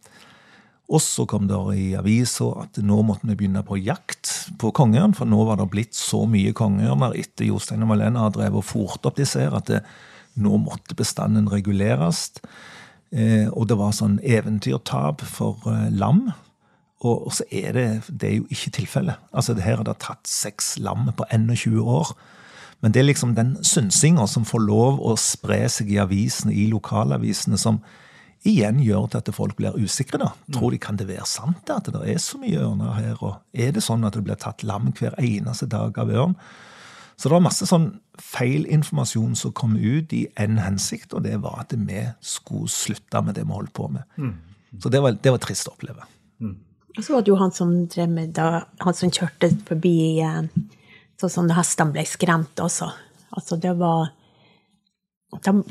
Og 0.89 1.03
så 1.05 1.27
kom 1.29 1.51
det 1.51 1.59
i 1.77 1.89
avisa 1.99 2.47
at 2.63 2.79
nå 2.81 3.03
måtte 3.05 3.29
vi 3.29 3.37
begynne 3.37 3.61
på 3.67 3.77
jakt 3.77 4.31
på 4.61 4.71
kongeørn, 4.73 5.13
for 5.17 5.29
nå 5.29 5.43
var 5.45 5.61
det 5.61 5.69
blitt 5.73 5.99
så 5.99 6.23
mye 6.31 6.55
kongeørner 6.57 7.17
etter 7.19 7.51
Jostein 7.51 7.85
og 7.85 7.91
Malena 7.93 8.25
har 8.25 8.33
drevet 8.37 8.63
og 8.63 8.65
fort 8.65 9.05
opp 9.09 9.19
disse 9.21 9.43
her, 9.43 9.59
at 9.59 9.69
det, 9.69 9.83
nå 10.41 10.57
måtte 10.63 10.97
bestanden 10.97 11.51
reguleres. 11.53 12.31
Eh, 13.13 13.49
og 13.53 13.69
det 13.69 13.77
var 13.81 13.97
sånn 13.97 14.17
eventyrtap 14.25 15.25
for 15.29 15.61
eh, 15.69 15.89
lam. 15.93 16.31
Og, 17.05 17.29
og, 17.29 17.31
så 17.37 17.45
er 17.53 17.77
det, 17.77 17.87
det 18.09 18.31
er 18.31 18.37
jo 18.41 18.49
ikke 18.55 18.75
tilfellet. 18.81 19.21
Altså, 19.33 19.55
det 19.55 19.67
her 19.67 19.83
har 19.83 19.87
det 19.87 19.99
tatt 20.03 20.29
seks 20.31 20.77
lam 20.83 21.11
på 21.17 21.27
21 21.31 21.79
år. 21.85 22.17
Men 22.83 22.95
det 22.95 23.01
er 23.01 23.09
liksom 23.09 23.35
den 23.35 23.57
synsinga 23.67 24.27
som 24.31 24.45
får 24.47 24.63
lov 24.63 25.01
å 25.03 25.17
spre 25.19 25.65
seg 25.73 25.91
i 25.91 25.99
avisene, 25.99 26.55
i 26.55 26.69
lokalavisene, 26.71 27.59
som 27.59 27.81
igjen 28.47 28.79
gjør 28.85 29.09
til 29.11 29.19
at 29.23 29.35
folk 29.35 29.57
blir 29.59 29.77
usikre. 29.77 30.21
da. 30.23 30.31
Tror 30.55 30.71
de 30.71 30.79
kan 30.79 30.97
det 30.97 31.09
være 31.09 31.27
sant 31.27 31.71
at 31.75 31.91
det 31.91 32.05
er 32.07 32.23
så 32.23 32.39
mye 32.39 32.61
ørner 32.63 32.95
her? 32.95 33.17
Og 33.19 33.37
er 33.53 33.75
det 33.75 33.83
sånn 33.83 34.07
at 34.07 34.15
det 34.15 34.25
blir 34.25 34.39
tatt 34.39 34.63
lam 34.63 34.93
hver 34.93 35.19
eneste 35.19 35.67
dag 35.67 35.99
av 35.99 36.11
ørn? 36.11 36.37
Så 37.19 37.27
det 37.27 37.35
var 37.35 37.43
masse 37.43 37.67
sånn 37.67 37.89
feilinformasjon 38.23 39.35
som 39.39 39.55
kom 39.59 39.75
ut 39.75 40.13
i 40.15 40.29
én 40.39 40.61
hensikt, 40.63 41.11
og 41.15 41.25
det 41.27 41.35
var 41.43 41.65
at 41.65 41.75
vi 41.75 42.05
skulle 42.23 42.71
slutte 42.71 43.23
med 43.27 43.35
det 43.35 43.43
vi 43.43 43.57
holdt 43.57 43.75
på 43.75 43.89
med. 43.91 44.07
Mm. 44.17 44.37
Så 44.79 44.93
det 44.93 45.03
var, 45.03 45.17
det 45.19 45.33
var, 45.35 45.43
trist 45.43 45.67
å 45.67 45.75
oppleve. 45.75 46.07
Mm. 46.39 46.55
Og 46.95 47.03
så 47.03 47.17
var 47.17 47.25
det 47.25 47.33
jo 47.33 47.39
han 47.41 47.55
som 47.55 47.73
drev 47.91 48.13
med 48.13 48.37
da, 48.39 48.63
han 48.85 48.95
som 48.95 49.11
kjørte 49.11 49.51
forbi 49.67 49.97
eh, 50.23 50.47
Sånn 51.19 51.33
som 51.33 51.51
hestene 51.51 51.95
ble 51.95 52.05
skremt 52.07 52.61
også. 52.63 52.91
Altså, 53.35 53.59
det 53.61 53.75
var 53.79 54.15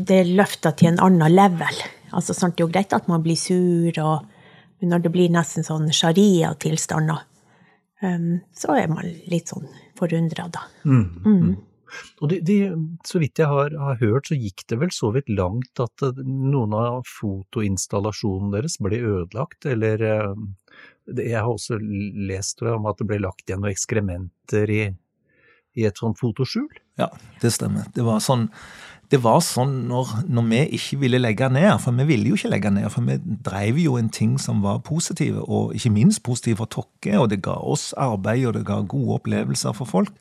Det 0.05 0.19
løfta 0.27 0.69
til 0.77 0.91
en 0.91 0.99
annen 1.01 1.33
level. 1.33 1.79
Altså, 2.13 2.35
sånn, 2.37 2.51
det 2.53 2.61
er 2.61 2.67
jo 2.67 2.73
greit 2.73 2.93
at 2.93 3.07
man 3.09 3.23
blir 3.23 3.39
sur, 3.39 3.95
og, 4.03 4.27
men 4.77 4.91
når 4.93 5.07
det 5.07 5.11
blir 5.15 5.31
nesten 5.33 5.65
sånn 5.65 5.87
sharia-tilstander, 5.89 7.23
um, 8.03 8.35
så 8.53 8.75
er 8.77 8.91
man 8.91 9.09
litt 9.31 9.49
sånn 9.49 9.65
forundra, 9.97 10.45
da. 10.53 10.61
Mm. 10.85 11.07
Mm. 11.25 11.55
Og 12.21 12.31
de, 12.31 12.39
de, 12.45 12.57
så 13.07 13.21
vidt 13.21 13.41
jeg 13.41 13.49
har, 13.49 13.73
har, 13.81 13.97
hørt, 14.01 14.29
så 14.29 14.37
gikk 14.37 14.65
det 14.69 14.79
vel 14.81 14.93
så 14.93 15.11
vidt 15.15 15.29
langt 15.31 15.81
at 15.81 16.05
eh, 16.05 16.21
noen 16.27 16.75
av 16.77 17.07
fotoinstallasjonene 17.09 18.53
deres 18.57 18.77
ble 18.83 18.99
ødelagt, 18.99 19.65
eller 19.65 20.03
eh, 20.05 20.31
Jeg 21.07 21.39
har 21.39 21.49
også 21.49 21.79
lest 21.79 22.61
om 22.61 22.87
at 22.89 22.99
det 22.99 23.07
ble 23.07 23.21
lagt 23.23 23.47
igjen 23.47 23.63
noen 23.63 23.71
ekskrementer 23.71 24.73
i 24.73 24.81
i 25.77 25.87
et 25.87 25.99
sånt 25.99 26.19
fotoskjul? 26.19 26.69
Ja, 26.99 27.11
det 27.41 27.53
stemmer. 27.53 27.87
Det 27.93 28.05
var 28.05 28.21
sånn, 28.23 28.47
det 29.13 29.21
var 29.23 29.39
sånn 29.45 29.75
når, 29.87 30.13
når, 30.25 30.47
vi 30.49 30.61
ikke 30.79 30.99
ville 31.03 31.21
legge 31.21 31.49
ned, 31.53 31.69
for 31.83 31.95
vi 31.95 32.07
ville 32.09 32.31
jo 32.31 32.39
ikke 32.39 32.51
legge 32.55 32.73
ned. 32.73 32.89
For 32.93 33.05
vi 33.07 33.19
drev 33.45 33.79
jo 33.81 33.95
en 33.99 34.09
ting 34.13 34.35
som 34.41 34.63
var 34.65 34.81
positive, 34.87 35.45
og 35.45 35.75
ikke 35.77 35.93
minst 35.93 36.23
positive 36.25 36.59
for 36.63 36.73
Tokke. 36.73 37.13
Og 37.21 37.29
det 37.31 37.43
ga 37.45 37.59
oss 37.61 37.91
arbeid, 37.97 38.47
og 38.49 38.57
det 38.57 38.65
ga 38.67 38.81
gode 38.81 39.21
opplevelser 39.21 39.77
for 39.77 39.89
folk. 39.89 40.13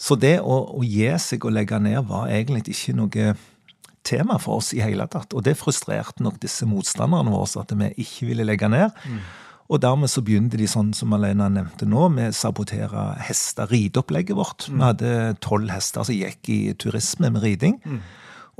Så 0.00 0.16
det 0.16 0.38
å, 0.40 0.62
å 0.78 0.84
gi 0.86 1.08
seg 1.20 1.44
og 1.44 1.56
legge 1.56 1.80
ned 1.82 2.06
var 2.08 2.30
egentlig 2.32 2.70
ikke 2.72 2.96
noe 2.96 3.32
tema 4.06 4.38
for 4.40 4.60
oss 4.60 4.72
i 4.76 4.80
hele 4.80 5.04
tatt. 5.12 5.34
Og 5.36 5.44
det 5.44 5.58
frustrerte 5.60 6.24
nok 6.24 6.40
disse 6.40 6.68
motstanderne 6.68 7.32
våre, 7.32 7.64
at 7.64 7.74
vi 7.76 7.90
ikke 8.04 8.30
ville 8.30 8.46
legge 8.48 8.70
ned. 8.72 8.96
Mm. 9.04 9.20
Og 9.70 9.78
dermed 9.78 10.10
så 10.10 10.22
begynte 10.26 10.58
de 10.58 10.66
sånn 10.66 10.90
som 10.96 11.12
Alena 11.14 11.46
nevnte 11.52 11.86
nå, 11.86 12.08
med 12.10 12.32
å 12.32 12.36
sabotere 12.36 13.04
hester, 13.22 13.70
rideopplegget 13.70 14.34
vårt. 14.34 14.66
Mm. 14.66 14.80
Vi 14.80 14.86
hadde 14.88 15.12
tolv 15.44 15.70
hester 15.70 16.06
som 16.06 16.16
gikk 16.16 16.50
i 16.50 16.58
turisme 16.74 17.30
med 17.30 17.44
riding. 17.44 17.78
Mm. 17.86 18.00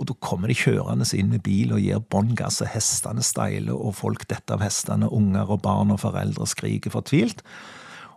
Og 0.00 0.06
da 0.08 0.16
kommer 0.22 0.48
de 0.48 0.56
kjørende 0.56 1.04
inn 1.18 1.32
med 1.34 1.42
bil 1.44 1.74
og 1.76 1.82
gir 1.82 2.00
bånn 2.14 2.32
gass, 2.38 2.60
og 2.62 2.70
hestene 2.72 3.24
steiler, 3.26 3.74
og 3.74 3.98
folk 3.98 4.24
detter 4.30 4.56
av 4.56 4.64
hestene, 4.64 5.10
unger 5.10 5.50
og 5.50 5.60
barn 5.66 5.92
og 5.92 6.00
foreldre 6.04 6.46
skriker 6.48 6.94
fortvilt. 6.94 7.42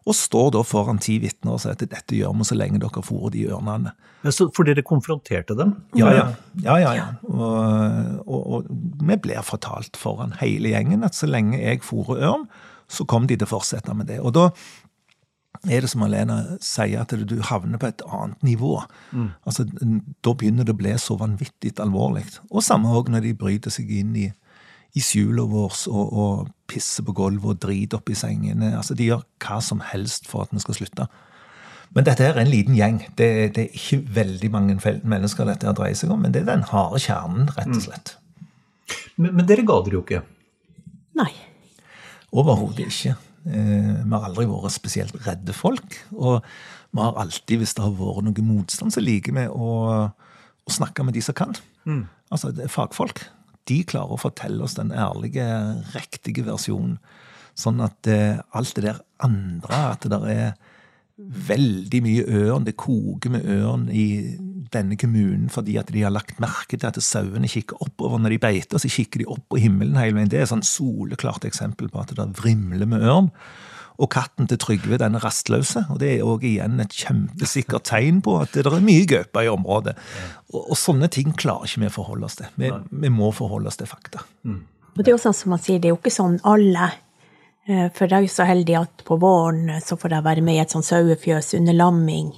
Og 0.03 0.15
står 0.15 0.51
da 0.53 0.62
foran 0.67 0.99
ti 0.99 1.15
vitner 1.23 1.56
og 1.56 1.62
sier 1.63 1.77
at 1.77 1.84
dette 1.88 2.15
gjør 2.15 2.36
vi 2.36 2.47
så 2.47 2.58
lenge 2.60 2.79
dere 2.84 3.03
fôrer 3.03 3.34
de 3.34 3.45
ørnene. 3.56 3.93
Fordi 4.23 4.71
dere 4.71 4.86
konfronterte 4.88 5.56
dem? 5.60 5.73
Ja, 5.99 6.12
ja. 6.13 6.25
ja, 6.63 6.75
ja, 6.79 6.91
ja. 6.99 7.08
Og, 7.27 8.21
og, 8.27 8.41
og, 8.43 8.69
vi 9.03 9.17
blir 9.23 9.43
fortalt 9.47 9.99
foran 9.99 10.36
hele 10.39 10.71
gjengen 10.75 11.08
at 11.08 11.17
så 11.17 11.27
lenge 11.27 11.60
jeg 11.60 11.82
fôrer 11.88 12.21
ørn, 12.29 12.45
så 12.93 13.06
kom 13.10 13.27
de 13.27 13.38
til 13.38 13.47
å 13.47 13.53
fortsette 13.56 13.95
med 13.97 14.10
det. 14.12 14.19
Og 14.21 14.34
da 14.36 14.49
er 15.69 15.84
det 15.84 15.89
som 15.91 16.03
Alena 16.03 16.39
sier, 16.63 17.01
at 17.01 17.13
du 17.13 17.36
havner 17.47 17.79
på 17.79 17.88
et 17.88 18.01
annet 18.08 18.41
nivå. 18.43 18.82
Mm. 19.12 19.29
Altså, 19.47 19.65
Da 20.23 20.34
begynner 20.34 20.63
det 20.67 20.75
å 20.75 20.79
bli 20.79 20.95
så 20.99 21.17
vanvittig 21.19 21.75
alvorlig. 21.79 22.25
Og 22.51 22.63
samme 22.63 22.91
òg 22.91 23.10
når 23.10 23.27
de 23.27 23.36
bryter 23.38 23.71
seg 23.71 23.91
inn 23.91 24.15
i, 24.15 24.32
i 24.93 25.01
skjula 25.01 25.45
vårt 25.49 25.88
og, 25.88 26.13
og, 26.13 26.49
pisser 26.73 27.06
på 27.06 27.13
gulvet 27.13 27.45
og 27.51 27.62
driter 27.62 27.99
opp 27.99 28.10
i 28.10 28.17
sengene. 28.17 28.73
Altså, 28.77 28.95
De 28.97 29.06
gjør 29.06 29.23
hva 29.45 29.60
som 29.62 29.82
helst 29.91 30.27
for 30.27 30.43
at 30.43 30.53
vi 30.53 30.63
skal 30.63 30.79
slutte. 30.79 31.08
Men 31.93 32.08
dette 32.08 32.25
er 32.25 32.39
en 32.41 32.49
liten 32.49 32.75
gjeng. 32.75 33.03
Det, 33.13 33.53
det 33.53 33.67
er 33.67 33.77
ikke 33.77 34.01
veldig 34.15 34.49
mange 34.51 34.77
mennesker 34.82 35.45
dette 35.45 35.75
dreier 35.77 35.97
seg 35.97 36.12
om, 36.12 36.23
men 36.25 36.34
det 36.34 36.41
er 36.41 36.49
den 36.49 36.65
harde 36.71 37.01
kjernen, 37.03 37.51
rett 37.53 37.69
og 37.69 37.77
mm. 37.77 37.84
slett. 37.86 38.15
Mm. 38.17 38.21
Men, 39.15 39.36
men 39.38 39.49
dere 39.49 39.65
ga 39.67 39.77
dere 39.86 39.99
jo 39.99 40.01
ikke? 40.01 40.23
Nei. 41.19 41.29
Overhodet 42.34 42.88
ikke. 42.88 43.15
Eh, 43.46 44.00
vi 44.04 44.13
har 44.13 44.26
aldri 44.30 44.48
vært 44.50 44.74
spesielt 44.76 45.15
redde 45.28 45.56
folk. 45.56 46.00
Og 46.15 46.41
vi 46.93 47.02
har 47.02 47.19
alltid, 47.22 47.60
hvis 47.62 47.76
det 47.78 47.86
har 47.86 47.96
vært 47.98 48.28
noe 48.28 48.48
motstand, 48.48 48.96
så 48.96 49.04
liker 49.04 49.36
vi 49.38 49.46
å, 49.50 49.72
å 50.10 50.74
snakke 50.74 51.06
med 51.06 51.17
de 51.17 51.24
som 51.26 51.38
kan. 51.38 51.56
Mm. 51.86 52.06
Altså 52.34 52.54
fagfolk. 52.72 53.26
De 53.69 53.80
klarer 53.88 54.15
å 54.15 54.19
fortelle 54.19 54.63
oss 54.65 54.78
den 54.80 54.91
ærlige, 54.91 55.46
riktige 55.96 56.46
versjonen. 56.48 56.98
Sånn 57.60 57.84
at 57.86 58.10
eh, 58.10 58.41
alt 58.58 58.74
det 58.78 58.88
der 58.88 59.04
andre, 59.24 59.84
at 59.93 60.06
det 60.06 60.13
der 60.15 60.30
er 60.32 60.73
veldig 61.17 61.99
mye 62.02 62.23
ørn, 62.26 62.65
det 62.65 62.78
koker 62.80 63.36
med 63.36 63.45
ørn 63.45 63.86
i 63.93 64.06
denne 64.73 64.97
kommunen 64.97 65.52
fordi 65.54 65.76
at 65.78 65.91
de 65.93 66.02
har 66.02 66.13
lagt 66.13 66.39
merke 66.41 66.80
til 66.80 66.89
at 66.89 66.97
sauene 67.06 67.49
kikker 67.52 67.84
oppover 67.86 68.21
når 68.21 68.34
de 68.34 68.39
beiter, 68.41 68.82
så 68.82 68.89
kikker 68.89 69.21
de 69.21 69.30
opp 69.30 69.43
på 69.54 69.62
himmelen 69.62 69.99
hele 69.99 70.17
veien. 70.17 70.32
Det 70.32 70.41
er 70.41 70.47
et 70.47 70.54
sånn 70.54 70.65
soleklart 70.65 71.45
eksempel 71.45 71.91
på 71.93 72.02
at 72.02 72.15
det 72.17 72.32
vrimler 72.39 72.89
med 72.89 73.06
ørn. 73.06 73.30
Og 74.02 74.10
katten 74.10 74.47
til 74.49 74.58
Trygve 74.58 74.97
den 74.97 75.13
er 75.13 75.21
rastløse, 75.21 75.84
og 75.93 75.99
det 76.02 76.15
er 76.15 76.26
òg 76.26 76.41
igjen 76.49 76.82
et 76.82 76.95
kjempesikkert 76.97 77.86
tegn 77.91 78.23
på 78.26 78.39
at 78.41 78.56
det 78.56 78.65
er 78.65 78.82
mye 78.82 79.06
gaupe 79.10 79.43
i 79.45 79.52
området. 79.52 79.93
Og, 80.49 80.63
og, 80.63 80.76
sånne 80.80 81.12
ting 81.13 81.36
klarer 81.38 81.69
ikke 81.69 81.84
vi 81.84 81.91
å 81.91 81.93
forholde 81.99 82.26
oss 82.26 82.39
til. 82.41 82.49
Vi, 82.58 82.71
vi 82.73 83.12
må 83.13 83.30
forholde 83.38 83.69
oss 83.69 83.78
til 83.78 83.89
fakta. 83.89 84.26
Mm. 84.49 84.63
Og 84.95 85.02
det 85.02 85.12
er 85.12 85.15
jo 85.15 85.21
sånn 85.21 85.38
som 85.38 85.54
man 85.54 85.62
sier, 85.62 85.78
det 85.82 85.91
er 85.91 85.93
jo 85.93 86.02
ikke 86.02 86.13
sånn 86.13 86.39
alle 86.49 86.89
for 87.65 88.08
jeg 88.08 88.17
er 88.17 88.26
jo 88.26 88.32
så 88.32 88.45
heldig 88.47 88.76
at 88.76 89.04
på 89.08 89.15
våren 89.21 89.69
så 89.84 89.95
får 89.99 90.17
jeg 90.17 90.26
være 90.26 90.41
med 90.43 90.58
i 90.58 90.63
et 90.63 90.73
sånt 90.73 90.88
sauefjøs 90.88 91.54
under 91.60 91.78
lamming. 91.78 92.34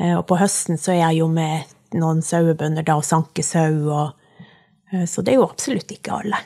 Eh, 0.00 0.16
og 0.16 0.24
på 0.28 0.38
høsten 0.40 0.80
så 0.80 0.94
er 0.94 1.02
jeg 1.02 1.20
jo 1.20 1.28
med 1.32 1.68
noen 2.00 2.22
sauebønder 2.24 2.86
da 2.86 2.96
og 3.00 3.06
sanker 3.06 3.44
sau, 3.44 3.74
og, 3.90 4.46
eh, 4.92 5.04
så 5.10 5.24
det 5.24 5.34
er 5.34 5.40
jo 5.40 5.50
absolutt 5.50 5.92
ikke 5.96 6.22
alle. 6.22 6.40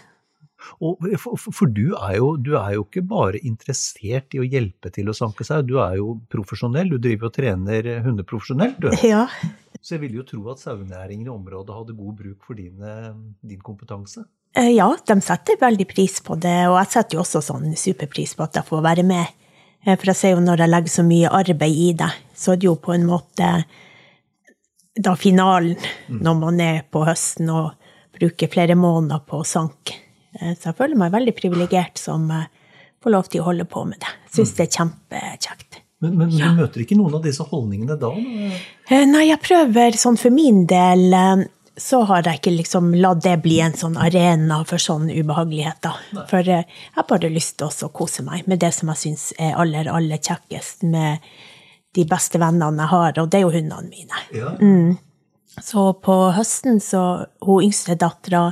Og 0.83 1.05
for, 1.21 1.37
for 1.53 1.71
du, 1.71 1.93
er 1.93 2.17
jo, 2.17 2.31
du, 2.41 2.55
er 2.59 2.75
jo, 2.75 2.87
ikke 2.87 3.05
bare 3.07 3.41
interessert 3.47 4.35
i 4.35 4.41
å 4.41 4.47
hjelpe 4.49 4.91
til 4.93 5.11
å 5.11 5.15
sanke 5.17 5.45
sau, 5.47 5.61
du 5.63 5.77
er 5.79 5.99
jo 6.01 6.17
profesjonell. 6.33 6.89
Du 6.91 6.97
driver 6.99 7.29
og 7.29 7.35
trener 7.37 7.91
hunder 8.05 8.27
profesjonelt, 8.27 8.81
du. 8.81 8.89
Ja. 9.05 9.27
Så 9.85 9.95
jeg 9.95 10.07
vil 10.07 10.17
jo 10.19 10.25
tro 10.27 10.41
at 10.51 10.63
sauenæringen 10.65 11.29
i 11.29 11.33
området 11.33 11.77
hadde 11.77 11.97
god 11.99 12.17
bruk 12.17 12.49
for 12.49 12.57
din, 12.59 12.81
din 13.45 13.61
kompetanse? 13.63 14.25
Eh, 14.57 14.73
ja, 14.77 14.89
de 15.07 15.17
setter 15.25 15.59
veldig 15.61 15.87
pris 15.91 16.21
på 16.23 16.37
det, 16.39 16.59
og 16.71 16.79
jeg 16.79 16.93
setter 16.93 17.19
jo 17.19 17.25
også 17.25 17.43
sånn 17.43 17.73
superpris 17.79 18.37
på 18.39 18.47
at 18.47 18.61
jeg 18.61 18.69
får 18.69 18.85
være 18.85 19.07
med 19.07 19.33
Eh, 19.85 19.97
for 19.99 20.11
jeg 20.11 20.21
ser 20.21 20.35
jo 20.35 20.43
når 20.45 20.65
jeg 20.65 20.73
legger 20.73 20.95
så 20.95 21.07
mye 21.07 21.33
arbeid 21.41 21.81
i 21.87 21.91
det, 22.01 22.11
så 22.37 22.55
er 22.55 22.61
det 22.61 22.71
jo 22.71 22.77
på 22.81 22.95
en 22.97 23.07
måte 23.09 23.51
da 24.95 25.17
finalen, 25.19 25.77
når 26.09 26.37
man 26.39 26.61
er 26.63 26.85
på 26.91 27.03
høsten 27.07 27.51
og 27.51 27.73
bruker 28.15 28.51
flere 28.51 28.77
måneder 28.79 29.25
på 29.27 29.43
sank. 29.49 29.97
Eh, 30.41 30.55
Så 30.55 30.71
jeg 30.71 30.79
føler 30.81 31.01
meg 31.01 31.13
veldig 31.15 31.35
privilegert 31.37 31.99
som 31.99 32.31
får 33.03 33.11
lov 33.11 33.29
til 33.29 33.43
å 33.43 33.49
holde 33.51 33.67
på 33.69 33.85
med 33.85 34.01
det. 34.01 34.13
Syns 34.33 34.55
det 34.57 34.69
er 34.69 34.77
kjempekjekt. 34.79 35.81
Men, 36.01 36.17
men 36.19 36.31
du 36.31 36.41
møter 36.57 36.83
ikke 36.83 36.97
noen 36.99 37.15
av 37.17 37.25
disse 37.25 37.45
holdningene 37.49 37.97
da? 37.97 38.11
Nei, 39.09 39.29
jeg 39.29 39.41
prøver 39.41 39.97
sånn 39.97 40.19
for 40.21 40.35
min 40.35 40.65
del 40.69 41.15
så 41.77 42.03
har 42.07 42.23
jeg 42.23 42.39
ikke 42.39 42.53
liksom 42.55 42.93
latt 43.03 43.23
det 43.25 43.39
bli 43.43 43.57
en 43.65 43.75
sånn 43.75 43.97
arena 43.99 44.61
for 44.69 44.79
sånne 44.79 45.15
ubehageligheter. 45.19 45.97
For 46.31 46.39
eh, 46.47 46.63
jeg 46.69 46.95
har 46.95 47.07
bare 47.09 47.31
lyst 47.33 47.57
til 47.59 47.67
å 47.89 47.91
kose 47.95 48.23
meg 48.27 48.47
med 48.51 48.61
det 48.63 48.71
som 48.77 48.93
jeg 48.93 49.01
syns 49.01 49.25
er 49.39 49.57
aller, 49.59 49.89
aller 49.91 50.21
kjekkest 50.23 50.87
med 50.87 51.19
de 51.95 52.05
beste 52.11 52.39
vennene 52.43 52.83
jeg 52.85 52.91
har, 52.91 53.19
og 53.23 53.29
det 53.31 53.39
er 53.41 53.45
jo 53.47 53.53
hundene 53.55 53.91
mine. 53.91 54.23
Ja. 54.35 54.55
Så 55.63 55.93
på 56.03 56.15
høsten 56.35 56.81
så 56.83 57.27
Hun 57.45 57.63
yngste 57.63 57.95
dattera 57.95 58.49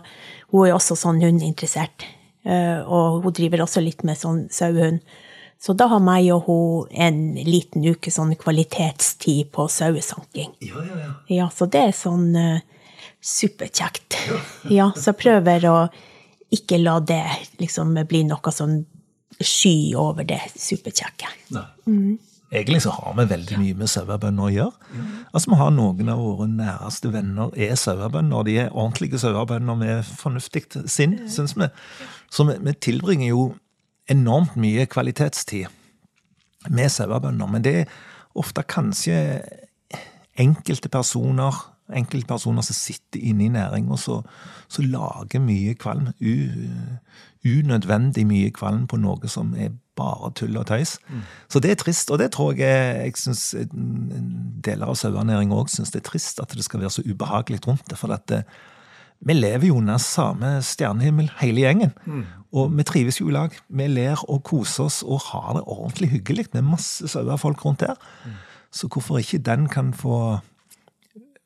hun 0.52 0.66
er 0.68 0.74
også 0.76 0.94
sånn 1.00 1.18
hundeinteressert. 1.22 2.04
eh, 2.44 2.78
Og 2.86 3.22
hun 3.24 3.32
driver 3.32 3.62
også 3.64 3.80
litt 3.82 4.04
med 4.04 4.18
sånn 4.20 4.48
sauehund. 4.50 5.00
Så 5.62 5.74
da 5.78 5.86
har 5.86 6.00
meg 6.02 6.26
og 6.34 6.44
hun 6.46 6.86
en 6.90 7.34
liten 7.46 7.82
uke 7.86 8.10
sånn 8.10 8.34
kvalitetstid 8.36 9.50
på 9.54 9.68
sauesanking. 9.70 10.52
Ja, 10.60 10.82
ja, 10.82 10.98
ja. 10.98 11.12
Ja, 11.28 11.48
så 11.54 11.66
det 11.70 11.82
er 11.88 11.92
sånn 11.96 12.34
eh, 12.36 12.60
superkjekt. 13.22 14.18
Ja, 14.70 14.90
så 14.96 15.12
jeg 15.12 15.20
prøver 15.22 15.68
å 15.70 15.76
ikke 16.52 16.80
la 16.82 16.98
det 17.00 17.22
liksom 17.62 17.94
bli 18.08 18.24
noe 18.28 18.52
sånn 18.52 18.82
sky 19.42 19.94
over 19.98 20.26
det 20.28 20.40
superkjekke. 20.58 21.30
Mm. 21.86 22.18
Egentlig 22.52 22.82
så 22.84 22.92
har 22.92 23.14
vi 23.16 23.24
veldig 23.30 23.58
mye 23.62 23.76
med 23.80 23.88
sauebønder 23.88 24.44
å 24.44 24.52
gjøre. 24.52 24.88
Altså 25.32 25.50
Vi 25.50 25.56
har 25.56 25.70
noen 25.72 26.10
av 26.12 26.20
våre 26.20 26.48
næreste 26.50 27.08
venner 27.14 27.54
er 27.56 27.72
sauebønder. 27.80 28.44
De 28.44 28.56
er 28.60 28.74
ordentlige 28.74 29.22
sauebønder 29.22 29.78
med 29.80 30.04
fornuftig 30.04 30.66
sinn, 30.84 31.16
syns 31.32 31.56
vi. 31.56 31.70
Så 32.28 32.44
vi, 32.50 32.58
vi 32.60 32.76
tilbringer 32.76 33.32
jo 33.32 33.46
enormt 34.12 34.58
mye 34.60 34.84
kvalitetstid 34.84 35.72
med 36.68 36.92
sauebønder. 36.92 37.48
Men 37.48 37.64
det 37.64 37.76
er 37.80 37.96
ofte 38.36 38.66
kanskje 38.68 39.16
enkelte 40.36 40.92
personer 40.92 41.56
enkelte 41.96 42.26
personer 42.26 42.64
som 42.66 42.76
sitter 42.76 43.20
inne 43.20 43.46
i 43.46 43.52
næring 43.52 43.90
og 43.90 43.98
så, 43.98 44.22
lager 44.78 45.40
mye 45.40 45.74
kvalm. 45.74 46.12
U, 46.20 46.34
unødvendig 47.44 48.26
mye 48.26 48.50
kvalm 48.54 48.86
på 48.86 48.96
noe 48.96 49.28
som 49.28 49.54
er 49.58 49.74
bare 49.98 50.30
tull 50.38 50.56
og 50.56 50.66
tøys. 50.70 50.98
Så 51.52 51.60
det 51.60 51.70
er 51.70 51.80
trist, 51.80 52.10
og 52.10 52.18
det 52.18 52.30
tror 52.32 52.54
jeg 52.56 52.96
jeg 53.04 53.16
synes 53.16 53.54
deler 54.64 54.88
av 54.88 54.96
sauenæringa 54.96 55.54
òg 55.54 55.68
syns 55.68 55.92
det 55.92 56.00
er 56.00 56.10
trist 56.10 56.40
at 56.40 56.54
det 56.56 56.64
skal 56.64 56.80
være 56.80 56.90
så 56.90 57.04
ubehagelig 57.04 57.60
rundt 57.66 57.90
det. 57.90 57.98
For 57.98 58.12
at 58.14 58.24
det, 58.30 58.44
vi 59.22 59.36
lever 59.36 59.68
jo 59.68 59.76
under 59.78 60.00
samme 60.02 60.62
stjernehimmel, 60.62 61.30
hele 61.40 61.60
gjengen. 61.60 61.92
Og 62.52 62.72
vi 62.76 62.82
trives 62.82 63.20
jo 63.20 63.28
i 63.28 63.34
lag. 63.36 63.54
Vi 63.68 63.86
ler 63.86 64.24
og 64.28 64.42
koser 64.44 64.88
oss 64.88 65.02
og 65.02 65.20
har 65.30 65.52
det 65.58 65.66
ordentlig 65.66 66.10
hyggelig 66.16 66.46
med 66.52 66.62
masse 66.72 67.08
sauefolk 67.08 67.64
rundt 67.64 67.80
der. 67.80 67.94
Så 68.72 68.88
hvorfor 68.88 69.18
ikke 69.18 69.38
den 69.38 69.68
kan 69.68 69.92
få 69.94 70.38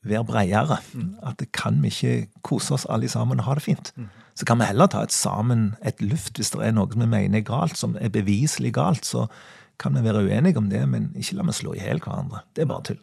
være 0.08 0.26
bredere? 0.28 0.78
At 1.22 1.38
det 1.42 1.50
kan 1.52 1.82
vi 1.82 1.92
ikke 1.92 2.28
kose 2.46 2.74
oss 2.76 2.86
alle 2.88 3.08
sammen 3.12 3.40
og 3.42 3.48
ha 3.48 3.58
det 3.58 3.66
fint? 3.66 3.92
Så 4.36 4.44
kan 4.44 4.60
vi 4.60 4.68
heller 4.68 4.88
ta 4.92 5.02
et 5.06 5.14
sammen 5.14 5.74
et 5.82 6.00
luft 6.04 6.36
hvis 6.36 6.52
det 6.52 6.60
er 6.64 6.74
noe 6.76 6.92
vi 6.92 7.06
mener 7.06 7.40
er 7.40 7.46
galt, 7.46 7.76
som 7.80 7.96
er 7.96 8.12
beviselig 8.12 8.74
galt. 8.76 9.04
Så 9.08 9.26
kan 9.80 9.96
vi 9.96 10.04
være 10.04 10.24
uenige 10.28 10.60
om 10.60 10.68
det, 10.70 10.82
men 10.88 11.10
ikke 11.16 11.38
la 11.38 11.46
vi 11.48 11.54
slå 11.56 11.74
i 11.76 11.80
hjel 11.84 12.00
hverandre. 12.04 12.42
Det 12.56 12.64
er 12.64 12.68
bare 12.72 12.84
tull. 12.90 13.00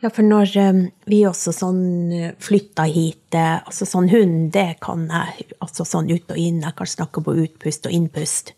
Ja, 0.00 0.08
for 0.08 0.24
når 0.24 0.54
eh, 0.56 0.78
vi 1.12 1.18
også 1.28 1.52
sånn 1.52 1.82
eh, 2.16 2.32
flytta 2.40 2.86
hit 2.88 3.36
eh, 3.36 3.58
altså 3.58 3.84
sånn 3.84 4.08
hund, 4.08 4.46
det 4.54 4.78
kan 4.80 5.04
jeg 5.12 5.50
altså 5.60 5.84
sånn 5.84 6.08
ut 6.08 6.32
og 6.32 6.40
inn. 6.40 6.62
Jeg 6.64 6.76
kan 6.78 6.88
snakke 6.88 7.20
på 7.26 7.36
utpust 7.42 7.84
og 7.84 7.92
innpust. 7.92 8.54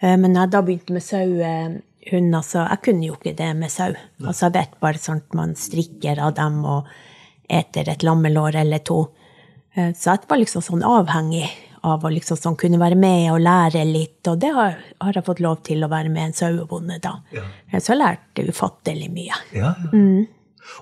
Eh, 0.00 0.16
Men 0.16 0.32
når 0.32 0.46
jeg 0.46 0.52
da 0.54 0.62
begynte 0.64 0.96
med 0.96 1.04
sauehund, 1.04 2.34
altså 2.34 2.64
Jeg 2.64 2.80
kunne 2.88 3.06
jo 3.06 3.18
ikke 3.18 3.36
det 3.36 3.50
med 3.56 3.70
sau. 3.70 3.92
Altså 4.24 4.48
Jeg 4.48 4.56
vet 4.56 4.80
bare 4.80 4.98
sånn 4.98 5.20
at 5.20 5.34
man 5.36 5.52
strikker 5.54 6.18
av 6.18 6.34
dem 6.40 6.64
og 6.64 6.88
eter 7.52 7.88
et 7.92 8.02
lammelår 8.06 8.56
eller 8.64 8.82
to. 8.86 9.02
Eh, 9.74 9.92
Så 9.92 10.10
jeg 10.16 10.28
var 10.28 10.40
liksom 10.40 10.62
sånn 10.64 10.82
avhengig 10.84 11.46
av 11.84 12.04
å 12.04 12.10
liksom 12.12 12.38
sånn 12.38 12.56
kunne 12.58 12.78
være 12.78 12.94
med 12.96 13.32
og 13.32 13.40
lære 13.42 13.82
litt, 13.88 14.20
og 14.30 14.38
det 14.38 14.52
har, 14.54 14.76
har 15.02 15.12
jeg 15.16 15.24
fått 15.26 15.40
lov 15.42 15.62
til 15.66 15.82
å 15.82 15.88
være 15.90 16.12
med 16.14 16.28
en 16.28 16.36
sauebonde 16.38 17.00
da. 17.02 17.16
Ja. 17.34 17.42
Eh, 17.72 17.80
Så 17.80 17.92
jeg 17.94 18.02
lærte 18.02 18.46
ufattelig 18.48 19.10
mye. 19.10 19.40
Ja, 19.56 19.74
ja. 19.82 20.24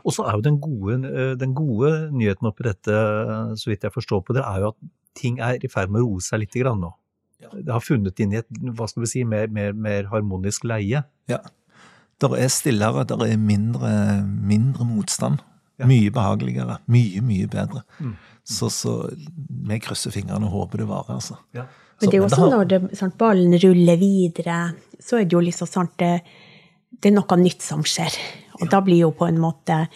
Og 0.04 0.12
så 0.12 0.26
er 0.28 0.37
jo 0.37 0.42
den 0.44 0.59
gode, 0.61 0.98
eh, 1.09 1.35
den 1.40 1.54
gode 1.56 2.11
nyheten 2.12 2.46
oppi 2.50 2.66
dette, 2.66 2.96
så 3.56 3.70
vidt 3.70 3.87
jeg 3.87 3.94
forstår 3.94 4.20
på 4.26 4.35
det, 4.37 4.42
er 4.44 4.61
jo 4.61 4.68
at 4.74 4.76
ting 5.16 5.40
er 5.40 5.56
i 5.56 5.68
ferd 5.72 5.88
med 5.90 6.02
å 6.02 6.11
roe 6.11 6.20
seg 6.20 6.40
litt 6.44 6.52
grann 6.61 6.80
nå. 6.85 6.92
Det 7.40 7.72
har 7.72 7.80
funnet 7.80 8.20
inn 8.20 8.35
i 8.35 8.42
et 8.42 8.50
hva 8.76 8.87
skal 8.87 9.06
vi 9.06 9.09
si, 9.09 9.24
mer, 9.24 9.48
mer, 9.48 9.72
mer 9.72 10.04
harmonisk 10.12 10.66
leie. 10.68 11.00
Ja. 11.33 11.38
Der 12.20 12.35
er 12.37 12.50
stillere, 12.52 13.06
der 13.09 13.24
er 13.24 13.38
mindre, 13.40 14.20
mindre 14.26 14.85
motstand. 14.85 15.40
Mye 15.86 16.10
behageligere. 16.10 16.78
Mye, 16.88 17.20
mye 17.22 17.46
bedre. 17.48 17.82
Så, 18.44 18.68
så 18.70 18.94
vi 19.68 19.78
krysser 19.80 20.10
fingrene 20.14 20.46
og 20.48 20.52
håper 20.52 20.78
det 20.82 20.88
varer, 20.88 21.14
altså. 21.20 21.36
Ja. 21.54 21.66
Men 22.00 22.10
det 22.10 22.16
er 22.16 22.22
jo 22.22 22.28
også 22.28 22.40
har- 22.40 22.50
når 22.56 22.68
det, 22.68 22.78
sant, 22.98 23.16
ballen 23.18 23.52
ruller 23.60 23.96
videre, 24.00 24.74
så 25.00 25.20
er 25.20 25.24
det 25.24 25.32
jo 25.36 25.40
liksom 25.44 25.68
sant, 25.68 25.92
det, 25.98 26.22
det 27.00 27.10
er 27.12 27.14
noe 27.16 27.36
nytt 27.36 27.62
som 27.62 27.82
skjer. 27.84 28.16
Og 28.60 28.68
da 28.72 28.80
blir 28.80 28.98
jo 29.04 29.10
på 29.12 29.28
en 29.28 29.38
måte 29.40 29.86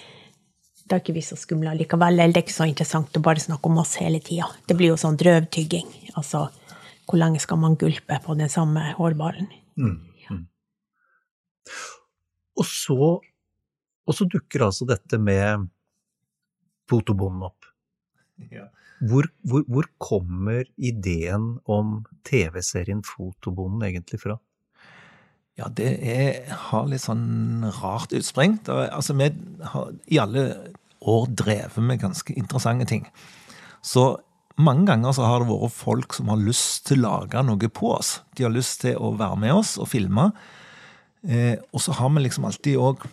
Da 0.86 0.96
er 0.96 1.00
ikke 1.00 1.14
vi 1.16 1.20
så 1.24 1.36
skumle 1.40 1.72
likevel. 1.78 2.12
Eller 2.20 2.32
det 2.34 2.42
er 2.42 2.44
ikke 2.44 2.52
så 2.60 2.66
interessant 2.68 3.16
å 3.16 3.22
bare 3.24 3.40
snakke 3.40 3.64
om 3.70 3.78
oss 3.80 3.94
hele 3.96 4.18
tida. 4.20 4.44
Det 4.68 4.76
blir 4.76 4.90
jo 4.92 4.96
sånn 5.00 5.16
drøvtygging. 5.16 5.86
Altså, 6.20 6.42
hvor 7.08 7.16
lenge 7.18 7.40
skal 7.40 7.56
man 7.56 7.74
gulpe 7.80 8.18
på 8.22 8.36
den 8.36 8.50
samme 8.52 8.92
hårballen? 8.98 9.48
Og 12.60 12.66
så, 12.68 12.98
og 14.06 14.14
så 14.14 14.26
dukker 14.30 14.66
altså 14.68 14.86
dette 14.86 15.18
med 15.18 15.64
fotobonden 16.90 17.48
opp. 17.50 17.70
Hvor, 19.04 19.26
hvor, 19.42 19.64
hvor 19.68 19.86
kommer 20.00 20.62
ideen 20.78 21.58
om 21.68 22.04
TV-serien 22.24 23.02
Fotobonden 23.04 23.82
egentlig 23.84 24.20
fra? 24.22 24.36
Ja, 25.58 25.66
det 25.68 25.90
er, 26.00 26.46
har 26.70 26.86
litt 26.88 27.02
sånn 27.02 27.66
rart 27.82 28.14
utspring. 28.16 28.56
Er, 28.64 28.88
altså, 28.94 29.14
vi 29.18 29.28
har 29.74 29.90
i 30.08 30.20
alle 30.22 30.46
år 31.04 31.28
drevet 31.36 31.84
med 31.84 32.00
ganske 32.00 32.34
interessante 32.38 32.86
ting. 32.88 33.04
Så 33.84 34.06
mange 34.56 34.86
ganger 34.88 35.14
så 35.14 35.26
har 35.28 35.42
det 35.42 35.50
vært 35.50 35.76
folk 35.76 36.16
som 36.16 36.30
har 36.32 36.40
lyst 36.40 36.88
til 36.88 37.02
å 37.02 37.18
lage 37.18 37.44
noe 37.46 37.70
på 37.70 37.92
oss. 37.96 38.16
De 38.38 38.46
har 38.46 38.54
lyst 38.54 38.82
til 38.86 38.98
å 38.98 39.12
være 39.18 39.38
med 39.44 39.54
oss 39.58 39.76
og 39.82 39.90
filme. 39.90 40.30
Eh, 41.26 41.54
og 41.72 41.82
så 41.82 41.94
har 41.98 42.10
vi 42.14 42.24
liksom 42.24 42.48
alltid 42.48 42.80
òg 42.80 43.06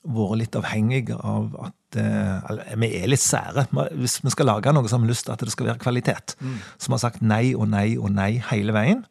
vært 0.00 0.38
litt 0.40 0.56
avhengige 0.56 1.16
av 1.16 1.52
at 1.66 1.98
eh, 2.00 2.76
vi 2.80 2.90
er 3.02 3.10
litt 3.10 3.22
sære. 3.22 3.66
Hvis 3.98 4.20
vi 4.24 4.32
skal 4.32 4.48
lage 4.48 4.72
noe, 4.72 4.88
så 4.88 4.96
har 4.96 5.04
vi 5.04 5.10
lyst 5.10 5.26
til 5.28 5.34
at 5.34 5.44
det 5.44 5.52
skal 5.52 5.70
være 5.72 5.82
kvalitet. 5.82 6.36
Så 6.78 6.88
vi 6.88 6.96
har 6.96 7.02
sagt 7.02 7.24
nei 7.24 7.50
og 7.54 7.68
nei 7.72 7.98
og 7.98 8.12
nei 8.14 8.32
hele 8.50 8.76
veien. 8.76 9.04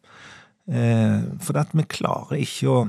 Eh, 0.70 1.22
for 1.46 1.62
at 1.62 1.74
vi 1.78 1.86
klarer 1.90 2.42
ikke 2.42 2.74
å 2.74 2.82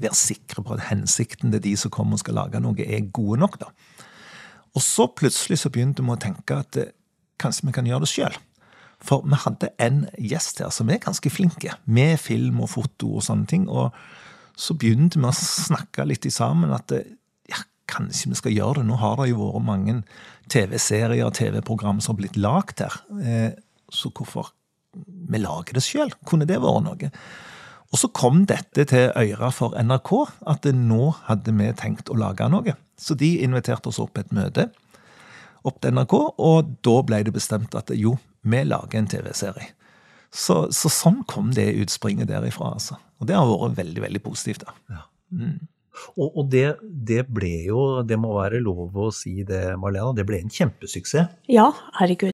være 0.00 0.16
sikre 0.18 0.64
på 0.64 0.74
at 0.76 0.88
hensikten 0.90 1.52
til 1.54 1.62
de 1.62 1.74
som 1.78 1.92
kommer 1.94 2.18
og 2.18 2.24
skal 2.24 2.38
lage 2.40 2.60
noe, 2.62 2.76
er 2.84 3.08
gode 3.12 3.40
nok. 3.40 3.60
da. 3.60 3.70
Og 4.74 4.82
så 4.82 5.06
plutselig 5.06 5.60
så 5.62 5.70
begynte 5.70 6.02
vi 6.02 6.12
å 6.14 6.20
tenke 6.20 6.58
at 6.64 6.80
eh, 6.80 6.92
kanskje 7.40 7.68
vi 7.68 7.76
kan 7.76 7.88
gjøre 7.88 8.04
det 8.04 8.12
sjøl. 8.12 8.36
For 9.04 9.24
vi 9.26 9.36
hadde 9.36 9.72
en 9.82 10.04
gjest 10.16 10.62
her 10.62 10.72
som 10.72 10.90
er 10.90 11.02
ganske 11.02 11.30
flinke 11.30 11.76
med 11.84 12.16
film 12.22 12.62
og 12.64 12.72
foto 12.72 13.16
og 13.18 13.24
sånne 13.26 13.48
ting. 13.50 13.66
Og 13.68 13.92
så 14.56 14.76
begynte 14.78 15.18
vi 15.20 15.28
å 15.28 15.34
snakke 15.34 16.06
litt 16.06 16.26
sammen 16.32 16.72
at 16.74 16.92
eh, 16.94 17.08
ja, 17.50 17.62
kanskje 17.90 18.30
vi 18.32 18.38
skal 18.38 18.54
gjøre 18.56 18.82
det. 18.82 18.88
Nå 18.90 18.98
har 19.00 19.16
det 19.20 19.30
jo 19.32 19.40
vært 19.48 19.66
mange 19.66 19.96
TV-serier 20.52 21.26
og 21.26 21.34
TV-program 21.38 22.00
som 22.04 22.14
har 22.14 22.20
blitt 22.22 22.38
lagd 22.40 22.84
her. 22.84 23.00
Eh, 23.22 23.50
Så 23.94 24.10
hvorfor 24.10 24.52
vi 24.94 25.38
lager 25.38 25.74
det 25.76 25.82
sjøl? 25.84 26.10
Kunne 26.26 26.46
det 26.46 26.60
vært 26.62 26.84
noe? 26.86 27.10
Og 27.92 27.98
så 28.00 28.08
kom 28.10 28.40
dette 28.50 28.86
til 28.90 29.12
øra 29.14 29.50
for 29.54 29.74
NRK, 29.78 30.10
at 30.50 30.64
nå 30.74 31.12
hadde 31.28 31.52
vi 31.54 31.68
tenkt 31.78 32.10
å 32.10 32.16
lage 32.18 32.48
noe. 32.50 32.74
Så 32.98 33.14
de 33.14 33.36
inviterte 33.44 33.90
oss 33.90 34.00
opp 34.02 34.18
et 34.18 34.32
møte 34.34 34.70
opp 35.64 35.78
til 35.80 35.94
NRK, 35.96 36.14
og 36.38 36.72
da 36.84 36.96
ble 37.06 37.22
det 37.24 37.32
bestemt 37.32 37.74
at 37.78 37.92
jo, 37.96 38.16
vi 38.42 38.64
lager 38.66 38.98
en 38.98 39.06
TV-serie. 39.08 39.70
Så, 40.34 40.66
så 40.74 40.90
sånn 40.90 41.22
kom 41.30 41.52
det 41.54 41.70
utspringet 41.78 42.28
derifra, 42.28 42.72
altså. 42.74 42.98
Og 43.24 43.30
det 43.30 43.38
har 43.40 43.48
vært 43.48 43.78
veldig, 43.80 44.02
veldig 44.04 44.20
positivt. 44.24 44.66
da. 44.68 44.74
Og, 46.18 46.28
og 46.28 46.44
det, 46.52 46.66
det 46.82 47.22
ble 47.32 47.54
jo, 47.70 47.80
det 48.04 48.18
må 48.20 48.34
være 48.36 48.60
lov 48.62 48.92
å 48.98 49.10
si 49.14 49.40
det, 49.46 49.64
Marlena, 49.80 50.12
det 50.16 50.26
ble 50.28 50.42
en 50.42 50.52
kjempesuksess. 50.52 51.38
Ja, 51.48 51.70
herregud. 52.00 52.33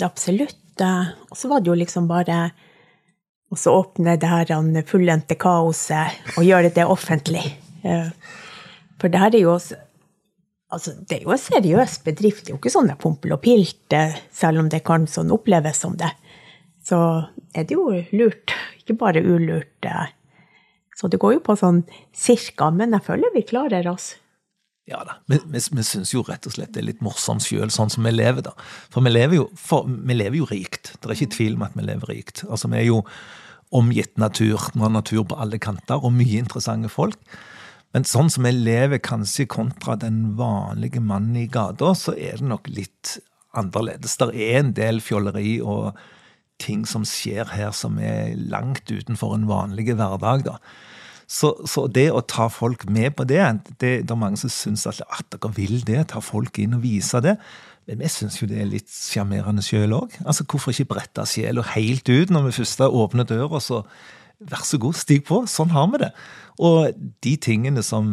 Absolutt. 0.00 0.58
Og 0.80 1.36
så 1.36 1.48
var 1.50 1.60
det 1.60 1.68
jo 1.68 1.76
liksom 1.78 2.08
bare 2.08 2.50
å 3.52 3.58
åpne 3.68 4.16
det 4.16 4.30
her 4.30 4.52
fullendte 4.88 5.36
kaoset 5.36 6.38
og 6.38 6.46
gjøre 6.46 6.72
det 6.72 6.86
offentlig. 6.88 7.44
For 8.98 9.12
det 9.12 9.20
her 9.20 9.34
er 9.34 9.44
jo 9.44 9.58
Altså, 10.72 10.94
det 11.04 11.18
er 11.18 11.24
jo 11.26 11.32
en 11.34 11.36
seriøs 11.36 11.98
bedrift. 12.00 12.46
Det 12.46 12.48
er 12.48 12.54
jo 12.54 12.58
ikke 12.62 12.70
sånn 12.72 12.86
det 12.88 12.94
er 12.94 13.00
pompel 13.02 13.34
og 13.34 13.42
pilt, 13.44 13.92
eh, 13.92 14.14
selv 14.32 14.62
om 14.62 14.70
det 14.72 14.78
kan 14.86 15.04
sånn 15.04 15.28
oppleves 15.34 15.82
som 15.84 15.98
det. 16.00 16.08
Så 16.80 16.96
er 17.52 17.66
det 17.68 17.76
jo 17.76 17.90
lurt, 18.16 18.54
ikke 18.80 18.96
bare 18.96 19.20
ulurt. 19.20 19.84
eh. 19.84 20.06
Så 20.96 21.10
det 21.12 21.20
går 21.20 21.34
jo 21.34 21.40
på 21.44 21.58
sånn 21.60 21.82
cirka, 22.16 22.70
men 22.72 22.96
jeg 22.96 23.04
føler 23.04 23.34
vi 23.34 23.42
klarer 23.42 23.86
oss. 23.92 24.14
Ja 24.90 25.04
da, 25.06 25.20
vi, 25.30 25.38
vi, 25.46 25.60
vi 25.76 25.84
syns 25.86 26.10
jo 26.10 26.24
rett 26.26 26.46
og 26.48 26.56
slett 26.56 26.72
det 26.74 26.80
er 26.82 26.88
litt 26.88 27.04
morsomt 27.04 27.44
sjøl, 27.44 27.70
sånn 27.70 27.92
som 27.92 28.06
vi 28.06 28.10
lever, 28.14 28.42
da. 28.48 28.54
For 28.90 29.04
vi 29.04 29.12
lever, 29.12 29.38
jo, 29.38 29.46
for 29.54 29.86
vi 29.86 30.16
lever 30.16 30.40
jo 30.40 30.48
rikt. 30.50 30.96
Det 30.98 31.06
er 31.06 31.14
ikke 31.14 31.36
tvil 31.36 31.56
om 31.58 31.64
at 31.68 31.76
vi 31.78 31.86
lever 31.86 32.10
rikt. 32.10 32.42
Altså, 32.48 32.70
vi 32.72 32.80
er 32.80 32.88
jo 32.88 33.02
omgitt 33.72 34.18
natur. 34.20 34.68
Vi 34.74 34.82
har 34.82 34.92
natur 34.92 35.22
på 35.30 35.38
alle 35.38 35.60
kanter, 35.62 36.02
og 36.02 36.14
mye 36.16 36.42
interessante 36.42 36.90
folk. 36.92 37.20
Men 37.92 38.08
sånn 38.08 38.30
som 38.32 38.46
vi 38.48 38.54
lever 38.56 39.02
kanskje 39.04 39.46
kontra 39.52 39.98
den 40.00 40.32
vanlige 40.38 41.02
mannen 41.04 41.36
i 41.44 41.46
gata, 41.52 41.92
så 41.98 42.16
er 42.16 42.40
det 42.40 42.48
nok 42.48 42.70
litt 42.72 43.18
annerledes. 43.58 44.16
Det 44.18 44.32
er 44.32 44.62
en 44.62 44.72
del 44.76 44.98
fjolleri 45.04 45.60
og 45.60 45.92
ting 46.62 46.86
som 46.88 47.04
skjer 47.06 47.52
her 47.52 47.72
som 47.76 47.98
er 48.00 48.34
langt 48.50 48.88
utenfor 48.90 49.36
en 49.36 49.46
vanlig 49.50 49.92
hverdag, 49.92 50.46
da. 50.48 50.58
Så, 51.32 51.54
så 51.64 51.86
det 51.88 52.10
å 52.12 52.20
ta 52.28 52.50
folk 52.52 52.84
med 52.92 53.14
på 53.16 53.24
det, 53.24 53.40
det, 53.80 53.92
det 54.04 54.12
er 54.12 54.20
mange 54.20 54.40
som 54.40 54.52
syns 54.52 54.84
at, 54.90 55.00
at 55.08 55.28
dere 55.32 55.52
vil 55.56 55.78
det, 55.88 56.02
ta 56.12 56.20
folk 56.20 56.58
inn 56.60 56.76
og 56.76 56.82
vise 56.84 57.22
det. 57.24 57.38
Men 57.88 58.02
vi 58.04 58.10
syns 58.12 58.36
jo 58.38 58.48
det 58.50 58.60
er 58.62 58.68
litt 58.68 58.90
sjarmerende 58.92 59.64
sjøl 59.64 59.96
òg. 59.96 60.18
Altså, 60.26 60.44
hvorfor 60.44 60.74
ikke 60.74 60.92
brette 60.92 61.24
sjela 61.26 61.64
helt 61.72 62.08
ut 62.12 62.30
når 62.30 62.50
vi 62.50 62.56
først 62.60 62.84
åpner 62.84 63.26
døra, 63.26 63.62
så 63.64 63.80
vær 64.50 64.64
så 64.66 64.78
god, 64.82 64.96
stig 64.98 65.24
på. 65.28 65.42
Sånn 65.50 65.72
har 65.74 65.90
vi 65.92 66.02
det. 66.02 66.12
Og 66.62 66.92
de 67.24 67.32
tingene 67.40 67.82
som 67.84 68.08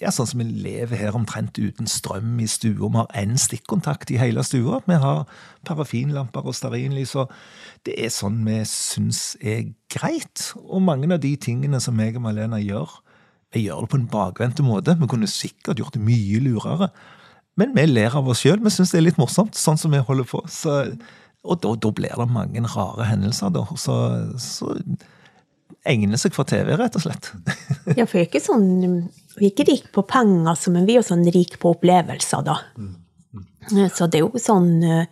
ja, 0.00 0.10
Sånn 0.10 0.26
som 0.26 0.40
vi 0.40 0.46
lever 0.64 0.98
her 0.98 1.14
omtrent 1.16 1.58
uten 1.60 1.86
strøm 1.90 2.40
i 2.42 2.48
stua. 2.50 2.88
Vi 2.88 2.98
har 2.98 3.12
én 3.20 3.36
stikkontakt 3.38 4.10
i 4.10 4.18
hele 4.18 4.42
stua. 4.46 4.80
Vi 4.88 4.96
har 4.98 5.24
parafinlamper 5.68 6.48
og 6.48 6.56
stearinlys. 6.56 7.14
og 7.20 7.30
Det 7.86 7.94
er 8.02 8.10
sånn 8.10 8.40
vi 8.46 8.58
syns 8.68 9.36
er 9.40 9.68
greit. 9.92 10.50
Og 10.64 10.82
mange 10.82 11.10
av 11.12 11.22
de 11.22 11.36
tingene 11.36 11.80
som 11.80 12.00
jeg 12.00 12.16
og 12.18 12.26
Malena 12.26 12.58
gjør, 12.58 12.90
vi 13.54 13.68
gjør 13.68 13.84
det 13.84 13.92
på 13.92 14.00
en 14.00 14.10
bakvendte 14.10 14.66
måte. 14.66 14.96
Vi 14.98 15.10
kunne 15.10 15.30
sikkert 15.30 15.78
gjort 15.78 15.94
det 15.94 16.02
mye 16.02 16.42
lurere. 16.42 16.90
Men 17.60 17.74
vi 17.76 17.86
ler 17.86 18.16
av 18.18 18.28
oss 18.28 18.42
sjøl. 18.42 18.58
Vi 18.64 18.72
syns 18.74 18.90
det 18.90 18.98
er 18.98 19.08
litt 19.08 19.20
morsomt, 19.20 19.54
sånn 19.54 19.78
som 19.78 19.94
vi 19.94 20.02
holder 20.02 20.26
på. 20.26 20.42
Så, 20.50 20.80
og 21.46 21.60
da, 21.62 21.76
da 21.78 21.92
blir 21.94 22.18
det 22.18 22.30
mange 22.34 22.64
rare 22.74 23.06
hendelser, 23.06 23.54
da. 23.54 23.62
Så, 23.78 23.94
så 24.42 24.74
egner 25.84 26.20
seg 26.20 26.34
for 26.34 26.48
TV, 26.48 26.74
rett 26.78 26.96
og 26.98 27.04
slett. 27.04 27.32
Ja, 27.98 28.06
for 28.06 28.16
vi 28.16 28.24
er 28.24 28.28
ikke 28.30 28.40
sånn 28.40 28.68
Vi 29.36 29.48
er 29.48 29.50
ikke 29.50 29.66
rike 29.68 29.90
på 29.92 30.04
penger, 30.08 30.56
men 30.72 30.86
vi 30.86 30.94
er 30.94 31.02
jo 31.02 31.08
sånn 31.10 31.26
rike 31.34 31.60
på 31.60 31.74
opplevelser, 31.74 32.44
da. 32.46 32.58
Så 33.92 34.08
det 34.08 34.20
er 34.20 34.24
jo 34.26 34.40
sånn 34.40 34.70
eh, 34.84 35.04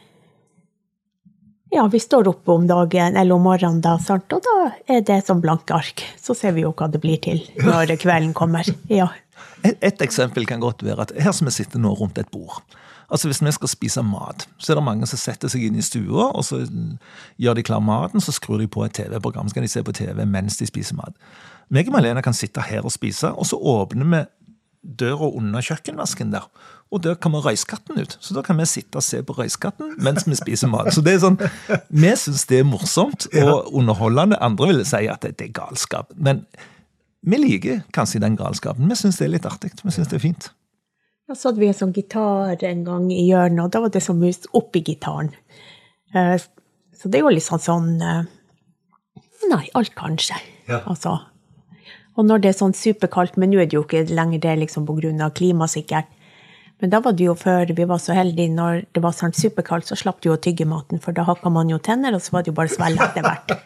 Ja, 1.73 1.87
vi 1.89 2.01
står 2.01 2.29
oppe 2.29 2.53
om 2.53 2.67
dagen 2.69 3.17
eller 3.17 3.37
om 3.37 3.47
morgenen, 3.49 3.81
da, 3.85 3.97
sant? 4.01 4.33
og 4.33 4.45
da 4.45 4.71
er 4.93 5.05
det 5.09 5.23
som 5.27 5.41
blanke 5.41 5.75
ark. 5.77 6.05
Så 6.21 6.37
ser 6.37 6.53
vi 6.57 6.67
jo 6.67 6.75
hva 6.77 6.89
det 6.93 7.01
blir 7.03 7.21
til 7.25 7.41
når 7.65 7.95
kvelden 8.03 8.35
kommer. 8.37 8.69
Ja. 8.93 9.09
Et, 9.63 9.77
et 9.81 10.05
eksempel 10.05 10.47
kan 10.49 10.61
godt 10.61 10.85
være 10.85 11.09
at 11.09 11.17
her 11.17 11.33
som 11.37 11.49
vi 11.49 11.55
sitter 11.57 11.81
nå 11.81 11.95
rundt 11.97 12.21
et 12.21 12.31
bord. 12.33 12.61
Altså 13.13 13.29
Hvis 13.29 13.43
vi 13.45 13.53
skal 13.53 13.69
spise 13.69 14.03
mat, 14.03 14.47
så 14.59 14.73
er 14.73 14.79
det 14.79 14.85
mange 14.87 15.07
som 15.07 15.21
setter 15.21 15.51
seg 15.53 15.67
inn 15.67 15.77
i 15.77 15.85
stua, 15.85 16.31
og 16.33 16.45
så 16.49 16.63
gjør 17.37 17.59
de 17.59 17.65
klar 17.67 17.83
maten, 17.85 18.25
så 18.25 18.33
skrur 18.33 18.63
de 18.63 18.69
på 18.73 18.87
et 18.87 18.95
TV-program, 18.97 19.51
så 19.51 19.59
kan 19.59 19.67
de 19.67 19.69
se 19.69 19.83
på 19.85 19.93
TV 19.93 20.25
mens 20.25 20.57
de 20.57 20.67
spiser 20.67 20.97
mat. 20.97 21.13
Meg 21.73 21.91
og 21.91 21.99
Malena 21.99 22.23
kan 22.25 22.37
sitte 22.37 22.65
her 22.65 22.87
og 22.89 22.95
spise, 22.95 23.29
og 23.33 23.49
så 23.49 23.59
åpner 23.61 24.09
vi 24.15 24.23
døra 24.83 25.29
under 25.29 25.63
kjøkkenvasken 25.63 26.33
der. 26.33 26.49
Og 26.93 27.03
der 27.05 27.15
kommer 27.15 27.45
røyskatten 27.45 28.01
ut. 28.01 28.17
Så 28.21 28.35
da 28.37 28.43
kan 28.45 28.59
vi 28.59 28.67
sitte 28.69 29.01
og 29.01 29.05
se 29.07 29.23
på 29.25 29.37
røyskatten 29.37 29.95
mens 30.03 30.27
vi 30.29 30.37
spiser 30.37 30.69
mat. 30.69 30.91
Så 30.93 31.05
det 31.05 31.15
er 31.17 31.23
sånn, 31.23 31.39
Vi 31.89 32.11
syns 32.21 32.45
det 32.51 32.61
er 32.61 32.69
morsomt 32.69 33.29
og 33.33 33.71
underholdende. 33.73 34.41
Andre 34.43 34.73
ville 34.73 34.85
si 34.89 35.07
at 35.09 35.25
det, 35.25 35.37
det 35.39 35.49
er 35.49 35.55
galskap. 35.57 36.13
Men 36.17 36.45
vi 37.23 37.39
liker 37.39 37.85
kanskje 37.95 38.21
den 38.21 38.37
galskapen. 38.37 38.91
Vi 38.91 38.99
syns 38.99 39.21
det 39.21 39.29
er 39.29 39.37
litt 39.39 39.49
artig. 39.49 39.73
Vi 39.81 39.95
syns 39.95 40.11
det 40.11 40.19
er 40.19 40.27
fint. 40.27 40.51
Da 41.33 41.37
så 41.41 41.49
hadde 41.49 41.63
vi 41.63 41.69
en 41.71 41.77
sånn 41.77 41.93
gitar 41.97 42.61
en 42.69 42.81
gang 42.85 43.05
i 43.09 43.23
hjørnet, 43.25 43.63
og 43.65 43.71
da 43.73 43.81
var 43.81 43.93
det 43.95 44.03
sånn 44.05 44.19
mus 44.21 44.43
oppi 44.53 44.83
gitaren. 44.85 45.31
Eh, 46.13 46.37
Så 46.93 47.09
det 47.09 47.19
er 47.19 47.25
jo 47.25 47.31
litt 47.33 47.47
sånn 47.47 47.63
sånn 47.63 47.87
eh, 48.05 48.27
Nei, 49.49 49.63
alt 49.75 49.95
kanskje, 49.97 50.37
ja. 50.69 50.83
Altså. 50.85 51.15
Og 52.21 52.29
når 52.29 52.43
det 52.43 52.51
er 52.51 52.59
sånn 52.59 52.77
superkaldt, 52.77 53.41
men 53.41 53.51
nå 53.51 53.63
er 53.63 53.71
det 53.71 53.79
jo 53.79 53.83
ikke 53.87 54.05
lenger 54.13 54.45
det 54.45 54.59
liksom 54.61 54.85
av 55.25 55.33
klima, 55.33 55.67
sikkert. 55.67 56.13
Men 56.81 56.91
da 56.93 57.01
var 57.01 57.17
det 57.17 57.25
jo 57.25 57.35
før 57.35 57.73
vi 57.75 57.89
var 57.89 57.99
så 57.99 58.13
heldige, 58.13 58.53
når 58.53 58.85
det 58.93 59.03
var 59.03 59.17
sånn 59.17 59.33
superkaldt, 59.33 59.89
så 59.89 59.97
slapp 59.97 60.21
du 60.21 60.29
jo 60.29 60.37
å 60.37 60.45
tygge 60.45 60.69
maten, 60.69 61.01
for 61.01 61.17
da 61.17 61.25
hakka 61.25 61.51
man 61.51 61.73
jo 61.73 61.79
tenner, 61.79 62.13
og 62.13 62.21
så 62.21 62.37
var 62.37 62.43
det 62.45 62.53
jo 62.53 62.59
bare 62.61 62.69
å 62.69 62.77
svelge 62.77 63.09
etter 63.09 63.25
hvert. 63.25 63.59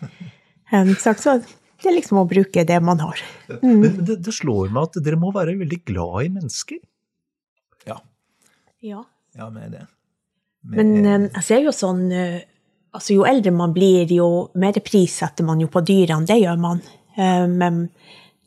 Um, 0.73 0.95
så 1.03 1.19
så 1.19 1.41
det 1.43 1.91
er 1.91 1.99
liksom 1.99 2.23
å 2.23 2.29
bruke 2.31 2.65
det 2.65 2.81
man 2.81 3.03
har. 3.03 3.19
Men 3.61 4.05
det, 4.07 4.23
det 4.23 4.33
slår 4.33 4.71
meg 4.71 4.85
at 4.87 5.03
dere 5.03 5.19
må 5.19 5.35
være 5.35 5.59
veldig 5.59 5.83
glad 5.85 6.31
i 6.31 6.37
mennesker. 6.39 6.79
Ja, 8.87 9.03
Ja. 9.37 9.49
vi 9.51 9.61
er 9.67 9.71
det. 9.75 9.87
Vi 10.67 10.77
Men 10.77 11.07
er- 11.07 11.25
eh, 11.27 11.31
jeg 11.35 11.45
ser 11.45 11.61
jo 11.65 11.71
sånn 11.75 12.07
eh, 12.13 12.41
altså 12.95 13.15
Jo 13.15 13.25
eldre 13.29 13.53
man 13.53 13.73
blir, 13.75 14.07
jo 14.11 14.51
mer 14.55 14.73
pris 14.81 15.13
setter 15.21 15.45
man 15.45 15.61
jo 15.61 15.67
på 15.69 15.83
dyrene. 15.85 16.27
Det 16.27 16.39
gjør 16.43 16.59
man. 16.59 16.81
Eh, 17.17 17.47
Men 17.47 17.91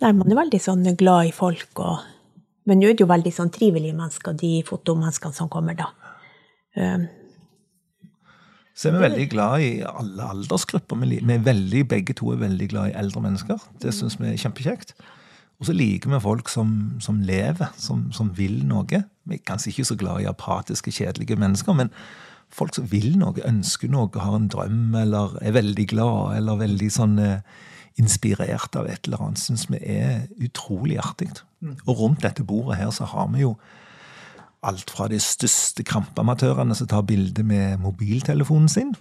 nei, 0.02 0.12
man 0.12 0.32
er 0.32 0.36
veldig 0.44 0.60
sånn 0.62 0.96
glad 0.98 1.28
i 1.28 1.32
folk. 1.32 1.70
Og, 1.78 2.00
men 2.66 2.80
nå 2.80 2.90
er 2.90 2.94
det 2.98 3.00
jo 3.06 3.08
veldig 3.08 3.34
sånn 3.34 3.52
trivelige 3.52 3.94
mennesker, 3.96 4.34
de 4.38 4.64
fotomenneskene 4.64 5.34
som 5.34 5.50
kommer 5.50 5.76
da. 5.78 5.88
Så 8.76 8.88
er 8.88 8.92
vi 8.96 9.00
veldig 9.04 9.30
glad 9.34 9.60
i 9.66 9.72
alle 9.84 10.24
aldersgrupper. 10.24 10.96
Vi 11.04 11.18
er 11.34 11.42
veldig, 11.44 11.82
begge 11.92 12.14
to 12.16 12.32
er 12.32 12.38
veldig 12.40 12.70
glad 12.72 12.92
i 12.92 12.98
eldre 13.02 13.22
mennesker. 13.26 13.60
Det 13.84 13.92
syns 13.94 14.16
vi 14.22 14.30
er 14.32 14.38
kjempekjekt. 14.40 14.94
Og 15.60 15.68
så 15.68 15.76
liker 15.76 16.12
vi 16.14 16.22
folk 16.24 16.50
som, 16.52 16.72
som 17.04 17.20
lever, 17.28 17.72
som, 17.78 18.08
som 18.16 18.32
vil 18.38 18.62
noe. 18.68 19.04
Vi 19.28 19.38
er 19.38 19.46
kanskje 19.46 19.74
ikke 19.74 19.88
så 19.90 19.98
glad 20.00 20.24
i 20.24 20.30
apatiske, 20.30 20.94
kjedelige 20.96 21.40
mennesker, 21.40 21.76
men 21.76 21.92
folk 22.54 22.78
som 22.78 22.88
vil 22.90 23.12
noe, 23.20 23.36
ønsker 23.46 23.92
noe, 23.92 24.10
har 24.16 24.38
en 24.38 24.48
drøm, 24.52 24.96
eller 25.02 25.36
er 25.44 25.58
veldig 25.58 25.86
glad, 25.92 26.38
eller 26.40 26.62
veldig 26.64 26.90
sånn 26.96 27.20
eh, 27.22 27.44
inspirert 28.00 28.78
av 28.80 28.88
et 28.88 29.04
eller 29.06 29.26
annet, 29.26 29.44
syns 29.44 29.68
vi 29.70 29.82
er 29.84 30.24
utrolig 30.40 30.98
artig. 31.04 31.30
Og 31.84 31.92
rundt 32.00 32.24
dette 32.24 32.46
bordet 32.48 32.80
her 32.80 32.94
så 32.96 33.10
har 33.12 33.28
vi 33.34 33.44
jo 33.44 33.58
alt 34.68 34.92
fra 34.92 35.08
de 35.08 35.20
største 35.24 35.86
krampeamatørene 35.88 36.76
som 36.76 36.90
tar 36.92 37.06
bilde 37.08 37.44
med 37.48 37.80
mobiltelefonen 37.80 38.68
sin. 38.72 38.92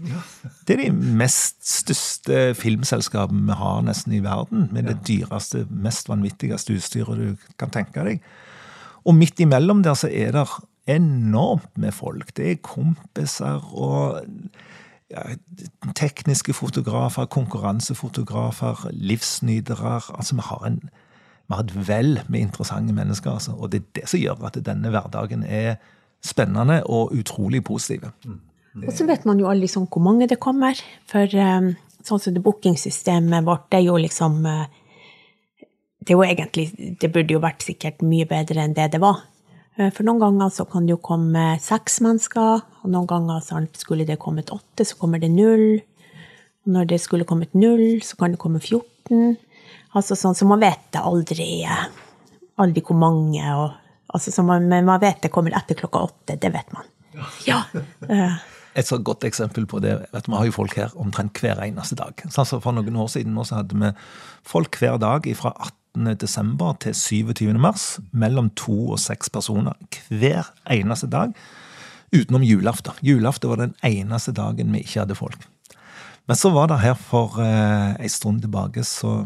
Det 0.69 0.77
er 0.77 0.85
de 0.85 1.15
mest 1.19 1.59
største 1.67 2.55
filmselskapene 2.59 3.49
vi 3.49 3.57
har 3.59 3.83
nesten 3.87 4.15
i 4.15 4.23
verden, 4.23 4.69
med 4.73 4.87
det 4.87 5.01
dyreste, 5.09 5.65
mest 5.71 6.09
vanvittigste 6.09 6.77
utstyret 6.79 7.19
du 7.19 7.51
kan 7.59 7.75
tenke 7.75 8.07
deg. 8.07 8.23
Og 9.09 9.17
midt 9.19 9.41
imellom 9.43 9.83
der 9.83 9.99
så 9.99 10.11
er 10.13 10.37
det 10.37 10.47
enormt 10.89 11.75
med 11.77 11.93
folk. 11.93 12.31
Det 12.37 12.51
er 12.51 12.63
kompiser 12.65 13.65
og 13.75 14.23
ja, 15.11 15.25
tekniske 15.97 16.53
fotografer, 16.53 17.25
konkurransefotografer, 17.25 18.89
livsnytere. 18.93 20.01
Altså, 20.15 20.35
vi 20.35 20.45
har, 20.45 20.67
en, 20.67 20.81
vi 21.49 21.57
har 21.57 21.65
et 21.65 21.89
vell 21.89 22.19
med 22.29 22.43
interessante 22.43 22.93
mennesker. 22.93 23.39
Altså, 23.39 23.55
og 23.57 23.73
det 23.73 23.81
er 23.81 23.87
det 24.01 24.09
som 24.11 24.21
gjør 24.21 24.45
at 24.51 24.59
denne 24.67 24.93
hverdagen 24.93 25.47
er 25.49 25.79
spennende 26.25 26.83
og 26.85 27.15
utrolig 27.17 27.63
positiv. 27.65 28.05
Og 28.77 28.93
så 28.93 29.07
vet 29.09 29.25
man 29.25 29.41
jo 29.41 29.49
aldri 29.49 29.67
liksom 29.67 29.87
hvor 29.89 30.05
mange 30.05 30.29
det 30.29 30.41
kommer. 30.43 30.77
For 31.09 31.25
um, 31.41 31.73
sånn 32.05 32.21
som 32.21 32.37
det 32.37 32.45
bookingsystemet 32.45 33.47
vårt, 33.47 33.65
det 33.73 33.81
er 33.81 33.89
jo 33.89 33.97
liksom 33.97 34.45
uh, 34.45 34.69
Det 35.99 36.15
er 36.15 36.17
jo 36.17 36.25
egentlig 36.25 36.97
Det 37.01 37.11
burde 37.13 37.35
jo 37.35 37.41
vært 37.43 37.65
sikkert 37.67 38.05
mye 38.07 38.29
bedre 38.29 38.63
enn 38.65 38.77
det 38.77 38.91
det 38.93 39.01
var. 39.01 39.25
Uh, 39.81 39.89
for 39.89 40.05
noen 40.05 40.21
ganger 40.21 40.53
så 40.53 40.69
kan 40.69 40.85
det 40.85 40.99
jo 40.99 41.03
komme 41.11 41.55
seks 41.65 42.03
mennesker, 42.05 42.61
og 42.83 42.93
noen 42.93 43.09
ganger 43.09 43.41
så 43.41 43.65
skulle 43.73 44.05
det 44.05 44.21
kommet 44.21 44.53
åtte, 44.53 44.85
så 44.85 45.01
kommer 45.01 45.23
det 45.23 45.33
null. 45.33 45.81
Og 46.67 46.77
når 46.77 46.93
det 46.93 47.01
skulle 47.01 47.25
kommet 47.25 47.57
null, 47.57 48.03
så 48.05 48.21
kan 48.21 48.37
det 48.37 48.43
komme 48.43 48.61
14. 48.61 49.39
Altså 49.99 50.17
sånn, 50.19 50.37
Så 50.39 50.47
man 50.49 50.63
vet 50.63 50.91
det 50.95 51.03
aldri, 51.03 51.49
uh, 51.67 51.89
aldri 52.63 52.85
hvor 52.87 52.99
mange. 52.99 53.43
Og, 53.55 53.75
altså, 54.15 54.35
så 54.35 54.45
man, 54.47 54.69
men 54.71 54.87
man 54.89 55.03
vet 55.03 55.25
det 55.25 55.33
kommer 55.35 55.57
etter 55.59 55.79
klokka 55.79 56.07
åtte. 56.11 56.39
Det 56.41 56.53
vet 56.55 56.71
man. 56.77 56.87
Ja. 57.49 57.65
Et 58.79 58.87
så 58.87 59.01
godt 59.03 59.25
eksempel 59.27 59.65
på 59.67 59.81
det 59.83 59.97
vet 60.13 60.27
du, 60.27 60.31
Vi 60.31 60.37
har 60.39 60.47
jo 60.47 60.55
folk 60.55 60.77
her 60.79 60.93
omtrent 61.01 61.41
hver 61.43 61.59
eneste 61.65 61.99
dag. 61.99 62.15
Så 62.29 62.45
altså 62.45 62.61
For 62.63 62.77
noen 62.77 62.97
år 63.01 63.11
siden 63.11 63.35
så 63.43 63.59
hadde 63.59 63.75
vi 63.75 63.91
folk 64.47 64.79
hver 64.79 65.01
dag 65.03 65.27
fra 65.39 65.51
18. 65.97 66.15
desember 66.21 66.77
til 66.79 66.95
27. 66.95 67.59
mars. 67.59 67.99
Mellom 68.13 68.53
to 68.55 68.93
og 68.95 69.01
seks 69.03 69.33
personer 69.35 69.75
hver 70.09 70.53
eneste 70.71 71.11
dag. 71.11 71.35
Utenom 72.15 72.45
julaften. 72.47 72.95
Julaften 73.03 73.51
var 73.51 73.65
den 73.65 73.75
eneste 73.85 74.33
dagen 74.33 74.73
vi 74.73 74.85
ikke 74.85 75.03
hadde 75.03 75.19
folk. 75.19 75.43
Men 76.29 76.37
så 76.37 76.53
var 76.53 76.69
det 76.69 76.83
her 76.83 76.95
for 76.95 77.41
eh, 77.41 77.97
en 77.97 78.13
stund 78.13 78.43
tilbake, 78.45 78.85
så 78.85 79.23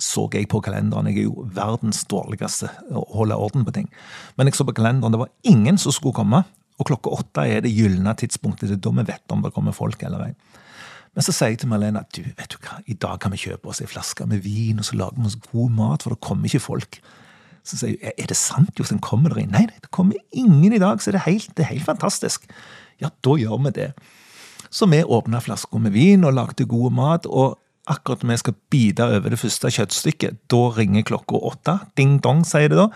så 0.00 0.26
jeg 0.32 0.48
på 0.50 0.62
kalenderen. 0.64 1.10
Jeg 1.10 1.22
er 1.22 1.28
jo 1.28 1.44
verdens 1.56 2.02
dårligste 2.08 2.70
å 2.90 3.04
holde 3.14 3.36
orden 3.36 3.66
på 3.66 3.74
ting. 3.76 3.90
Men 4.36 4.48
jeg 4.48 4.58
så 4.58 4.66
på 4.66 4.74
kalenderen, 4.76 5.12
det 5.14 5.20
var 5.22 5.32
ingen 5.46 5.78
som 5.80 5.94
skulle 5.94 6.16
komme. 6.16 6.42
Og 6.80 6.88
klokka 6.88 7.12
åtte 7.12 7.44
er 7.44 7.64
det 7.64 7.74
gylne 7.74 8.14
tidspunktet. 8.16 8.70
Det 8.70 8.78
er 8.78 8.84
da 8.86 8.94
vi 8.96 9.06
vet 9.12 9.34
om 9.34 9.44
det 9.44 9.52
kommer 9.56 9.76
folk 9.76 10.02
eller 10.06 10.30
ei. 10.30 10.34
Men 11.16 11.26
så 11.26 11.34
sier 11.34 11.52
jeg 11.52 11.60
til 11.62 11.70
Marlene 11.72 12.04
du, 12.14 12.22
vet 12.38 12.52
du 12.52 12.60
hva, 12.62 12.78
i 12.86 12.94
dag 12.94 13.18
kan 13.22 13.32
vi 13.34 13.40
kjøpe 13.42 13.72
oss 13.72 13.82
ei 13.82 13.88
flaske 13.90 14.24
med 14.30 14.44
vin, 14.44 14.78
og 14.78 14.86
så 14.86 14.98
lager 14.98 15.18
vi 15.18 15.26
oss 15.26 15.40
god 15.50 15.72
mat, 15.74 16.04
for 16.04 16.14
det 16.14 16.22
kommer 16.24 16.46
ikke 16.46 16.62
folk. 16.62 17.00
Så 17.66 17.80
sier 17.80 17.96
hun 17.98 18.14
er 18.14 18.30
det 18.30 18.38
sant, 18.38 18.70
Jostein, 18.78 19.02
kommer 19.04 19.34
dere 19.34 19.44
inn? 19.44 19.56
Nei, 19.56 19.66
det 19.68 19.90
kommer 19.92 20.20
ingen 20.30 20.72
i 20.72 20.80
dag, 20.80 21.02
så 21.02 21.12
det 21.12 21.20
er 21.20 21.26
helt, 21.26 21.50
det 21.58 21.66
er 21.66 21.72
helt 21.74 21.88
fantastisk. 21.88 22.46
Ja, 23.02 23.10
da 23.26 23.34
gjør 23.40 23.58
vi 23.66 23.74
det. 23.80 23.90
Så 24.70 24.86
vi 24.86 25.02
åpna 25.02 25.42
flaska 25.42 25.82
med 25.82 25.96
vin 25.96 26.24
og 26.24 26.36
lagde 26.36 26.68
god 26.70 26.94
mat. 26.94 27.26
og 27.26 27.58
Akkurat 27.88 28.22
når 28.22 28.34
vi 28.34 28.36
skal 28.42 28.54
bite 28.70 29.06
over 29.06 29.30
det 29.32 29.38
første 29.40 29.70
kjøttstykket, 29.72 30.36
da 30.52 30.60
ringer 30.76 31.02
klokka 31.08 31.40
åtte. 31.48 31.78
Ding 31.96 32.18
dong, 32.22 32.44
sier 32.46 32.68
det 32.68 32.76
da. 32.78 32.88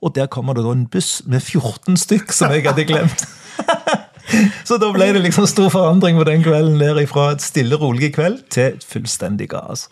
Og 0.00 0.14
der 0.16 0.30
kommer 0.32 0.56
det 0.56 0.64
da 0.64 0.72
en 0.72 0.86
buss 0.88 1.20
med 1.28 1.42
14 1.44 1.96
stykk 2.00 2.32
som 2.32 2.54
jeg 2.54 2.64
hadde 2.64 2.86
glemt. 2.88 3.26
Så 4.64 4.78
da 4.78 4.88
ble 4.94 5.08
det 5.12 5.22
liksom 5.24 5.46
stor 5.50 5.68
forandring 5.74 6.16
på 6.20 6.24
den 6.28 6.44
kvelden 6.44 6.78
der 6.80 7.00
fra 7.10 7.32
et 7.34 7.42
stille, 7.44 7.76
rolig 7.80 8.12
kveld 8.14 8.44
til 8.54 8.76
et 8.76 8.84
fullstendig 8.86 9.48
kaos. 9.50 9.88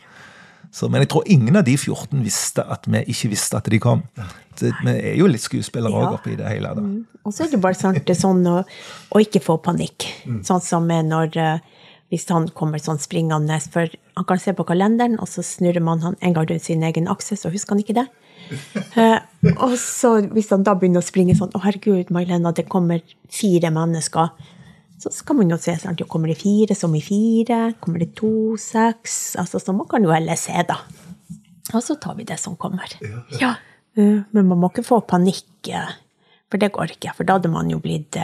Så, 0.72 0.88
men 0.92 1.00
jeg 1.02 1.08
tror 1.12 1.24
ingen 1.32 1.56
av 1.56 1.64
de 1.64 1.74
14 1.80 2.20
visste 2.22 2.62
at 2.70 2.84
vi 2.92 3.00
ikke 3.08 3.30
visste 3.32 3.56
at 3.58 3.68
de 3.72 3.80
kom. 3.82 4.02
Det, 4.60 4.72
vi 4.84 4.92
er 4.94 5.16
jo 5.18 5.28
litt 5.30 5.42
skuespillere 5.42 5.92
òg 5.96 6.06
Ja. 6.06 6.12
oppi 6.18 6.36
det 6.36 6.48
hele. 6.48 6.74
da. 6.76 6.84
Og 7.24 7.32
så 7.34 7.44
er 7.46 7.50
det 7.50 7.60
bare 7.60 7.74
sant, 7.78 8.00
det 8.04 8.14
er 8.14 8.20
sånn 8.20 8.44
å, 8.46 8.62
å 9.10 9.22
ikke 9.22 9.40
få 9.42 9.58
panikk. 9.64 10.06
Sånn 10.44 10.60
som 10.64 10.86
når 10.86 11.36
eh, 11.36 11.58
hvis 12.12 12.28
han 12.32 12.48
kommer 12.56 12.78
sånn 12.78 13.00
springende, 13.00 13.58
for 13.72 13.88
han 14.18 14.26
kan 14.26 14.40
se 14.42 14.52
på 14.58 14.66
kalenderen, 14.66 15.14
og 15.22 15.28
så 15.30 15.44
snurrer 15.46 15.82
man 15.84 16.00
han 16.02 16.16
en 16.20 16.34
gang 16.36 16.48
rundt 16.50 16.64
sin 16.66 16.82
egen 16.86 17.06
akse, 17.10 17.36
så 17.38 17.50
husker 17.54 17.76
han 17.76 17.82
ikke 17.84 17.94
det. 18.00 18.06
Eh, 18.98 19.18
og 19.60 19.74
så 19.78 20.14
hvis 20.32 20.48
han 20.54 20.64
da 20.66 20.72
begynner 20.78 21.02
å 21.02 21.06
springe 21.06 21.34
sånn, 21.38 21.52
å 21.54 21.60
herregud, 21.62 22.10
Marlena, 22.14 22.50
det 22.56 22.66
kommer 22.72 23.02
fire 23.30 23.70
mennesker, 23.74 24.32
så 24.98 25.12
skal 25.14 25.38
man 25.38 25.52
jo 25.52 25.58
se, 25.62 25.76
sant, 25.78 26.00
jo, 26.02 26.08
kommer 26.10 26.32
det 26.32 26.40
fire 26.40 26.74
som 26.74 26.94
i 26.98 27.02
fire, 27.04 27.60
kommer 27.78 28.02
det 28.02 28.10
to, 28.18 28.56
seks, 28.58 29.36
altså 29.38 29.60
så 29.62 29.74
man 29.76 29.86
kan 29.90 30.02
jo 30.02 30.10
heller 30.10 30.34
se 30.40 30.56
da. 30.66 30.80
Og 31.76 31.82
så 31.84 31.98
tar 32.00 32.16
vi 32.18 32.24
det 32.26 32.40
som 32.40 32.56
kommer. 32.58 32.90
Ja, 33.38 33.52
eh, 33.94 34.24
men 34.32 34.48
man 34.50 34.58
må 34.58 34.72
ikke 34.72 34.86
få 34.88 35.02
panikk, 35.06 35.68
eh, 35.70 35.92
for 36.50 36.58
det 36.58 36.72
går 36.74 36.96
ikke, 36.96 37.14
for 37.14 37.28
da 37.28 37.36
hadde 37.38 37.52
man 37.52 37.70
jo 37.70 37.78
blitt, 37.84 38.16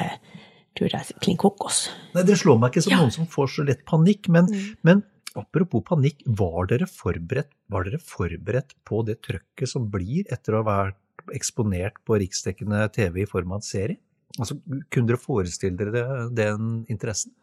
tror 0.74 0.90
jeg, 0.90 1.14
klin 1.22 1.36
kokos. 1.38 1.84
Nei, 2.16 2.24
Det 2.26 2.38
slår 2.40 2.58
meg 2.58 2.72
ikke 2.72 2.82
som 2.88 2.96
Ja. 2.96 3.02
noen 3.04 3.12
som 3.12 3.26
får 3.30 3.52
så 3.54 3.66
lett 3.68 3.84
panikk, 3.86 4.26
men, 4.32 4.48
men 4.82 5.04
apropos 5.38 5.84
panikk, 5.86 6.22
var 6.26 6.68
dere, 6.70 6.88
forberedt, 6.90 7.52
var 7.72 7.86
dere 7.86 8.00
forberedt 8.02 8.74
på 8.86 9.02
det 9.06 9.20
trøkket 9.26 9.70
som 9.70 9.88
blir 9.90 10.28
etter 10.32 10.54
å 10.54 10.62
ha 10.62 10.68
vært 10.70 11.00
eksponert 11.34 12.00
på 12.06 12.18
riksdekkende 12.20 12.82
TV 12.94 13.22
i 13.24 13.30
form 13.30 13.54
av 13.54 13.62
en 13.62 13.66
serie? 13.66 14.00
Altså, 14.38 14.58
Kunne 14.90 15.10
dere 15.10 15.20
forestille 15.20 15.78
dere 15.78 16.28
den 16.34 16.84
interessen? 16.90 17.34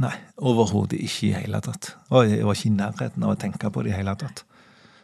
Nei, 0.00 0.12
overhodet 0.36 0.98
ikke 1.00 1.30
i 1.30 1.36
hele 1.38 1.60
tatt. 1.64 1.94
Og 2.12 2.28
jeg 2.28 2.44
var 2.44 2.58
ikke 2.58 2.68
i 2.68 2.76
nærheten 2.76 3.24
av 3.24 3.32
å 3.32 3.40
tenke 3.40 3.70
på 3.72 3.84
det 3.84 3.94
i 3.94 3.96
hele 3.96 4.12
tatt. 4.20 4.42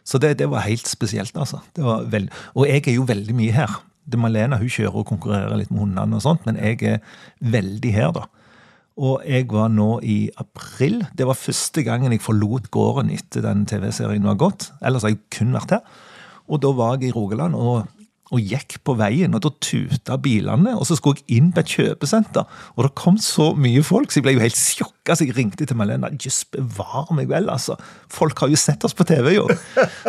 Så 0.05 0.19
det, 0.21 0.35
det 0.41 0.49
var 0.51 0.67
helt 0.67 0.85
spesielt, 0.89 1.33
altså. 1.39 1.63
Veld... 2.11 2.29
Og 2.53 2.67
jeg 2.67 2.83
er 2.85 2.97
jo 2.99 3.07
veldig 3.07 3.35
mye 3.37 3.55
her. 3.55 3.79
Det 4.03 4.19
Malena 4.19 4.59
hun 4.59 4.69
kjører 4.69 4.99
og 4.99 5.07
konkurrerer 5.09 5.57
litt 5.57 5.71
med 5.71 5.85
hundene, 5.85 6.19
og 6.19 6.25
sånt, 6.25 6.43
men 6.45 6.59
jeg 6.59 6.81
er 6.85 6.99
veldig 7.39 7.93
her, 7.95 8.11
da. 8.13 8.27
Og 9.01 9.23
jeg 9.25 9.47
var 9.49 9.71
nå 9.73 9.97
i 10.05 10.27
april. 10.37 11.01
Det 11.17 11.25
var 11.25 11.39
første 11.39 11.81
gangen 11.85 12.13
jeg 12.13 12.21
forlot 12.21 12.69
gården 12.73 13.09
etter 13.13 13.45
den 13.45 13.65
TV-serien 13.69 14.27
var 14.29 14.37
gått. 14.41 14.69
Ellers 14.85 15.07
har 15.07 15.15
jeg 15.15 15.23
kun 15.33 15.55
vært 15.57 15.79
her. 15.79 15.99
Og 16.51 16.61
da 16.61 16.73
var 16.77 16.97
jeg 16.99 17.09
i 17.09 17.15
Rogaland 17.15 17.55
og, 17.57 17.87
og 18.33 18.41
gikk 18.41 18.75
på 18.85 18.93
veien, 18.99 19.33
og 19.33 19.41
da 19.45 19.49
tuta 19.63 20.17
bilene. 20.21 20.75
Og 20.77 20.85
så 20.85 20.97
skulle 20.99 21.23
jeg 21.23 21.39
inn 21.39 21.49
på 21.55 21.63
et 21.63 21.73
kjøpesenter, 21.73 22.45
og 22.75 22.85
det 22.85 22.91
kom 22.99 23.17
så 23.21 23.49
mye 23.57 23.81
folk, 23.85 24.11
så 24.11 24.19
jeg 24.19 24.27
ble 24.27 24.35
jo 24.35 24.43
helt 24.43 24.59
sjokka. 24.59 25.15
Så 25.17 25.25
jeg 25.25 25.37
ringte 25.39 25.65
til 25.67 25.79
Malena. 25.79 26.11
Jøss, 26.13 26.43
bevar 26.53 27.09
meg 27.15 27.31
vel, 27.31 27.49
altså. 27.51 27.79
Folk 28.13 28.43
har 28.43 28.53
jo 28.53 28.59
sett 28.59 28.85
oss 28.85 28.93
på 28.97 29.07
TV, 29.09 29.33
jo. 29.39 29.47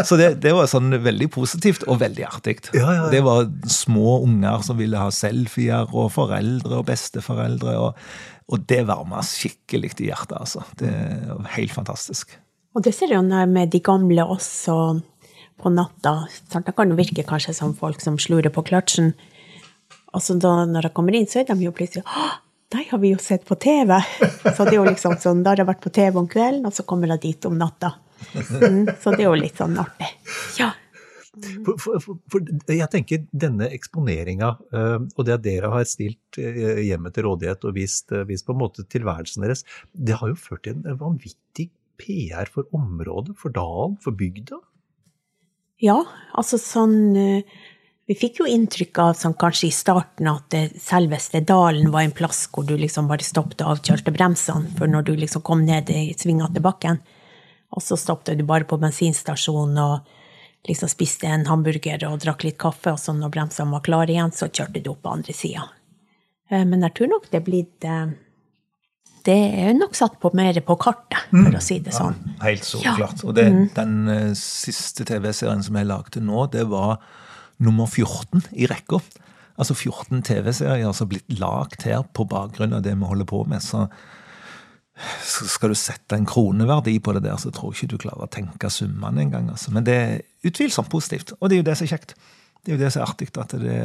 Så 0.05 0.19
det, 0.21 0.35
det 0.45 0.53
var 0.57 0.69
sånn 0.71 0.93
veldig 1.07 1.31
positivt 1.33 1.89
og 1.89 2.03
veldig 2.05 2.29
artig. 2.29 2.59
Ja, 2.77 2.85
ja, 2.85 3.01
ja. 3.01 3.09
Det 3.15 3.25
var 3.25 3.49
små 3.71 4.21
unger 4.27 4.61
som 4.67 4.79
ville 4.83 5.01
ha 5.01 5.09
selfier, 5.15 5.89
og 5.95 6.13
foreldre 6.19 6.83
og 6.83 6.89
besteforeldre. 6.93 7.79
og 7.81 8.33
og 8.53 8.65
det 8.69 8.83
varma 8.89 9.23
skikkelig 9.25 9.95
i 10.03 10.11
hjertet, 10.11 10.37
altså. 10.37 10.65
Det 10.79 10.93
var 11.31 11.51
helt 11.57 11.73
fantastisk. 11.73 12.37
Og 12.75 12.85
det 12.85 12.93
ser 12.97 13.15
jo 13.15 13.23
med 13.23 13.71
de 13.73 13.81
gamle 13.81 14.27
også 14.27 14.77
på 15.63 15.71
natta. 15.71 16.27
Sant? 16.51 16.67
Det 16.67 16.75
kan 16.77 16.91
jo 16.91 16.99
virke 16.99 17.25
kanskje 17.27 17.55
som 17.57 17.77
folk 17.79 18.03
som 18.03 18.19
slurer 18.21 18.53
på 18.53 18.65
kløtsjen. 18.67 19.15
Og 20.15 20.23
så 20.23 20.37
da 20.39 20.65
når 20.69 20.89
de 20.89 20.95
kommer 20.95 21.17
inn, 21.17 21.29
så 21.31 21.41
er 21.43 21.49
de 21.49 21.65
jo 21.65 21.75
plutselig 21.75 22.05
deg 22.75 22.89
har 22.91 22.99
vi 22.99 23.13
jo 23.13 23.19
sett 23.23 23.45
på 23.47 23.55
TV! 23.61 23.93
Så 24.57 24.65
det 24.65 24.73
er 24.73 24.79
jo 24.81 24.87
liksom 24.89 25.15
sånn, 25.23 25.45
Da 25.45 25.53
har 25.53 25.63
jeg 25.63 25.69
vært 25.69 25.85
på 25.85 25.93
TV 25.95 26.19
om 26.19 26.27
kvelden, 26.31 26.65
og 26.67 26.75
så 26.75 26.83
kommer 26.89 27.13
de 27.13 27.21
dit 27.23 27.47
om 27.47 27.55
natta. 27.59 27.93
Mm, 28.35 28.89
så 29.03 29.13
det 29.13 29.21
er 29.21 29.29
jo 29.29 29.37
litt 29.39 29.61
sånn 29.61 29.77
artig. 29.79 30.09
Ja. 30.59 30.73
For, 31.35 31.79
for, 31.81 31.99
for, 32.03 32.19
for 32.31 32.71
jeg 32.71 32.87
tenker 32.93 33.25
denne 33.35 33.67
eksponeringa, 33.75 34.51
eh, 34.75 34.97
og 35.03 35.27
det 35.27 35.37
at 35.37 35.45
dere 35.45 35.73
har 35.73 35.87
stilt 35.89 36.39
eh, 36.39 36.79
hjemmet 36.87 37.17
til 37.17 37.27
rådighet 37.27 37.67
og 37.67 37.75
vist, 37.77 38.13
eh, 38.15 38.27
vist 38.29 38.47
på 38.47 38.55
en 38.55 38.61
måte 38.63 38.87
tilværelsen 38.91 39.47
deres, 39.47 39.65
det 39.93 40.19
har 40.21 40.31
jo 40.31 40.39
ført 40.39 40.65
til 40.69 40.79
en 40.79 41.01
vanvittig 41.01 41.71
PR 42.01 42.51
for 42.51 42.71
området, 42.75 43.37
for 43.41 43.55
dalen, 43.55 43.99
for 44.03 44.15
bygda. 44.19 44.61
Ja, 45.83 46.01
altså 46.39 46.59
sånn 46.61 47.15
Vi 48.05 48.15
fikk 48.21 48.43
jo 48.43 48.47
inntrykk 48.47 48.99
av 49.01 49.15
sånn 49.17 49.35
kanskje 49.41 49.71
i 49.71 49.75
starten 49.75 50.29
at 50.29 50.51
det, 50.53 50.77
selveste 50.83 51.41
dalen 51.41 51.89
var 51.91 52.05
en 52.05 52.13
plass 52.15 52.43
hvor 52.53 52.67
du 52.69 52.75
liksom 52.77 53.09
bare 53.09 53.25
stoppet 53.25 53.63
og 53.65 53.79
avkjølte 53.79 54.13
bremsene, 54.13 54.75
for 54.77 54.91
når 54.91 55.07
du 55.09 55.15
liksom 55.17 55.43
kom 55.43 55.65
ned 55.65 55.89
i 55.91 56.13
svingete 56.13 56.61
bakken, 56.63 57.01
og 57.75 57.83
så 57.83 57.97
stoppet 57.99 58.39
du 58.39 58.45
bare 58.47 58.69
på 58.69 58.79
bensinstasjonen 58.83 59.81
og 59.83 60.13
liksom 60.69 60.91
spiste 60.91 61.29
en 61.29 61.47
hamburger 61.49 62.07
og 62.09 62.21
drakk 62.25 62.47
litt 62.47 62.59
kaffe, 62.61 62.95
og 62.95 63.01
så 63.01 63.15
når 63.17 63.33
bremsene 63.35 63.75
var 63.75 63.85
klare 63.85 64.15
igjen, 64.15 64.33
så 64.35 64.49
kjørte 64.49 64.83
du 64.83 64.93
opp 64.95 65.03
på 65.05 65.17
andre 65.19 65.37
sida. 65.37 65.67
Men 66.55 66.85
jeg 66.87 66.95
tror 66.99 67.11
nok 67.11 67.27
det 67.33 67.39
er 67.41 67.45
blitt 67.47 67.85
eh, 67.89 68.11
Det 69.25 69.37
er 69.65 69.73
nok 69.73 69.97
satt 69.97 70.19
på 70.21 70.31
mer 70.37 70.59
på 70.67 70.77
kartet, 70.81 71.23
for 71.33 71.57
å 71.57 71.63
si 71.65 71.79
det 71.83 71.95
sånn. 71.97 72.17
Ja, 72.35 72.35
Helt 72.45 72.67
så 72.69 72.83
klart. 72.85 73.25
Og 73.25 73.35
det, 73.39 73.47
den 73.77 73.95
eh, 74.13 74.33
siste 74.39 75.07
TV-serien 75.09 75.65
som 75.65 75.79
jeg 75.81 75.89
lagde 75.89 76.21
nå, 76.21 76.45
det 76.53 76.67
var 76.71 76.99
nummer 77.65 77.89
14 77.89 78.45
i 78.53 78.69
rekka. 78.71 79.01
Altså 79.57 79.77
14 79.77 80.21
TV-serier 80.27 80.93
som 80.93 81.07
har 81.07 81.13
blitt 81.15 81.39
lagd 81.41 81.87
her 81.89 82.05
på 82.13 82.27
bakgrunn 82.29 82.77
av 82.77 82.85
det 82.85 82.93
vi 82.99 83.09
holder 83.09 83.29
på 83.31 83.45
med. 83.49 83.65
Så 83.65 83.87
skal 85.25 85.73
du 85.73 85.75
sette 85.79 86.15
en 86.17 86.27
kroneverdi 86.29 86.99
på 87.03 87.13
det 87.17 87.25
der, 87.25 87.37
så 87.41 87.51
tror 87.55 87.73
jeg 87.75 87.85
ikke 87.85 87.93
du 87.97 88.03
klarer 88.07 88.27
å 88.27 88.31
tenke 88.31 88.71
summene 88.71 89.25
engang. 89.25 89.49
Altså. 89.51 89.73
Men 89.75 89.85
det 89.87 89.95
er 89.99 90.21
utvilsomt 90.47 90.91
positivt, 90.93 91.33
og 91.41 91.51
det 91.51 91.57
er 91.57 91.63
jo 91.63 91.69
det 91.71 91.77
som 91.81 91.87
er 91.89 91.93
kjekt. 91.97 92.15
Det 92.65 92.73
er 92.73 92.77
jo 92.79 92.81
det 92.85 92.93
som 92.95 93.03
er 93.03 93.09
artig, 93.11 93.27
at 93.37 93.51
det, 93.61 93.79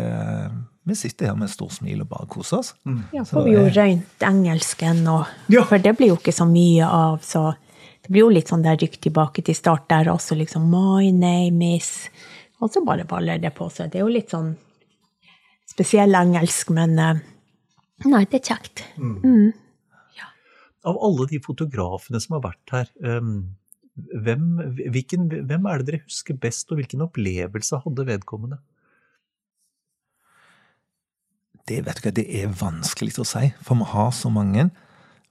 vi 0.88 0.96
sitter 0.96 1.28
her 1.32 1.36
med 1.40 1.50
et 1.50 1.56
stort 1.56 1.74
smil 1.76 2.04
og 2.06 2.08
bare 2.14 2.30
koser 2.32 2.62
oss. 2.62 2.70
Ja, 3.12 3.24
Så 3.28 3.36
får 3.40 3.48
vi 3.50 3.56
jo 3.58 3.64
røynt 3.76 4.24
engelsken, 4.30 5.02
og, 5.12 5.26
Ja. 5.52 5.66
for 5.68 5.78
det 5.84 5.98
blir 5.98 6.14
jo 6.14 6.16
ikke 6.22 6.32
så 6.32 6.46
mye 6.48 6.86
av. 6.88 7.20
Så 7.26 7.56
det 8.04 8.10
blir 8.14 8.22
jo 8.24 8.30
litt 8.30 8.48
sånn 8.48 8.64
der 8.64 8.78
rykk 8.80 9.02
tilbake 9.02 9.44
til 9.44 9.56
start 9.58 9.90
der 9.90 10.06
også, 10.14 10.38
liksom 10.38 10.70
My 10.72 11.12
name 11.12 11.76
is 11.76 12.10
Og 12.62 12.72
så 12.72 12.84
bare 12.86 13.06
baller 13.08 13.38
det 13.40 13.54
på 13.56 13.70
seg. 13.72 13.90
Det 13.92 14.00
er 14.00 14.04
jo 14.06 14.12
litt 14.14 14.30
sånn 14.32 14.56
spesiell 15.70 16.12
engelsk, 16.16 16.70
men 16.76 16.98
eh, 17.00 17.20
Nei, 18.06 18.24
det 18.32 18.40
er 18.40 18.56
kjekt. 18.56 18.86
Av 20.90 21.00
alle 21.06 21.28
de 21.30 21.40
fotografene 21.44 22.22
som 22.24 22.38
har 22.38 22.46
vært 22.50 22.74
her, 22.76 22.92
um, 23.06 23.34
hvem, 24.26 24.44
hvilken, 24.94 25.30
hvem 25.48 25.68
er 25.70 25.80
det 25.80 25.88
dere 25.90 26.04
husker 26.06 26.38
best, 26.40 26.70
og 26.72 26.80
hvilken 26.80 27.04
opplevelse 27.06 27.82
hadde 27.84 28.06
vedkommende? 28.08 28.60
Det 31.70 31.84
vet 31.86 32.00
du 32.00 32.06
hva, 32.08 32.14
det 32.16 32.26
er 32.40 32.54
vanskelig 32.60 33.20
å 33.22 33.28
si, 33.28 33.52
for 33.66 33.78
vi 33.78 33.90
har 33.92 34.14
så 34.16 34.32
mange. 34.34 34.70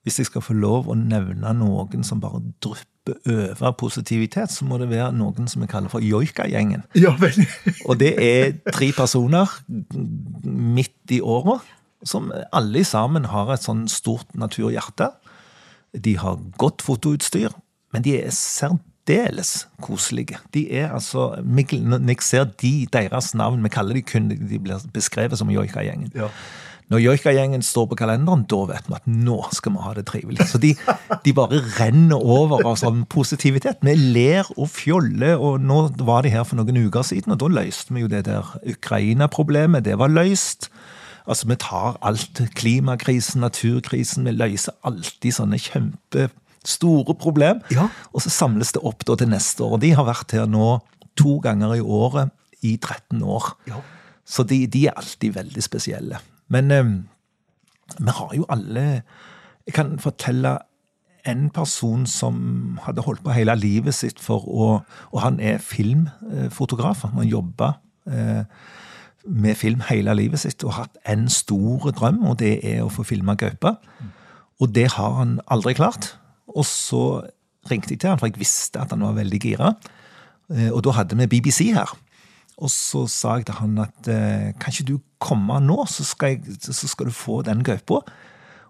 Hvis 0.06 0.20
jeg 0.20 0.28
skal 0.30 0.44
få 0.44 0.54
lov 0.56 0.86
å 0.88 0.94
nevne 0.96 1.50
noen 1.58 2.04
som 2.06 2.20
bare 2.22 2.40
drypper 2.62 3.18
over 3.28 3.72
positivitet, 3.80 4.52
så 4.52 4.66
må 4.68 4.78
det 4.78 4.90
være 4.92 5.10
noen 5.16 5.48
som 5.50 5.64
vi 5.64 5.70
kaller 5.70 5.90
for 5.92 6.04
joikagjengen. 6.04 6.84
Ja 6.98 7.14
vel. 7.18 7.40
Og 7.88 7.98
det 8.00 8.14
er 8.22 8.54
tre 8.70 8.92
personer 8.96 9.50
midt 10.44 11.16
i 11.16 11.20
året 11.20 11.64
som 12.06 12.30
alle 12.54 12.84
sammen 12.86 13.26
har 13.32 13.50
et 13.50 13.64
sånn 13.64 13.88
stort 13.90 14.30
naturhjerte. 14.38 15.10
De 16.04 16.16
har 16.18 16.38
godt 16.58 16.82
fotoutstyr, 16.82 17.54
men 17.92 18.04
de 18.04 18.16
er 18.20 18.30
særdeles 18.34 19.66
koselige. 19.82 20.38
De 20.54 20.66
er 20.72 20.92
altså, 20.92 21.42
Mikkel, 21.44 21.82
Når 21.82 22.06
jeg 22.06 22.22
ser 22.22 22.44
de, 22.44 22.86
deres 22.92 23.34
navn, 23.34 23.64
vi 23.64 23.68
kaller 23.68 23.94
de 23.94 24.02
kun 24.02 24.28
de 24.30 24.58
blir 24.58 24.88
beskrevet 24.94 25.38
som 25.38 25.50
joikagjengen. 25.50 26.12
Ja. 26.14 26.32
Når 26.88 27.02
joikagjengen 27.04 27.62
står 27.62 27.90
på 27.90 27.98
kalenderen, 28.00 28.46
da 28.48 28.62
vet 28.70 28.86
vi 28.88 28.96
at 28.96 29.08
nå 29.12 29.42
skal 29.52 29.74
vi 29.74 29.82
ha 29.84 29.90
det 29.98 30.06
trivelig. 30.08 30.46
Så 30.48 30.60
de, 30.62 30.70
de 31.24 31.34
bare 31.36 31.60
renner 31.76 32.16
over 32.16 32.64
av 32.64 32.78
sånn 32.80 33.02
positivitet. 33.12 33.82
Vi 33.84 33.92
ler 34.16 34.48
og 34.56 34.70
fjoller, 34.72 35.36
og 35.36 35.60
nå 35.60 35.82
var 36.08 36.24
de 36.24 36.32
her 36.32 36.46
for 36.48 36.56
noen 36.56 36.80
uker 36.86 37.04
siden, 37.04 37.34
og 37.34 37.42
da 37.42 37.50
løste 37.60 37.92
vi 37.92 38.06
jo 38.06 38.08
det 38.08 38.22
der 38.30 38.54
Ukraina-problemet. 38.72 39.84
Det 39.84 39.98
var 40.00 40.14
løst. 40.14 40.70
Altså, 41.28 41.48
vi 41.48 41.56
tar 41.60 41.98
alt. 42.02 42.40
Klimakrisen, 42.56 43.42
naturkrisen. 43.44 44.24
Vi 44.24 44.32
løser 44.32 44.76
alltid 44.88 45.36
sånne 45.36 45.60
kjempestore 45.60 47.16
problem. 47.20 47.60
Ja. 47.74 47.88
Og 48.12 48.24
så 48.24 48.32
samles 48.32 48.72
det 48.76 48.82
opp 48.88 49.04
da 49.08 49.18
til 49.18 49.30
neste 49.32 49.64
år. 49.66 49.76
Og 49.76 49.84
de 49.84 49.92
har 49.98 50.08
vært 50.08 50.32
her 50.36 50.48
nå 50.48 50.78
to 51.18 51.38
ganger 51.44 51.76
i 51.76 51.84
året 51.84 52.32
i 52.64 52.76
13 52.76 53.22
år. 53.22 53.52
Ja. 53.68 53.82
Så 54.28 54.44
de, 54.48 54.64
de 54.66 54.86
er 54.88 54.96
alltid 54.96 55.36
veldig 55.36 55.64
spesielle. 55.64 56.22
Men 56.48 56.72
eh, 56.72 56.94
vi 57.98 58.14
har 58.20 58.32
jo 58.36 58.48
alle 58.48 59.02
Jeg 59.68 59.74
kan 59.76 59.98
fortelle 60.00 60.58
en 61.28 61.50
person 61.52 62.06
som 62.08 62.78
hadde 62.86 63.02
holdt 63.04 63.20
på 63.20 63.34
hele 63.36 63.52
livet 63.56 63.92
sitt 63.94 64.20
for 64.20 64.46
å 64.48 64.68
Og 65.12 65.18
han 65.20 65.40
er 65.40 65.58
filmfotograf. 65.60 67.04
Han 67.12 67.28
jobber... 67.28 67.76
jobba 68.08 68.14
eh, 68.16 68.44
med 69.28 69.56
film 69.60 69.82
hele 69.88 70.14
livet 70.16 70.40
sitt 70.40 70.64
og 70.64 70.72
hatt 70.78 70.96
en 71.08 71.26
stor 71.32 71.90
drøm, 71.92 72.22
og 72.30 72.38
det 72.40 72.58
er 72.64 72.82
å 72.84 72.90
få 72.92 73.04
filma 73.06 73.34
gaupe. 73.38 73.74
Og 74.60 74.72
det 74.74 74.88
har 74.96 75.12
han 75.20 75.36
aldri 75.52 75.74
klart. 75.78 76.14
Og 76.48 76.64
så 76.66 77.02
ringte 77.70 77.92
jeg 77.94 78.00
til 78.02 78.10
han, 78.10 78.18
for 78.18 78.26
jeg 78.30 78.40
visste 78.40 78.80
at 78.80 78.90
han 78.94 79.04
var 79.04 79.16
veldig 79.18 79.40
gira. 79.42 79.74
Eh, 80.50 80.70
Og 80.72 80.82
da 80.86 80.94
hadde 80.96 81.16
vi 81.18 81.26
BBC 81.28 81.68
her. 81.76 81.92
Og 82.58 82.70
så 82.74 83.04
sa 83.06 83.36
jeg 83.38 83.46
til 83.46 83.54
han 83.60 83.76
at 83.84 84.08
eh, 84.10 84.48
kan 84.58 84.72
ikke 84.72 84.88
du 84.88 84.96
komme 85.22 85.60
nå, 85.62 85.84
så 85.86 86.02
skal, 86.06 86.38
jeg, 86.38 86.56
så 86.64 86.88
skal 86.88 87.06
du 87.06 87.14
få 87.14 87.42
den 87.46 87.62
gaupa. 87.62 88.00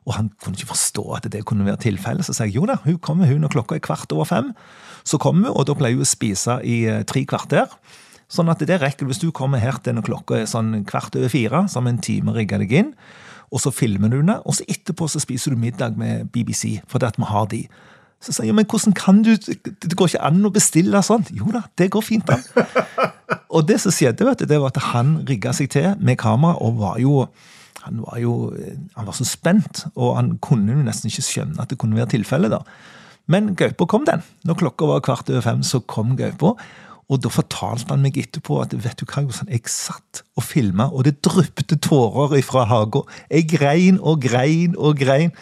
Og 0.08 0.14
han 0.16 0.28
kunne 0.42 0.56
ikke 0.56 0.72
forstå 0.74 1.04
at 1.16 1.30
det 1.32 1.44
kunne 1.48 1.64
være 1.68 1.80
tilfellet. 1.86 2.24
Så 2.26 2.34
sa 2.36 2.44
jeg 2.48 2.56
jo 2.56 2.66
da, 2.68 2.76
hun 2.84 2.98
kommer 2.98 3.28
hun 3.28 3.40
når 3.44 3.54
klokka 3.56 3.76
er 3.78 3.84
kvart 3.84 4.12
over 4.12 4.24
fem. 4.28 4.52
Så 5.04 5.16
kommer 5.20 5.48
hun, 5.48 5.56
og 5.56 5.66
da 5.68 5.76
pleier 5.78 5.96
hun 5.96 6.04
å 6.04 6.08
spise 6.08 6.58
i 6.64 6.82
eh, 6.88 7.04
tre 7.08 7.24
kvarter. 7.28 7.68
Sånn 8.28 8.50
at 8.52 8.60
det 8.68 8.76
rekker 8.82 9.08
hvis 9.08 9.22
du 9.22 9.30
kommer 9.32 9.60
her 9.62 9.78
til 9.80 9.96
når 9.96 10.04
klokka 10.10 10.36
er 10.36 10.48
sånn 10.50 10.82
kvart 10.88 11.16
over 11.16 11.32
fire, 11.32 11.64
så 11.68 11.80
har 11.80 11.86
vi 11.86 11.94
en 11.94 12.04
time 12.04 12.34
rigga 12.36 12.60
deg 12.60 12.74
inn. 12.76 12.90
Og 13.48 13.62
så 13.64 13.72
filmer 13.72 14.12
du 14.12 14.20
det, 14.20 14.36
og 14.44 14.58
så 14.58 14.66
etterpå 14.68 15.08
så 15.08 15.22
spiser 15.22 15.54
du 15.54 15.60
middag 15.60 15.96
med 15.96 16.28
BBC, 16.34 16.82
fordi 16.92 17.08
at 17.08 17.16
vi 17.16 17.28
har 17.30 17.46
de. 17.48 17.62
Så 18.20 18.34
sier 18.34 18.50
jeg, 18.50 18.56
men 18.58 18.66
hvordan 18.66 18.96
kan 18.98 19.20
du 19.22 19.30
Det 19.38 19.94
går 19.94 20.10
ikke 20.10 20.24
an 20.26 20.42
å 20.44 20.50
bestille 20.50 21.02
sånt. 21.06 21.30
Jo 21.32 21.48
da, 21.54 21.62
det 21.78 21.86
går 21.94 22.02
fint 22.04 22.28
an. 22.34 22.42
Og 23.54 23.64
det 23.68 23.78
som 23.80 23.94
skjedde, 23.94 24.26
vet 24.26 24.42
du, 24.42 24.48
det 24.50 24.58
var 24.60 24.74
at 24.74 24.90
han 24.90 25.20
rigga 25.28 25.54
seg 25.56 25.70
til 25.72 25.94
med 26.02 26.18
kamera 26.20 26.58
og 26.60 26.82
var 26.82 26.98
jo 27.00 27.28
han 27.84 28.02
var 28.02 28.18
jo 28.20 28.32
han 28.98 29.06
var 29.06 29.14
så 29.16 29.24
spent, 29.24 29.86
og 29.94 30.16
han 30.18 30.34
kunne 30.44 30.74
jo 30.74 30.82
nesten 30.84 31.08
ikke 31.08 31.24
skjønne 31.24 31.62
at 31.62 31.70
det 31.70 31.78
kunne 31.80 31.96
være 31.96 32.10
tilfellet. 32.18 32.52
da. 32.52 32.60
Men 33.32 33.54
gaupa 33.56 33.86
kom, 33.88 34.04
den. 34.04 34.20
Når 34.44 34.58
klokka 34.60 34.88
var 34.90 35.04
kvart 35.04 35.30
over 35.30 35.44
fem, 35.44 35.62
så 35.62 35.80
kom 35.80 36.16
gaupa. 36.18 36.56
Og 37.08 37.22
da 37.24 37.30
fortalte 37.32 37.94
han 37.94 38.02
meg 38.04 38.18
etterpå 38.20 38.58
at 38.60 38.74
vet 38.76 39.00
du 39.00 39.06
hva, 39.08 39.24
jeg 39.48 39.72
satt 39.72 40.22
og 40.36 40.44
filma, 40.44 40.90
og 40.92 41.06
det 41.08 41.18
dryppet 41.24 41.72
tårer 41.84 42.36
ifra 42.42 42.66
haga. 42.68 43.06
Jeg 43.32 43.48
grein 43.54 44.00
og 44.02 44.20
grein 44.26 44.76
og 44.76 45.00
grein. 45.00 45.32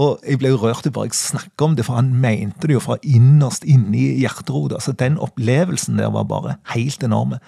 Og 0.00 0.22
jeg 0.24 0.38
ble 0.40 0.52
jo 0.52 0.60
rørt 0.62 0.86
bare 0.94 1.10
jeg 1.10 1.18
snakket 1.18 1.64
om 1.66 1.74
det, 1.76 1.84
for 1.84 1.98
han 1.98 2.12
mente 2.22 2.68
det 2.70 2.76
jo 2.76 2.80
fra 2.80 2.96
innerst 3.02 3.66
inni 3.68 4.06
hjerterodet. 4.22 4.78
Altså, 4.78 4.94
den 4.96 5.18
opplevelsen 5.20 6.00
der 6.00 6.12
var 6.14 6.24
bare 6.30 6.56
helt 6.72 7.04
enorme. 7.04 7.40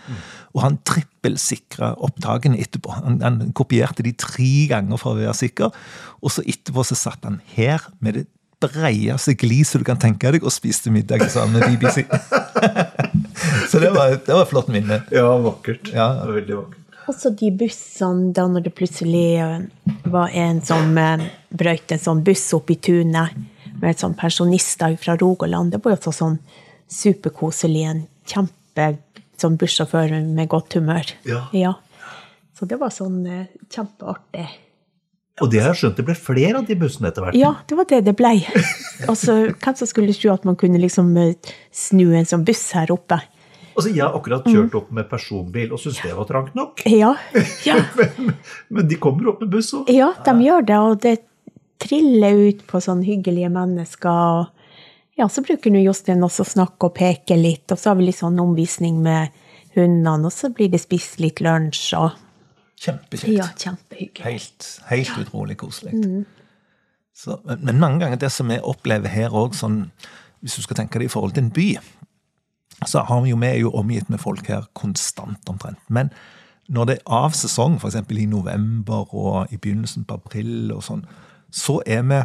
Og 0.53 0.64
han 0.66 0.77
trippelsikra 0.85 1.95
opptakene 2.03 2.61
etterpå. 2.61 2.93
Han, 2.99 3.23
han 3.25 3.41
kopierte 3.57 4.05
de 4.05 4.12
tre 4.18 4.53
ganger 4.75 5.01
for 5.01 5.14
å 5.14 5.23
være 5.23 5.39
sikker. 5.39 5.73
Og 6.20 6.35
så 6.35 6.45
etterpå 6.45 6.85
så 6.85 6.99
satt 6.99 7.25
han 7.25 7.41
her 7.55 7.89
med 8.05 8.20
det 8.20 8.27
breieste 8.62 9.35
gliset 9.39 9.81
du 9.81 9.87
kan 9.87 9.99
tenke 10.01 10.31
deg, 10.35 10.45
og 10.45 10.55
spiste 10.55 10.93
middag 10.93 11.25
sammen 11.33 11.59
med 11.59 11.79
BBC. 11.79 12.05
så 13.73 13.81
det 13.81 13.91
var, 13.95 14.11
det 14.12 14.29
var 14.29 14.43
et 14.45 14.51
flott 14.51 14.66
minne. 14.68 14.99
Ja, 15.14 15.31
vakkert. 15.41 15.89
Ja. 15.95 16.11
Det 16.18 16.27
var 16.29 16.35
veldig 16.37 16.57
vakkert. 16.59 16.79
Også 17.09 17.33
de 17.35 17.49
bussene, 17.57 18.31
da 18.37 18.45
når 18.47 18.66
det 18.66 18.75
plutselig 18.77 19.29
eh, 19.41 19.62
var 20.12 20.35
en 20.37 20.61
som 20.64 20.93
eh, 21.01 21.25
brøyt 21.49 21.95
en 21.97 22.03
sånn 22.03 22.20
buss 22.27 22.45
opp 22.53 22.68
i 22.70 22.77
tunet 22.77 23.33
med 23.81 23.99
sånn 23.99 24.12
pensjonister 24.18 24.95
fra 25.01 25.16
Rogaland, 25.18 25.73
det 25.73 25.81
var 25.83 25.97
jo 25.97 25.99
også 26.03 26.12
sånn 26.20 26.37
superkoselig. 26.93 27.87
En 27.89 28.05
kjempe 28.29 28.91
sånn 29.41 29.57
bussjåfør 29.59 30.18
med 30.20 30.53
godt 30.53 30.77
humør. 30.77 31.16
Ja. 31.25 31.73
Så 32.53 32.68
det 32.68 32.79
var 32.79 32.93
sånn 32.95 33.25
eh, 33.25 33.49
kjempeartig. 33.73 34.47
Og 35.41 35.49
det 35.51 35.62
har 35.64 35.73
jeg 35.73 35.81
skjønt, 35.81 35.97
det 35.97 36.05
ble 36.07 36.14
flere 36.14 36.61
av 36.61 36.68
de 36.68 36.77
bussene 36.79 37.09
etter 37.09 37.25
hvert. 37.25 37.41
Ja, 37.41 37.55
det 37.66 37.77
var 37.81 37.89
det 37.89 38.05
det 38.05 38.14
blei. 38.20 38.37
Altså, 39.09 39.49
hvem 39.64 39.81
som 39.81 39.89
skulle 39.89 40.14
tro 40.14 40.37
at 40.37 40.45
man 40.47 40.61
kunne 40.61 40.81
liksom 40.85 41.14
snu 41.73 42.12
en 42.12 42.29
sånn 42.29 42.45
buss 42.47 42.68
her 42.77 42.93
oppe? 42.93 43.18
Altså, 43.75 43.91
Jeg 43.91 44.03
har 44.05 44.16
akkurat 44.18 44.47
kjørt 44.49 44.75
opp 44.79 44.91
med 44.95 45.09
personbil 45.11 45.73
og 45.73 45.81
syns 45.83 46.01
det 46.05 46.14
var 46.16 46.29
trangt 46.29 46.55
nok. 46.59 46.83
Ja, 47.03 47.14
ja. 47.68 47.77
Men, 47.99 48.33
men 48.68 48.89
de 48.91 48.99
kommer 49.01 49.33
opp 49.35 49.45
med 49.45 49.53
buss 49.55 49.73
òg. 49.77 49.91
Ja, 49.93 50.12
de 50.27 50.35
gjør 50.47 50.66
det, 50.68 50.79
og 50.79 50.99
det 51.05 51.14
triller 51.83 52.37
ut 52.49 52.61
på 52.68 52.81
sånn 52.85 53.03
hyggelige 53.07 53.51
mennesker. 53.51 54.11
og 54.43 55.18
Ja, 55.18 55.27
så 55.29 55.43
bruker 55.45 55.73
nå 55.75 55.81
Jostein 55.83 56.23
også 56.25 56.45
å 56.47 56.51
snakke 56.53 56.89
og 56.91 56.95
peke 56.99 57.37
litt, 57.39 57.66
og 57.75 57.79
så 57.81 57.91
har 57.93 57.99
vi 58.01 58.07
litt 58.11 58.20
sånn 58.20 58.39
omvisning 58.43 59.01
med 59.03 59.33
hundene, 59.75 60.29
og 60.29 60.33
så 60.35 60.51
blir 60.53 60.68
det 60.73 60.83
spist 60.83 61.18
litt 61.23 61.41
lunsj, 61.45 61.95
og 61.99 62.18
Kjempekjekt. 62.83 63.37
ja, 63.39 63.45
kjempehyggelig. 63.57 64.25
Helt, 64.27 64.68
helt 64.89 65.18
utrolig 65.23 65.55
koselig. 65.61 65.93
Så, 67.14 67.37
men, 67.47 67.61
men 67.68 67.79
mange 67.79 68.03
ganger 68.03 68.18
det 68.18 68.31
som 68.35 68.49
vi 68.51 68.57
opplever 68.59 69.12
her 69.12 69.35
òg, 69.39 69.55
sånn, 69.55 69.85
hvis 70.43 70.57
du 70.59 70.64
skal 70.64 70.81
tenke 70.81 70.99
det 70.99 71.07
i 71.07 71.12
forhold 71.12 71.37
til 71.37 71.45
en 71.47 71.53
by, 71.55 71.68
så 72.87 73.03
har 73.09 73.22
vi 73.24 73.33
jo, 73.33 73.41
vi 73.41 73.47
er 73.49 73.59
jo 73.62 73.72
omgitt 73.78 74.11
med 74.11 74.20
folk 74.22 74.47
her 74.51 74.68
konstant 74.78 75.49
omtrent. 75.51 75.80
Men 75.89 76.12
når 76.72 76.89
det 76.89 76.97
er 76.99 77.12
av 77.12 77.35
sesong, 77.37 77.76
f.eks. 77.80 77.99
i 78.11 78.26
november 78.26 79.11
og 79.14 79.53
i 79.53 79.59
begynnelsen 79.59 80.07
på 80.09 80.20
april, 80.20 80.72
og 80.72 80.83
sånn, 80.87 81.05
så 81.53 81.80
er 81.87 82.03
vi 82.09 82.22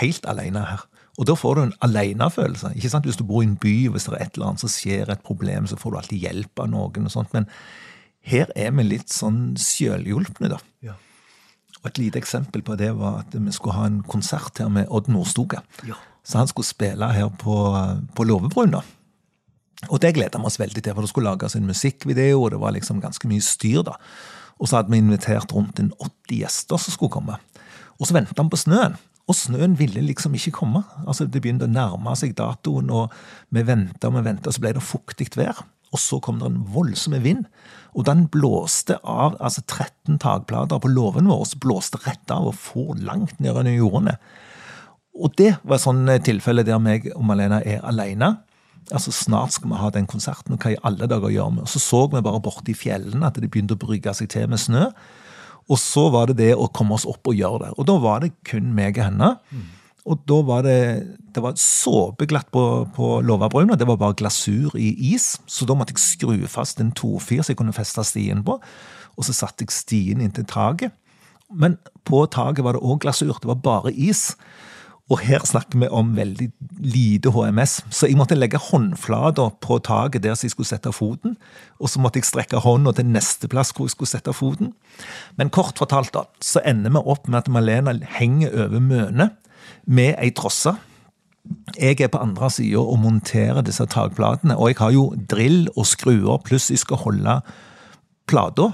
helt 0.00 0.26
alene 0.26 0.64
her. 0.66 0.84
Og 1.14 1.28
da 1.28 1.36
får 1.38 1.54
du 1.54 1.62
en 1.62 1.76
alenefølelse. 1.86 2.72
Ikke 2.74 2.90
sant? 2.90 3.06
Hvis 3.06 3.20
du 3.20 3.26
bor 3.28 3.44
i 3.44 3.46
en 3.46 3.58
by, 3.60 3.74
og 3.86 3.94
hvis 3.94 4.08
det 4.08 4.16
er 4.16 4.24
et 4.24 4.38
eller 4.38 4.50
annet 4.50 4.64
som 4.64 4.72
skjer, 4.72 5.10
et 5.12 5.22
problem, 5.22 5.68
så 5.70 5.78
får 5.78 5.92
du 5.92 5.98
alltid 6.00 6.24
hjelp 6.26 6.64
av 6.64 6.70
noen. 6.72 7.06
og 7.06 7.12
sånt, 7.14 7.32
Men 7.32 7.46
her 8.26 8.50
er 8.56 8.72
vi 8.74 8.86
litt 8.88 9.12
sånn 9.12 9.54
sjølhjulpne, 9.60 10.50
da. 10.50 10.58
Ja. 10.82 10.96
Og 11.82 11.90
Et 11.92 11.98
lite 11.98 12.18
eksempel 12.18 12.64
på 12.64 12.74
det 12.80 12.94
var 12.96 13.20
at 13.20 13.34
vi 13.36 13.52
skulle 13.52 13.76
ha 13.76 13.86
en 13.86 14.02
konsert 14.02 14.58
her 14.58 14.68
med 14.72 14.88
Odd 14.88 15.08
Nordstoga. 15.12 15.62
Ja. 15.86 15.94
Så 16.24 16.38
han 16.40 16.48
skulle 16.48 16.66
spille 16.66 17.12
her 17.12 17.28
på, 17.28 17.56
på 18.16 18.24
Låvebrun. 18.24 18.72
da. 18.72 18.80
Og 19.90 20.00
det 20.02 20.14
gleda 20.16 20.40
vi 20.40 20.48
oss 20.48 20.60
veldig 20.60 20.82
til, 20.82 20.94
for 20.94 21.04
det 21.04 21.10
skulle 21.12 21.32
lages 21.32 21.56
en 21.58 21.68
musikkvideo, 21.68 22.42
og 22.42 22.54
det 22.54 22.60
var 22.62 22.74
liksom 22.76 23.02
ganske 23.02 23.28
mye 23.30 23.44
styr. 23.44 23.82
da. 23.86 23.98
Og 24.60 24.68
så 24.68 24.78
hadde 24.78 24.92
vi 24.92 25.02
invitert 25.02 25.52
rundt 25.52 25.80
en 25.82 25.92
80 25.98 26.38
gjester 26.38 26.80
som 26.80 26.94
skulle 26.94 27.14
komme. 27.14 27.38
Og 27.98 28.06
så 28.06 28.16
venta 28.16 28.42
vi 28.42 28.54
på 28.54 28.60
snøen. 28.60 28.96
Og 29.24 29.36
snøen 29.38 29.78
ville 29.78 30.02
liksom 30.04 30.34
ikke 30.36 30.52
komme. 30.58 30.82
Altså 31.06 31.24
Det 31.24 31.40
begynte 31.40 31.64
å 31.64 31.72
nærme 31.72 32.12
seg 32.16 32.36
datoen, 32.36 32.90
og 32.92 33.12
vi 33.54 33.64
venta 33.64 34.10
og 34.10 34.18
vi 34.18 34.26
venta, 34.26 34.52
så 34.52 34.60
ble 34.60 34.74
det 34.76 34.84
fuktig 34.84 35.32
vær. 35.36 35.64
og 35.94 36.00
så 36.02 36.18
kom 36.18 36.40
det 36.40 36.48
en 36.48 36.64
voldsom 36.74 37.14
vind. 37.22 37.44
Og 37.94 38.04
den 38.08 38.26
blåste 38.26 38.96
av 39.04 39.36
altså 39.38 39.62
13 39.62 40.18
takplater 40.18 40.80
på 40.82 40.90
låven 40.90 41.28
vår, 41.30 41.44
så 41.46 41.60
blåste 41.62 42.00
rett 42.02 42.30
av 42.34 42.48
og 42.50 42.56
for 42.58 42.98
langt 42.98 43.38
ned 43.38 43.54
under 43.54 43.70
jordene. 43.70 44.16
Og 45.14 45.30
det 45.38 45.52
var 45.62 45.78
et 45.78 45.84
sånt 45.84 46.10
tilfelle 46.26 46.64
der 46.66 46.82
meg 46.82 47.06
og 47.14 47.22
Malena 47.28 47.60
er 47.62 47.84
alene. 47.86 48.32
Altså 48.92 49.12
Snart 49.14 49.54
skal 49.54 49.70
vi 49.70 49.80
ha 49.80 49.90
den 49.94 50.06
konserten, 50.10 50.54
og 50.54 50.64
hva 50.64 50.74
i 50.74 50.80
alle 50.84 51.08
dager 51.08 51.32
gjør 51.32 51.54
vi? 51.54 51.62
Og 51.64 51.70
Så 51.72 51.80
så 51.80 52.06
vi 52.12 52.20
bare 52.20 52.42
borte 52.44 52.70
i 52.70 52.76
fjellene 52.76 53.26
at 53.30 53.38
det 53.40 53.50
begynte 53.50 53.78
å 53.78 53.80
brygge 53.80 54.12
seg 54.14 54.28
til 54.28 54.48
med 54.50 54.60
snø. 54.60 54.90
Og 55.72 55.78
så 55.80 56.10
var 56.12 56.28
det 56.28 56.36
det 56.42 56.52
å 56.56 56.68
komme 56.68 56.98
oss 56.98 57.06
opp 57.08 57.24
og 57.30 57.38
gjøre 57.38 57.62
det. 57.64 57.70
Og 57.78 57.86
da 57.88 57.96
var 58.02 58.20
det 58.20 58.34
kun 58.44 58.74
meg 58.76 58.98
og 58.98 59.06
henne. 59.06 59.30
Og 60.04 60.20
da 60.28 60.40
var 60.44 60.66
det 60.66 60.80
det 61.34 61.42
var 61.42 61.56
såpeglatt 61.58 62.50
på, 62.52 62.62
på 62.94 63.06
låvebruna. 63.24 63.78
Det 63.80 63.88
var 63.88 63.96
bare 63.96 64.14
glasur 64.20 64.76
i 64.76 64.90
is. 65.14 65.38
Så 65.46 65.64
da 65.66 65.74
måtte 65.74 65.96
jeg 65.96 66.04
skru 66.04 66.44
fast 66.46 66.80
en 66.80 66.92
tofir 66.92 67.40
så 67.42 67.54
jeg 67.54 67.58
kunne 67.58 67.72
feste 67.72 68.04
stien 68.04 68.44
på. 68.44 68.58
Og 69.16 69.24
så 69.24 69.32
satte 69.32 69.64
jeg 69.64 69.72
stien 69.72 70.20
inntil 70.20 70.44
taket. 70.44 70.92
Men 71.50 71.78
på 72.04 72.26
taket 72.28 72.64
var 72.66 72.76
det 72.76 72.84
òg 72.84 73.00
glasur. 73.02 73.32
Det 73.40 73.48
var 73.48 73.62
bare 73.64 73.94
is. 73.96 74.34
Og 75.12 75.20
her 75.20 75.42
snakker 75.44 75.82
vi 75.82 75.88
om 75.92 76.14
veldig 76.16 76.46
lite 76.80 77.28
HMS, 77.34 77.82
så 77.92 78.08
jeg 78.08 78.16
måtte 78.16 78.38
legge 78.38 78.60
håndflata 78.70 79.50
på 79.60 79.76
taket 79.84 80.24
der 80.24 80.32
jeg 80.32 80.54
skulle 80.54 80.68
sette 80.68 80.94
foten, 80.96 81.34
og 81.76 81.92
så 81.92 82.00
måtte 82.00 82.22
jeg 82.22 82.28
strekke 82.30 82.62
hånda 82.64 82.94
til 82.96 83.10
neste 83.12 83.50
plass 83.52 83.74
hvor 83.76 83.84
jeg 83.84 83.92
skulle 83.92 84.08
sette 84.08 84.32
foten. 84.32 84.72
Men 85.36 85.52
kort 85.52 85.76
fortalt, 85.80 86.14
da, 86.16 86.24
så 86.40 86.62
ender 86.64 86.94
vi 86.96 87.04
opp 87.04 87.28
med 87.28 87.42
at 87.42 87.52
Malena 87.52 87.92
henger 88.16 88.56
over 88.64 88.80
mønet 88.80 89.36
med 89.84 90.16
ei 90.16 90.32
trosse. 90.32 90.72
Jeg 91.76 92.00
er 92.00 92.08
på 92.08 92.22
andre 92.24 92.48
sida 92.48 92.80
og 92.80 93.02
monterer 93.04 93.60
disse 93.66 93.84
takplatene, 93.84 94.56
og 94.56 94.72
jeg 94.72 94.80
har 94.80 94.96
jo 94.96 95.04
drill 95.28 95.66
og 95.74 95.84
skruer, 95.90 96.40
pluss 96.48 96.70
jeg 96.72 96.80
skal 96.80 97.02
holde 97.04 97.36
plata. 98.24 98.70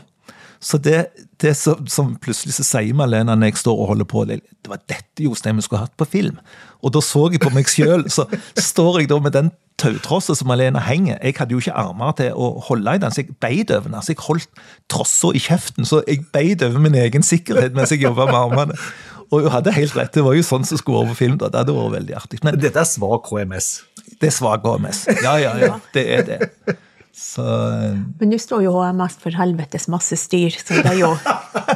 Så 0.61 0.77
det, 0.79 1.07
det 1.41 1.55
som, 1.57 1.87
som, 1.89 2.13
plutselig 2.21 2.53
så 2.59 2.65
sier 2.67 2.97
Malena 2.97 3.33
når 3.33 3.55
jeg 3.55 3.63
står 3.63 3.79
og 3.81 3.95
holder 3.95 4.09
på, 4.09 4.27
det, 4.29 4.43
var 4.69 4.83
dette 4.93 5.25
Jostein 5.25 5.57
vi 5.57 5.65
skulle 5.65 5.87
hatt 5.87 5.97
på 5.97 6.09
film. 6.09 6.37
Og 6.85 6.93
da 6.93 7.01
så 7.05 7.27
jeg 7.33 7.41
på 7.41 7.53
meg 7.55 7.69
sjøl, 7.71 8.05
så 8.13 8.27
står 8.61 9.01
jeg 9.01 9.11
da 9.13 9.21
med 9.25 9.37
den 9.37 9.49
tautrossa 9.81 10.37
som 10.37 10.51
Malena 10.53 10.83
henger. 10.85 11.17
Jeg 11.25 11.39
hadde 11.39 11.57
jo 11.57 11.63
ikke 11.63 11.77
armer 11.81 12.13
til 12.19 12.37
å 12.37 12.51
holde 12.67 12.93
i 12.93 13.01
den, 13.01 13.15
så 13.15 13.23
jeg 13.23 13.39
beit 13.41 13.73
over 13.73 13.89
den. 13.89 13.97
Altså 13.97 14.13
jeg 14.13 14.21
holdt 14.27 14.61
trossa 14.93 15.33
i 15.33 15.41
kjeften, 15.41 15.89
så 15.89 16.03
jeg 16.05 16.27
beit 16.35 16.65
over 16.67 16.85
min 16.85 16.99
egen 17.07 17.25
sikkerhet 17.25 17.77
mens 17.77 17.95
jeg 17.95 18.05
jobba 18.05 18.29
med 18.29 18.41
armene. 18.43 18.79
Og 19.31 19.47
hun 19.47 19.53
hadde 19.55 19.73
helt 19.73 19.97
rett, 19.97 20.13
det 20.13 20.27
var 20.27 20.35
jo 20.35 20.45
sånn 20.45 20.67
som 20.67 20.79
skulle 20.81 21.05
over 21.05 21.15
på 21.15 21.23
film. 21.23 21.41
da, 21.41 21.49
Det 21.49 21.63
hadde 21.63 21.77
vært 21.77 21.97
veldig 21.97 22.17
artig. 22.19 22.45
Men 22.45 22.61
dette 22.61 22.83
er 22.83 22.89
svak 22.89 23.31
HMS? 23.31 23.73
Det 24.21 24.29
er 24.29 24.35
svak 24.35 24.67
HMS. 24.67 25.05
Ja, 25.23 25.39
ja, 25.41 25.55
ja. 25.63 25.77
Det 25.95 26.07
er 26.19 26.25
det. 26.27 26.39
Så 27.13 27.45
Men 28.21 28.31
nå 28.31 28.39
står 28.39 28.65
jo 28.65 28.75
HMS 28.79 29.19
for 29.23 29.35
helvetes 29.37 29.89
masse 29.93 30.17
styr, 30.17 30.55
så 30.55 30.79
det 30.81 30.93
er 30.93 31.01
jo 31.01 31.11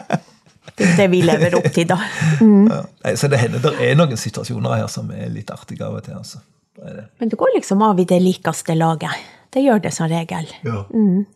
det, 0.78 0.90
det 0.96 1.08
vi 1.12 1.22
lever 1.26 1.58
opp 1.58 1.70
til, 1.74 1.88
da. 1.90 1.98
Mm. 2.40 2.70
Ja, 2.70 3.14
så 3.18 3.30
det 3.30 3.42
hender 3.42 3.62
det 3.64 3.74
er 3.82 3.98
noen 3.98 4.18
situasjoner 4.20 4.78
her 4.78 4.90
som 4.92 5.10
er 5.14 5.30
litt 5.32 5.50
artige 5.54 5.86
av 5.86 5.98
og 5.98 6.04
til. 6.06 6.18
altså. 6.20 6.42
Det 6.76 6.94
det. 6.96 7.06
Men 7.22 7.30
det 7.30 7.38
går 7.38 7.56
liksom 7.56 7.82
av 7.86 8.00
i 8.00 8.06
det 8.08 8.20
likeste 8.22 8.74
laget. 8.78 9.26
Det 9.54 9.62
gjør 9.62 9.84
det 9.84 9.92
som 9.94 10.08
regel. 10.10 10.48
Ja. 10.66 10.80
Mm. 10.90 11.26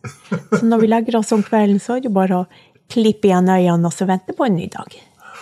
Så 0.51 0.65
når 0.65 0.81
vi 0.81 0.89
legger 0.91 1.19
oss 1.21 1.31
om 1.31 1.43
kvelden, 1.43 1.79
så 1.79 1.95
er 1.95 2.03
det 2.03 2.11
bare 2.11 2.41
å 2.41 2.47
klippe 2.91 3.29
igjen 3.29 3.47
øynene 3.47 3.87
og 3.87 3.95
så 3.95 4.07
vente 4.09 4.35
på 4.35 4.47
en 4.47 4.57
ny 4.59 4.67
dag. 4.73 4.95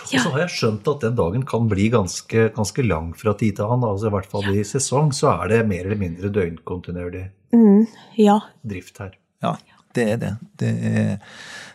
Og 0.04 0.14
så 0.22 0.30
har 0.32 0.44
jeg 0.46 0.54
skjønt 0.56 0.88
at 0.92 1.00
den 1.04 1.16
dagen 1.18 1.42
kan 1.48 1.68
bli 1.68 1.88
ganske, 1.92 2.48
ganske 2.56 2.84
lang 2.86 3.10
fra 3.18 3.34
tid 3.38 3.56
til 3.58 3.64
annen. 3.68 3.88
altså 3.90 4.08
I 4.08 4.14
hvert 4.16 4.30
fall 4.30 4.50
i 4.54 4.62
sesong 4.64 5.10
så 5.16 5.32
er 5.42 5.48
det 5.54 5.62
mer 5.68 5.84
eller 5.88 6.00
mindre 6.06 6.30
døgnkontinuerlig 6.34 7.26
Mm. 7.52 7.86
Ja. 8.20 8.40
drift 8.66 8.98
her. 9.00 9.14
Ja, 9.42 9.54
det 9.96 10.02
er 10.12 10.16
det. 10.20 10.32
Det, 10.60 10.68
er, 10.84 11.14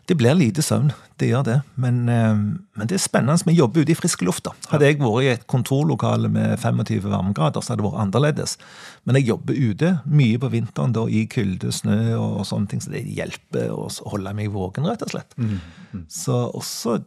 det 0.05 0.17
blir 0.19 0.35
lite 0.37 0.61
søvn, 0.61 0.91
det 1.17 1.29
gjør 1.31 1.43
det. 1.47 1.55
Men, 1.81 1.95
eh, 2.09 2.35
men 2.77 2.87
det 2.91 2.93
er 2.99 3.01
spennende. 3.01 3.41
Vi 3.47 3.55
jobber 3.57 3.81
ute 3.81 3.91
i 3.91 3.97
friske 3.97 4.23
luft. 4.27 4.43
da. 4.45 4.51
Hadde 4.69 4.85
jeg 4.85 4.99
vært 5.01 5.23
i 5.25 5.31
et 5.31 5.47
kontorlokale 5.49 6.29
med 6.29 6.59
25 6.61 7.09
varmegrader, 7.09 7.61
så 7.65 7.73
hadde 7.73 7.81
det 7.81 7.89
vært 7.89 8.03
annerledes. 8.05 8.57
Men 9.05 9.15
jeg 9.17 9.25
jobber 9.31 9.57
ute 9.57 9.91
mye 10.05 10.37
på 10.37 10.51
vinteren 10.53 10.93
da, 10.93 11.07
i 11.09 11.25
kulde, 11.25 11.71
snø 11.73 11.97
og, 12.19 12.37
og 12.43 12.45
sånne 12.45 12.69
ting, 12.69 12.81
så 12.85 12.93
det 12.93 13.01
hjelper 13.17 13.73
å 13.73 13.89
holde 14.13 14.35
meg 14.37 14.53
våken, 14.53 14.85
rett 14.85 15.01
og 15.01 15.09
slett. 15.15 15.33
Så 16.07 16.37
også 16.53 16.99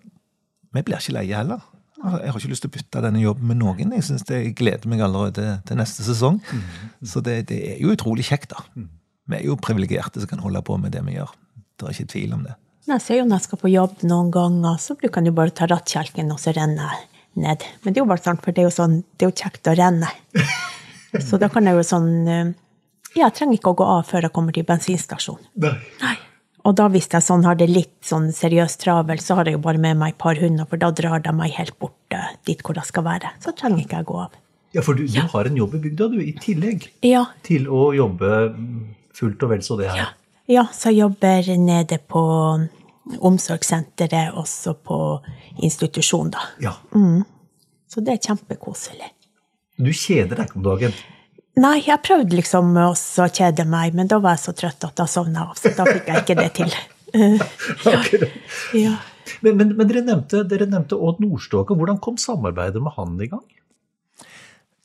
Vi 0.77 0.85
blir 0.85 1.01
ikke 1.01 1.17
leie 1.17 1.41
heller. 1.41 1.65
Jeg 1.97 2.29
har 2.29 2.39
ikke 2.39 2.51
lyst 2.53 2.63
til 2.67 2.71
å 2.71 2.75
bytte 2.77 3.03
denne 3.03 3.23
jobben 3.23 3.49
med 3.49 3.59
noen. 3.63 3.95
Jeg 3.97 4.05
synes 4.05 4.27
det, 4.29 4.43
jeg 4.43 4.55
gleder 4.59 4.91
meg 4.93 5.01
allerede 5.03 5.57
til 5.67 5.81
neste 5.81 6.05
sesong. 6.05 6.39
Så 7.01 7.23
det, 7.25 7.47
det 7.51 7.59
er 7.73 7.81
jo 7.83 7.95
utrolig 7.97 8.27
kjekt, 8.29 8.53
da. 8.53 8.63
Vi 9.27 9.39
er 9.39 9.47
jo 9.49 9.57
privilegerte 9.59 10.23
som 10.23 10.31
kan 10.31 10.45
holde 10.45 10.63
på 10.67 10.77
med 10.79 10.93
det 10.95 11.03
vi 11.07 11.17
gjør. 11.17 11.33
Det 11.77 11.89
er 11.89 11.97
ikke 11.97 12.13
tvil 12.13 12.37
om 12.37 12.45
det. 12.47 12.55
Jeg 12.87 13.03
ser 13.03 13.19
jo 13.19 13.25
når 13.27 13.41
jeg 13.41 13.47
skal 13.49 13.61
på 13.65 13.73
jobb 13.73 14.05
noen 14.07 14.29
ganger, 14.35 14.77
så 14.79 14.95
bruker 14.95 15.25
jeg 15.25 15.33
jo 15.33 15.39
bare 15.41 15.55
ta 15.57 15.67
rattkjelken 15.73 16.31
og 16.31 16.39
så 16.39 16.55
renne 16.55 16.93
ned. 17.35 17.65
Men 17.83 17.95
det 17.95 17.99
er 17.99 18.05
jo 18.05 18.11
bare 18.13 18.23
sånn, 18.23 18.39
for 18.45 18.55
det 18.55 18.63
er 18.63 18.69
jo 18.69 18.77
sånn, 18.77 19.01
det 19.17 19.27
er 19.27 19.33
jo 19.33 19.39
kjekt 19.43 19.73
å 19.73 19.75
renne. 19.77 20.13
Så 21.23 21.39
da 21.41 21.49
kan 21.49 21.65
jeg 21.65 21.79
jo 21.79 21.83
sånn 21.87 22.09
eh, 22.29 22.49
Ja, 23.15 23.29
jeg 23.29 23.37
trenger 23.39 23.57
ikke 23.57 23.71
å 23.73 23.77
gå 23.79 23.85
av 23.89 24.03
før 24.05 24.27
jeg 24.27 24.35
kommer 24.35 24.53
til 24.53 24.67
bensinstasjonen. 24.69 25.47
Nei. 26.03 26.17
Og 26.67 26.75
da 26.79 26.89
hvis 26.91 27.07
jeg 27.13 27.23
sånn 27.23 27.45
har 27.47 27.55
det 27.61 27.69
litt 27.71 27.95
sånn 28.07 28.33
seriøst 28.35 28.81
travel, 28.83 29.21
så 29.23 29.37
har 29.39 29.47
jeg 29.47 29.55
jo 29.55 29.63
bare 29.63 29.79
med 29.83 29.99
meg 30.01 30.15
et 30.17 30.19
par 30.19 30.39
hunder, 30.41 30.67
for 30.67 30.81
da 30.83 30.89
drar 30.99 31.23
de 31.23 31.33
meg 31.37 31.55
helt 31.55 31.77
bort 31.83 32.17
eh, 32.17 32.33
dit 32.49 32.63
hvor 32.67 32.75
jeg 32.81 32.89
skal 32.91 33.05
være. 33.07 33.31
Så 33.45 33.55
trenger 33.55 33.85
ikke 33.85 34.01
jeg 34.01 34.09
gå 34.11 34.17
av. 34.25 34.35
Ja, 34.75 34.83
for 34.83 34.99
du, 34.99 35.05
du 35.07 35.21
har 35.33 35.47
en 35.49 35.57
jobb 35.57 35.77
i 35.79 35.83
bygda, 35.87 36.09
du, 36.13 36.19
i 36.21 36.35
tillegg 36.43 36.89
Ja, 37.07 37.23
til 37.47 37.69
å 37.71 37.93
jobbe 37.97 38.33
fullt 39.17 39.45
og 39.47 39.53
vel 39.55 39.63
så 39.65 39.79
det 39.79 39.93
her. 39.95 40.11
ja 40.51 40.67
så 40.75 40.91
jeg 40.91 40.99
jobber 41.07 41.47
nede 41.63 41.97
på 42.13 42.25
omsorgssenteret, 43.25 44.35
også 44.35 44.75
på 44.83 44.99
institusjon, 45.63 46.33
da. 46.35 46.43
Ja. 46.61 46.75
Så 47.87 48.03
det 48.05 48.17
er 48.17 48.23
kjempekoselig. 48.27 49.13
Du 49.79 49.93
kjeder 49.93 50.35
deg 50.41 50.49
ikke 50.51 50.59
om 50.59 50.67
dagen. 50.67 50.97
Nei, 51.57 51.79
jeg 51.87 52.03
prøvde 52.05 52.37
liksom 52.37 52.75
også 52.77 53.27
å 53.27 53.33
kjede 53.33 53.65
meg, 53.69 53.95
men 53.97 54.11
da 54.11 54.19
var 54.21 54.37
jeg 54.37 54.45
så 54.45 54.53
trøtt 54.59 54.85
at 54.85 55.01
jeg 55.01 55.09
sovna 55.09 55.47
av, 55.49 55.57
så 55.57 55.73
da 55.73 55.87
fikk 55.89 56.11
jeg 56.11 56.25
ikke 56.25 56.37
det 56.37 56.51
til. 56.59 56.75
ja. 57.93 58.01
Ja. 58.77 58.97
Men, 59.41 59.57
men, 59.57 59.71
men 59.79 59.89
dere 59.89 60.03
nevnte, 60.05 60.43
dere 60.49 60.69
nevnte 60.69 60.99
Odd 61.01 61.23
Nordstoga. 61.23 61.75
Hvordan 61.77 62.01
kom 62.05 62.19
samarbeidet 62.21 62.83
med 62.85 62.93
han 62.99 63.17
i 63.25 63.29
gang? 63.31 63.47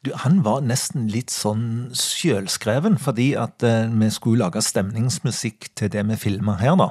Du, 0.02 0.14
han 0.18 0.40
var 0.46 0.64
nesten 0.66 1.10
litt 1.12 1.30
sånn 1.30 1.92
sjølskreven, 1.94 2.96
fordi 3.04 3.34
at 3.38 3.62
eh, 3.68 3.92
vi 3.92 4.08
skulle 4.14 4.48
lage 4.48 4.64
stemningsmusikk 4.66 5.74
til 5.78 5.92
det 5.94 6.06
vi 6.10 6.18
filma 6.24 6.56
her, 6.62 6.74
da. 6.80 6.90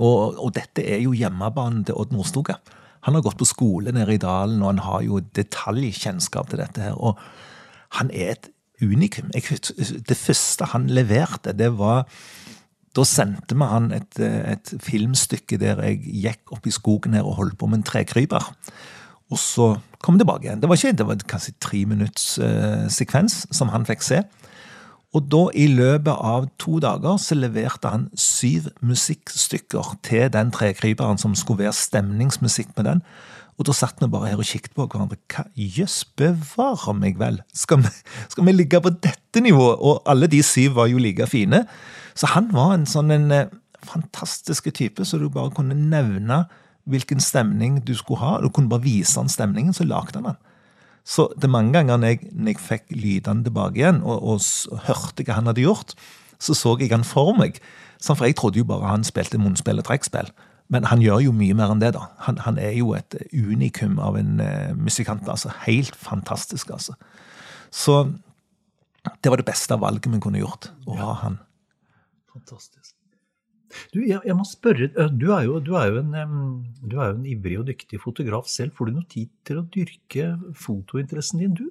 Og, 0.00 0.40
og 0.40 0.50
dette 0.56 0.82
er 0.88 1.04
jo 1.04 1.12
hjemmebanen 1.14 1.84
til 1.86 2.00
Odd 2.00 2.16
Nordstoga. 2.16 2.56
Han 3.06 3.18
har 3.18 3.22
gått 3.28 3.38
på 3.38 3.46
skole 3.46 3.92
nede 3.94 4.16
i 4.16 4.24
dalen, 4.24 4.62
og 4.62 4.72
han 4.72 4.82
har 4.88 5.04
jo 5.06 5.20
detaljkjennskap 5.36 6.50
til 6.50 6.64
dette 6.64 6.82
her. 6.88 6.98
Og 6.98 7.20
han 8.00 8.10
er 8.10 8.34
et 8.34 8.50
unikum. 8.82 9.30
Det 9.32 10.18
første 10.18 10.68
han 10.72 10.88
leverte, 10.90 11.54
det 11.56 11.72
var 11.78 12.06
da 12.92 13.04
sendte 13.08 13.56
vi 13.56 13.68
han 13.70 13.88
et, 13.96 14.18
et 14.20 14.74
filmstykke 14.84 15.56
der 15.60 15.80
jeg 15.86 16.02
gikk 16.26 16.52
opp 16.52 16.66
i 16.68 16.74
skogen 16.74 17.16
her 17.16 17.24
og 17.24 17.38
holdt 17.38 17.56
på 17.60 17.68
med 17.70 17.80
en 17.80 17.86
trekryper. 17.88 18.50
Og 19.32 19.40
så 19.40 19.70
kom 20.04 20.18
jeg 20.18 20.26
tilbake 20.26 20.48
igjen. 20.48 20.60
Det 20.60 20.68
var 20.68 20.76
ikke, 20.76 20.96
det 20.98 21.06
var 21.08 21.24
kanskje 21.30 21.56
tre 21.62 21.82
minutts 21.88 22.26
eh, 22.42 22.84
sekvens 22.92 23.46
som 23.54 23.72
han 23.72 23.88
fikk 23.88 24.04
se. 24.04 24.20
Og 25.12 25.24
da, 25.28 25.42
i 25.56 25.66
løpet 25.68 26.12
av 26.12 26.48
to 26.60 26.78
dager, 26.80 27.18
så 27.20 27.36
leverte 27.36 27.90
han 27.92 28.06
syv 28.16 28.70
musikkstykker 28.84 29.96
til 30.04 30.28
den 30.32 30.52
trekryperen 30.52 31.20
som 31.20 31.36
skulle 31.36 31.66
være 31.66 31.76
stemningsmusikk 31.76 32.72
med 32.76 32.88
den. 32.88 33.02
Og 33.62 33.68
da 33.68 33.74
satt 33.78 34.00
vi 34.02 34.08
bare 34.10 34.32
her 34.32 34.40
og 34.42 34.48
kikket 34.48 34.72
på 34.74 34.88
hverandre. 34.90 35.20
Hva 35.30 35.44
jøss 35.54 36.00
bevare 36.18 36.96
meg 36.98 37.20
vel? 37.20 37.38
Skal 37.54 37.78
vi, 37.84 37.92
skal 38.32 38.48
vi 38.48 38.54
ligge 38.56 38.80
på 38.82 38.90
dette 39.04 39.42
nivået? 39.44 39.78
Og 39.78 40.00
alle 40.10 40.26
de 40.26 40.40
syv 40.42 40.80
var 40.80 40.88
jo 40.90 40.98
like 40.98 41.28
fine. 41.30 41.62
Så 42.18 42.32
han 42.34 42.50
var 42.50 42.74
en 42.74 42.88
sånn 42.90 43.14
en 43.14 43.30
eh, 43.30 43.52
fantastisk 43.86 44.66
type, 44.74 45.06
så 45.06 45.20
du 45.20 45.28
bare 45.30 45.54
kunne 45.54 45.78
nevne 45.78 46.42
hvilken 46.90 47.22
stemning 47.22 47.78
du 47.86 47.94
skulle 47.94 48.18
ha. 48.18 48.40
Du 48.42 48.50
kunne 48.50 48.72
bare 48.72 48.82
vise 48.82 49.14
han 49.20 49.30
stemningen, 49.30 49.70
så 49.78 49.86
lagde 49.86 50.18
han 50.18 50.32
den. 50.32 50.40
Så 51.06 51.28
det 51.36 51.46
er 51.46 51.54
mange 51.54 51.76
ganger 51.76 52.02
når 52.02 52.16
jeg, 52.16 52.32
når 52.34 52.52
jeg 52.52 52.62
fikk 52.66 52.90
lydene 52.94 53.46
tilbake 53.46 53.78
igjen, 53.78 54.02
og, 54.02 54.18
og 54.22 54.42
og, 54.72 54.82
hørte 54.88 55.22
hva 55.26 55.38
han 55.38 55.50
hadde 55.50 55.62
gjort, 55.62 55.94
så 56.42 56.54
så 56.58 56.74
jeg 56.80 56.90
han 56.90 57.06
for 57.06 57.30
meg. 57.38 57.62
Sånn, 58.02 58.18
for 58.18 58.26
jeg 58.26 58.38
trodde 58.38 58.58
jo 58.58 58.66
bare 58.66 58.90
han 58.90 59.06
spilte 59.06 59.38
munnspill 59.38 59.78
og 59.78 59.86
trekkspill. 59.86 60.34
Men 60.72 60.88
han 60.88 61.02
gjør 61.04 61.20
jo 61.26 61.34
mye 61.36 61.56
mer 61.56 61.74
enn 61.74 61.82
det, 61.82 61.92
da. 61.96 62.06
Han, 62.26 62.40
han 62.46 62.58
er 62.60 62.74
jo 62.78 62.94
et 62.96 63.16
unikum 63.32 63.98
av 64.02 64.16
en 64.20 64.40
uh, 64.40 64.72
musikant. 64.78 65.26
altså 65.28 65.52
Helt 65.66 65.96
fantastisk, 65.98 66.72
altså. 66.72 66.96
Så 67.72 68.06
det 69.22 69.32
var 69.32 69.40
det 69.40 69.48
beste 69.48 69.76
valget 69.80 70.08
vi 70.12 70.22
kunne 70.22 70.40
gjort, 70.40 70.70
å 70.86 70.96
ha 71.00 71.12
han. 71.24 71.38
Fantastisk. 72.32 72.94
Du, 73.92 74.02
jeg, 74.04 74.20
jeg 74.28 74.36
må 74.36 74.44
spørre, 74.44 74.90
du 75.16 75.30
er, 75.32 75.46
jo, 75.46 75.58
du, 75.64 75.72
er 75.80 75.88
jo 75.88 76.02
en, 76.02 76.16
du 76.84 76.98
er 76.98 77.12
jo 77.12 77.14
en 77.16 77.28
ivrig 77.28 77.56
og 77.60 77.68
dyktig 77.70 78.00
fotograf 78.02 78.48
selv. 78.52 78.74
Får 78.76 78.88
du 78.90 78.98
noe 78.98 79.08
tid 79.08 79.30
til 79.48 79.62
å 79.62 79.68
dyrke 79.72 80.34
fotointeressen 80.60 81.40
din, 81.40 81.56
du? 81.56 81.70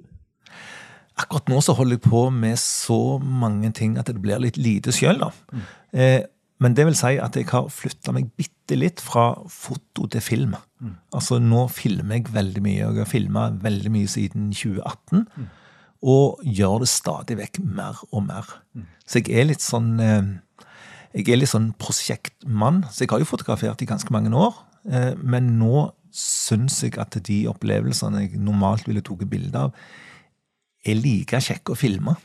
akkurat 1.22 1.50
nå 1.52 1.62
så 1.64 1.76
holder 1.78 1.98
jeg 1.98 2.10
på 2.10 2.26
med 2.34 2.60
så 2.60 3.02
mange 3.22 3.72
ting 3.78 3.98
at 4.00 4.10
det 4.10 4.22
blir 4.24 4.42
litt 4.42 4.60
lite 4.62 4.94
sjøl, 4.96 5.22
da. 5.22 5.32
Eh, 5.92 6.22
men 6.62 6.76
det 6.78 6.84
vil 6.86 6.96
si 6.98 7.16
at 7.18 7.36
jeg 7.36 7.48
har 7.50 7.70
flytta 7.74 8.14
meg 8.14 8.28
bitte 8.38 8.76
litt 8.78 9.02
fra 9.02 9.32
foto 9.50 10.06
til 10.14 10.22
film. 10.22 10.52
Altså 11.14 11.40
nå 11.42 11.64
filmer 11.74 12.20
jeg 12.20 12.30
veldig 12.36 12.62
mye, 12.62 12.86
og 12.86 12.96
jeg 13.00 13.04
har 13.06 13.10
filma 13.10 13.48
veldig 13.64 13.92
mye 13.96 14.08
siden 14.12 14.52
2018. 14.54 15.26
Og 16.02 16.40
gjør 16.46 16.80
det 16.84 16.90
stadig 16.90 17.38
vekk 17.38 17.60
mer 17.66 18.00
og 18.12 18.24
mer. 18.28 18.46
Så 19.06 19.22
jeg 19.22 19.34
er 19.42 19.50
litt 19.50 19.62
sånn 19.66 20.00
eh, 20.02 20.30
Jeg 21.14 21.28
er 21.34 21.42
litt 21.42 21.52
sånn 21.52 21.74
prosjektmann. 21.78 22.86
Så 22.90 23.04
jeg 23.04 23.12
har 23.12 23.20
jo 23.20 23.28
fotografert 23.28 23.82
i 23.82 23.90
ganske 23.90 24.14
mange 24.14 24.32
år. 24.34 24.54
eh, 24.90 25.14
Men 25.18 25.58
nå 25.60 25.92
syns 26.12 26.82
jeg 26.84 26.98
at 27.00 27.18
de 27.24 27.48
opplevelsene 27.48 28.22
jeg 28.28 28.40
normalt 28.40 28.88
ville 28.88 29.02
tatt 29.02 29.30
bilde 29.30 29.56
av, 29.58 29.74
er 30.86 30.96
like 30.98 31.38
kjekke 31.40 31.74
å 31.74 31.78
filme. 31.78 32.16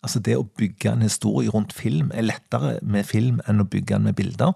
Altså 0.00 0.20
det 0.24 0.38
å 0.38 0.46
bygge 0.56 0.94
en 0.94 1.04
historie 1.04 1.52
rundt 1.52 1.74
film 1.76 2.08
er 2.16 2.24
lettere 2.24 2.78
med 2.82 3.04
film 3.08 3.42
enn 3.48 3.60
å 3.60 3.68
bygge 3.68 3.98
den 3.98 4.08
med 4.08 4.16
bilder. 4.16 4.54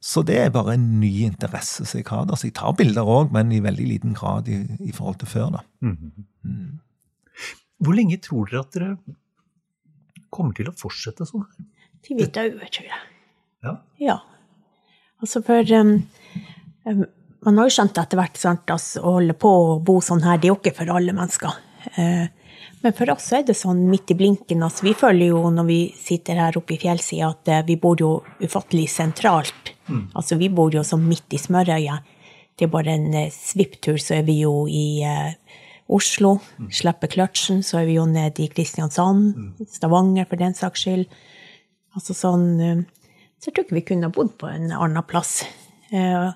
Så 0.00 0.22
det 0.24 0.36
er 0.38 0.52
bare 0.54 0.76
en 0.76 0.86
ny 1.00 1.10
interesse 1.26 1.84
som 1.84 1.98
jeg 1.98 2.06
har. 2.08 2.24
Altså 2.24 2.44
Så 2.44 2.48
jeg 2.50 2.56
tar 2.56 2.76
bilder 2.78 3.08
òg, 3.10 3.32
men 3.34 3.52
i 3.52 3.60
veldig 3.64 3.86
liten 3.88 4.14
grad 4.16 4.48
i, 4.48 4.62
i 4.86 4.94
forhold 4.96 5.18
til 5.20 5.28
før. 5.28 5.58
da. 5.58 5.62
Hvor 7.82 7.96
lenge 7.96 8.20
tror 8.24 8.48
dere 8.48 8.62
at 8.62 8.76
dere 8.76 8.94
kommer 10.32 10.56
til 10.56 10.70
å 10.70 10.76
fortsette 10.76 11.26
sånn? 11.28 11.44
Til 12.04 12.16
Til 12.16 12.22
vi 12.22 12.30
dør, 12.32 12.56
tror 12.72 12.88
jeg. 12.88 13.04
Ja. 13.66 13.76
Ja. 14.00 14.16
Altså 15.20 15.40
for 15.44 15.72
um, 15.74 15.94
um, 16.84 17.04
Man 17.44 17.58
har 17.58 17.68
jo 17.68 17.74
skjønt 17.76 17.98
etter 18.00 18.20
hvert 18.20 18.38
sant, 18.40 18.70
altså, 18.72 19.02
å 19.02 19.18
holde 19.18 19.36
på 19.38 19.48
å 19.48 19.78
bo 19.84 20.00
sånn 20.04 20.24
her, 20.24 20.38
det 20.40 20.48
er 20.48 20.54
jo 20.54 20.60
ikke 20.60 20.76
for 20.80 20.92
alle 20.96 21.14
mennesker. 21.14 21.58
Eh, 22.00 22.26
men 22.82 22.92
for 22.94 23.10
oss 23.10 23.30
er 23.32 23.42
det 23.48 23.56
sånn 23.58 23.84
midt 23.90 24.12
i 24.12 24.16
blinken. 24.18 24.62
Altså, 24.62 24.84
vi 24.86 24.92
føler 24.94 25.32
jo 25.32 25.44
når 25.50 25.66
vi 25.68 25.78
sitter 25.98 26.38
her 26.40 26.56
oppe 26.58 26.76
i 26.76 26.80
fjellsida, 26.82 27.30
at 27.32 27.48
eh, 27.52 27.62
vi 27.66 27.76
bor 27.82 27.98
jo 28.00 28.10
ufattelig 28.42 28.88
sentralt. 28.92 29.72
Altså, 30.18 30.36
vi 30.40 30.48
bor 30.50 30.74
jo 30.74 30.82
sånn 30.86 31.04
midt 31.08 31.34
i 31.34 31.38
smørøyet. 31.38 32.12
Det 32.56 32.66
er 32.66 32.72
bare 32.72 32.94
en 32.96 33.12
eh, 33.14 33.32
svipptur, 33.32 33.98
så 34.02 34.18
er 34.20 34.26
vi 34.28 34.40
jo 34.42 34.66
i 34.68 35.02
eh, 35.06 35.34
Oslo. 35.88 36.38
Slipper 36.74 37.12
kløtsjen, 37.12 37.62
så 37.62 37.80
er 37.82 37.86
vi 37.90 37.98
jo 37.98 38.06
nede 38.10 38.42
i 38.42 38.48
Kristiansand. 38.50 39.34
Stavanger, 39.70 40.26
for 40.26 40.40
den 40.40 40.54
saks 40.58 40.82
skyld. 40.86 41.06
Altså 41.96 42.16
sånn 42.16 42.48
eh, 42.60 42.82
Så 43.38 43.50
jeg 43.50 43.54
tror 43.54 43.64
ikke 43.66 43.78
vi 43.78 43.86
kunne 43.92 44.10
ha 44.10 44.14
bodd 44.16 44.34
på 44.40 44.48
en 44.50 44.72
annen 44.74 45.06
plass. 45.06 45.44
Eh, 45.92 46.32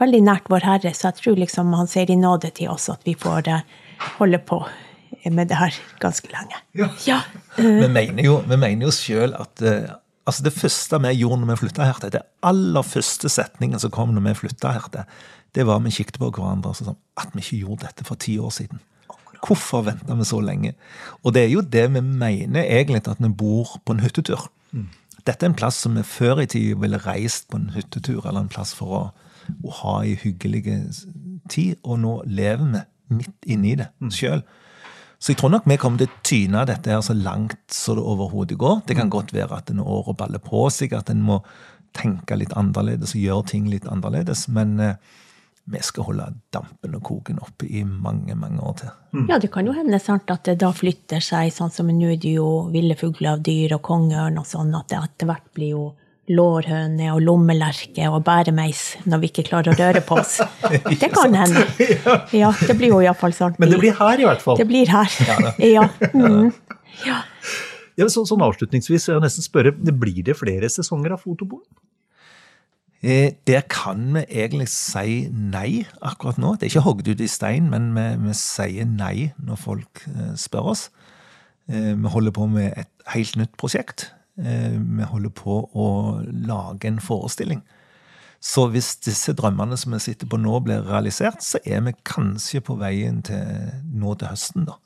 Veldig 0.00 0.20
nært 0.24 0.46
Vår 0.48 0.64
Herre, 0.64 0.94
så 0.96 1.10
jeg 1.10 1.18
tror 1.18 1.36
liksom 1.36 1.74
han 1.76 1.88
ser 1.90 2.08
i 2.08 2.16
nåde 2.16 2.48
til 2.56 2.70
oss 2.72 2.86
at 2.88 3.02
vi 3.04 3.12
får 3.20 3.50
eh, 3.52 3.66
holde 4.16 4.38
på 4.48 4.62
med 5.28 5.50
det 5.50 5.58
her 5.60 5.74
ganske 6.00 6.28
lenge. 6.32 6.60
Ja. 7.06 7.20
Vi 7.56 7.88
mener 7.88 8.24
jo, 8.24 8.38
vi 8.48 8.56
mener 8.56 8.88
jo 8.88 8.94
sjøl 8.94 9.34
at 9.36 9.62
eh, 9.62 9.90
altså 10.26 10.46
det 10.46 10.54
første 10.56 11.00
vi 11.04 11.16
gjorde 11.18 11.42
når 11.42 11.52
vi 11.52 11.58
flytta 11.64 11.88
her 11.88 12.00
til, 12.00 12.12
det 12.14 12.22
aller 12.46 12.86
første 12.86 13.28
setningen 13.28 13.82
som 13.82 13.92
kom 13.94 14.14
når 14.16 14.28
vi 14.28 14.38
flytta 14.44 14.72
her 14.76 14.86
til, 14.94 15.18
det 15.54 15.66
var 15.66 15.82
vi 15.84 15.92
kikket 15.94 16.20
på 16.22 16.30
hverandre 16.30 16.70
og 16.70 16.78
sa 16.78 16.86
sånn 16.88 17.00
at 17.20 17.34
vi 17.34 17.42
ikke 17.44 17.60
gjorde 17.64 17.88
dette 17.88 18.06
for 18.06 18.20
ti 18.20 18.38
år 18.38 18.54
siden. 18.54 18.80
Hvorfor 19.40 19.82
venta 19.86 20.14
vi 20.14 20.26
så 20.28 20.40
lenge? 20.44 20.74
Og 21.24 21.34
det 21.34 21.46
er 21.46 21.52
jo 21.54 21.64
det 21.64 21.86
vi 21.94 22.02
mener 22.04 22.62
egentlig 22.62 23.02
at 23.08 23.20
vi 23.20 23.32
bor 23.32 23.78
på 23.84 23.96
en 23.96 24.02
hyttetur. 24.04 24.48
Dette 25.26 25.44
er 25.44 25.50
en 25.50 25.56
plass 25.56 25.80
som 25.84 25.96
vi 25.96 26.04
før 26.06 26.42
i 26.44 26.48
tid 26.48 26.76
ville 26.80 27.00
reist 27.04 27.48
på 27.50 27.58
en 27.60 27.70
hyttetur, 27.74 28.22
eller 28.24 28.44
en 28.44 28.52
plass 28.52 28.72
for 28.76 28.96
å, 28.96 29.02
å 29.64 29.74
ha 29.80 29.96
ei 30.04 30.14
hyggelig 30.20 30.64
tid, 31.50 31.76
og 31.82 32.00
nå 32.04 32.14
lever 32.28 32.64
vi 32.70 32.84
midt 33.20 33.50
inni 33.50 33.74
det 33.80 33.90
sjøl. 34.14 34.44
Så 35.20 35.34
jeg 35.34 35.40
tror 35.40 35.52
nok 35.52 35.66
vi 35.68 35.76
kommer 35.80 36.00
til 36.00 36.08
å 36.08 36.22
tyne 36.24 36.64
dette 36.68 36.92
her 36.94 37.02
så 37.04 37.12
langt 37.16 37.58
så 37.76 37.94
det 37.96 38.04
overhodet 38.08 38.56
går. 38.60 38.82
Det 38.88 38.96
kan 38.96 39.12
godt 39.12 39.34
være 39.36 39.58
at 39.58 39.72
en 39.72 39.82
året 39.84 40.16
baller 40.16 40.40
på 40.40 40.64
seg, 40.72 40.94
at 40.96 41.12
en 41.12 41.20
må 41.26 41.42
tenke 41.96 42.38
litt 42.38 42.54
annerledes 42.56 43.12
og 43.16 43.26
gjøre 43.26 43.50
ting 43.52 43.66
litt 43.68 43.84
annerledes. 43.90 44.46
Men 44.48 44.78
eh, 44.80 44.96
vi 45.70 45.82
skal 45.84 46.06
holde 46.08 46.28
dampen 46.54 46.96
og 46.96 47.04
koken 47.04 47.40
oppe 47.44 47.68
i 47.68 47.82
mange, 47.84 48.34
mange 48.38 48.64
år 48.64 48.78
til. 48.80 48.94
ja, 49.28 49.38
det 49.38 49.52
kan 49.52 49.68
jo 49.68 49.76
hende 49.76 50.00
sant, 50.02 50.30
at 50.32 50.48
det 50.48 50.56
da 50.62 50.72
flytter 50.74 51.20
seg, 51.22 51.52
sånn 51.52 51.74
som 51.74 51.90
nå 51.92 52.14
er 52.14 52.20
det 52.22 52.36
jo 52.38 52.70
ville 52.72 52.96
fugler 52.98 53.42
dyr 53.44 53.76
og 53.76 53.84
kongeørn 53.86 54.40
og 54.40 54.48
sånn, 54.48 54.72
at 54.78 54.88
det 54.88 55.02
etter 55.04 55.30
hvert 55.30 55.50
blir 55.54 55.74
jo 55.76 55.84
lårhøne 56.30 57.10
og 57.14 57.20
lommelerke 57.26 58.06
og 58.10 58.22
bæremeis 58.26 58.82
når 59.10 59.22
vi 59.24 59.30
ikke 59.32 59.44
klarer 59.50 59.72
å 59.74 59.78
røre 59.80 60.02
på 60.06 60.18
oss. 60.22 60.38
Det 61.02 61.10
kan 61.14 61.34
hende. 61.34 61.64
Ja, 62.40 62.52
det 62.54 62.76
blir 62.78 62.92
jo 62.94 63.00
iallfall 63.04 63.34
sånn. 63.36 63.56
Men 63.58 63.72
det 63.74 63.80
blir 63.82 63.96
her 63.98 64.22
i 64.22 64.26
hvert 64.28 64.42
fall. 64.44 64.58
Det 64.60 64.68
blir 64.70 64.90
her. 64.92 65.20
Ja. 65.64 65.88
Mm. 66.14 66.50
ja. 67.06 67.20
Ja, 67.98 68.06
så, 68.08 68.22
sånn 68.28 68.40
avslutningsvis, 68.44 69.08
jeg 69.10 69.20
nesten 69.22 69.44
spørre, 69.44 69.72
blir 69.76 70.22
det 70.24 70.34
flere 70.38 70.68
sesonger 70.72 71.12
av 71.16 71.20
Fotoboden? 71.24 71.66
Eh, 73.02 73.32
Der 73.48 73.62
kan 73.68 74.12
vi 74.14 74.22
egentlig 74.28 74.68
si 74.72 75.26
nei 75.32 75.86
akkurat 76.04 76.38
nå. 76.40 76.54
Det 76.56 76.68
er 76.68 76.72
ikke 76.74 76.84
hogd 76.86 77.08
ut 77.08 77.20
i 77.24 77.28
stein, 77.30 77.70
men 77.72 77.90
vi, 77.96 78.06
vi 78.26 78.34
sier 78.36 78.88
nei 78.88 79.30
når 79.40 79.60
folk 79.60 80.02
eh, 80.10 80.32
spør 80.40 80.72
oss. 80.74 80.86
Eh, 81.70 81.94
Vi 81.96 82.12
holder 82.14 82.34
på 82.36 82.48
med 82.52 82.72
et 82.76 82.90
helt 83.14 83.36
nytt 83.40 83.56
prosjekt. 83.60 84.10
Eh, 84.40 84.78
Vi 84.78 85.08
holder 85.10 85.30
på 85.30 85.60
å 85.74 85.88
lage 86.26 86.88
en 86.88 87.00
forestilling. 87.00 87.62
Så 88.40 88.70
hvis 88.72 88.94
disse 89.04 89.34
drømmene 89.36 89.76
som 89.76 89.92
vi 89.92 90.00
sitter 90.00 90.26
på 90.26 90.38
nå, 90.40 90.60
blir 90.64 90.86
realisert, 90.86 91.42
så 91.44 91.60
er 91.64 91.82
vi 91.84 91.92
kanskje 92.08 92.62
på 92.64 92.78
veien 92.80 93.20
til 93.22 93.68
nå 93.84 94.14
til 94.16 94.32
høsten, 94.32 94.64
da. 94.64 94.78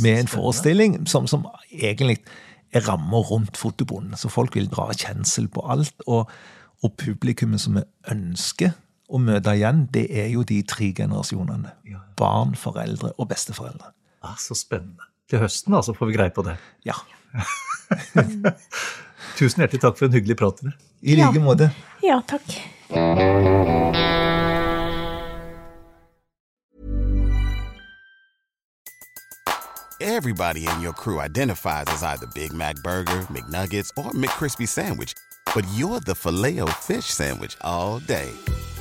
Med 0.00 0.20
en 0.20 0.30
forestilling 0.30 0.94
som, 1.10 1.26
som 1.26 1.46
egentlig 1.72 2.20
er 2.72 2.86
rammer 2.86 3.26
rundt 3.26 3.58
fotobonden. 3.58 4.14
Så 4.16 4.30
folk 4.30 4.54
vil 4.54 4.70
dra 4.70 4.88
kjensel 4.94 5.48
på 5.50 5.64
alt. 5.66 5.94
Og, 6.06 6.30
og 6.86 6.94
publikummet 6.98 7.60
som 7.60 7.80
vi 7.80 7.84
ønsker 8.12 8.76
å 9.10 9.18
møte 9.18 9.56
igjen, 9.58 9.88
det 9.92 10.06
er 10.14 10.30
jo 10.30 10.44
de 10.46 10.60
tre 10.62 10.92
generasjonene. 10.94 11.74
Barn, 12.18 12.54
foreldre 12.58 13.12
og 13.18 13.30
besteforeldre. 13.32 13.90
Ah, 14.22 14.38
så 14.38 14.54
spennende. 14.54 15.08
Til 15.30 15.42
høsten 15.42 15.74
altså 15.74 15.94
får 15.96 16.10
vi 16.10 16.16
greie 16.18 16.34
på 16.34 16.44
det. 16.46 16.56
Ja. 16.86 16.96
Mm. 17.34 18.54
Tusen 19.38 19.62
hjertelig 19.62 19.80
takk 19.80 19.96
for 19.98 20.06
en 20.08 20.12
hyggelig 20.18 20.36
prat. 20.36 20.60
dere. 20.62 20.74
I 21.02 21.14
like 21.16 21.34
Ja. 21.34 21.40
måte. 21.40 21.70
ja, 22.02 22.20
takk. 22.26 22.60
Everybody 30.00 30.66
in 30.66 30.80
your 30.80 30.92
crew 30.94 31.20
identifies 31.20 31.84
as 31.88 32.02
either 32.02 32.26
Big 32.34 32.52
Mac 32.54 32.76
Burger, 32.76 33.20
McNuggets, 33.28 33.90
or 33.98 34.12
McCrispy 34.12 34.66
Sandwich. 34.66 35.12
But 35.54 35.66
you're 35.74 36.00
the 36.00 36.14
filet 36.14 36.58
fish 36.80 37.04
Sandwich 37.06 37.56
all 37.60 37.98
day. 37.98 38.30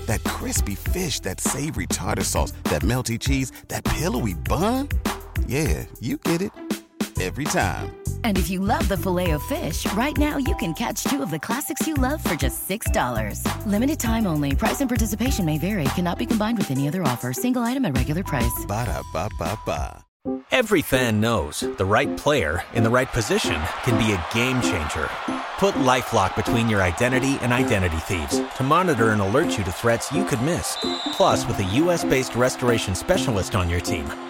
That 0.06 0.24
crispy 0.24 0.76
fish, 0.76 1.20
that 1.22 1.41
savory 1.41 1.88
tartar 1.88 2.24
sauce, 2.24 2.52
that 2.66 2.84
melty 2.84 3.20
cheese, 3.20 3.52
that 3.68 3.84
pillowy 3.84 4.34
bun. 4.34 4.88
Yeah, 5.47 5.86
you 6.00 6.18
get 6.18 6.41
it. 6.41 6.52
Every 7.20 7.43
time. 7.45 7.95
And 8.24 8.38
if 8.38 8.49
you 8.49 8.61
love 8.61 8.88
the 8.88 8.95
filet 8.95 9.32
of 9.32 9.43
fish, 9.43 9.86
right 9.93 10.17
now 10.17 10.38
you 10.38 10.55
can 10.55 10.74
catch 10.74 11.03
two 11.03 11.22
of 11.22 11.32
the 11.32 11.39
classics 11.39 11.86
you 11.86 11.95
love 11.95 12.24
for 12.24 12.36
just 12.36 12.67
$6. 12.70 13.43
Limited 13.65 13.99
time 13.99 14.26
only. 14.26 14.55
Price 14.55 14.80
and 14.80 14.89
participation 14.89 15.45
may 15.45 15.57
vary. 15.57 15.84
Cannot 15.95 16.17
be 16.17 16.26
combined 16.26 16.57
with 16.57 16.72
any 16.72 16.88
other 16.88 17.03
offer. 17.03 17.34
Single 17.34 17.63
item 17.63 17.84
at 17.84 17.97
regular 17.97 18.24
price. 18.24 18.65
Ba-da-ba-ba-ba. 18.65 20.05
Every 20.51 20.82
fan 20.82 21.22
knows 21.22 21.61
the 21.61 21.86
right 21.86 22.15
player 22.17 22.63
in 22.74 22.84
the 22.84 22.89
right 22.89 23.07
position 23.11 23.59
can 23.84 23.97
be 23.97 24.11
a 24.11 24.26
game 24.34 24.61
changer. 24.61 25.09
Put 25.57 25.76
LifeLock 25.76 26.36
between 26.36 26.70
your 26.70 26.82
identity 26.82 27.38
and 27.41 27.53
identity 27.53 27.97
thieves 27.97 28.41
to 28.57 28.63
monitor 28.63 29.11
and 29.11 29.22
alert 29.22 29.57
you 29.57 29.63
to 29.63 29.72
threats 29.72 30.11
you 30.11 30.26
could 30.26 30.41
miss. 30.41 30.78
Plus, 31.13 31.47
with 31.47 31.59
a 31.59 31.76
US-based 31.82 32.36
restoration 32.36 32.95
specialist 32.95 33.55
on 33.55 33.70
your 33.70 33.80
team, 33.80 34.05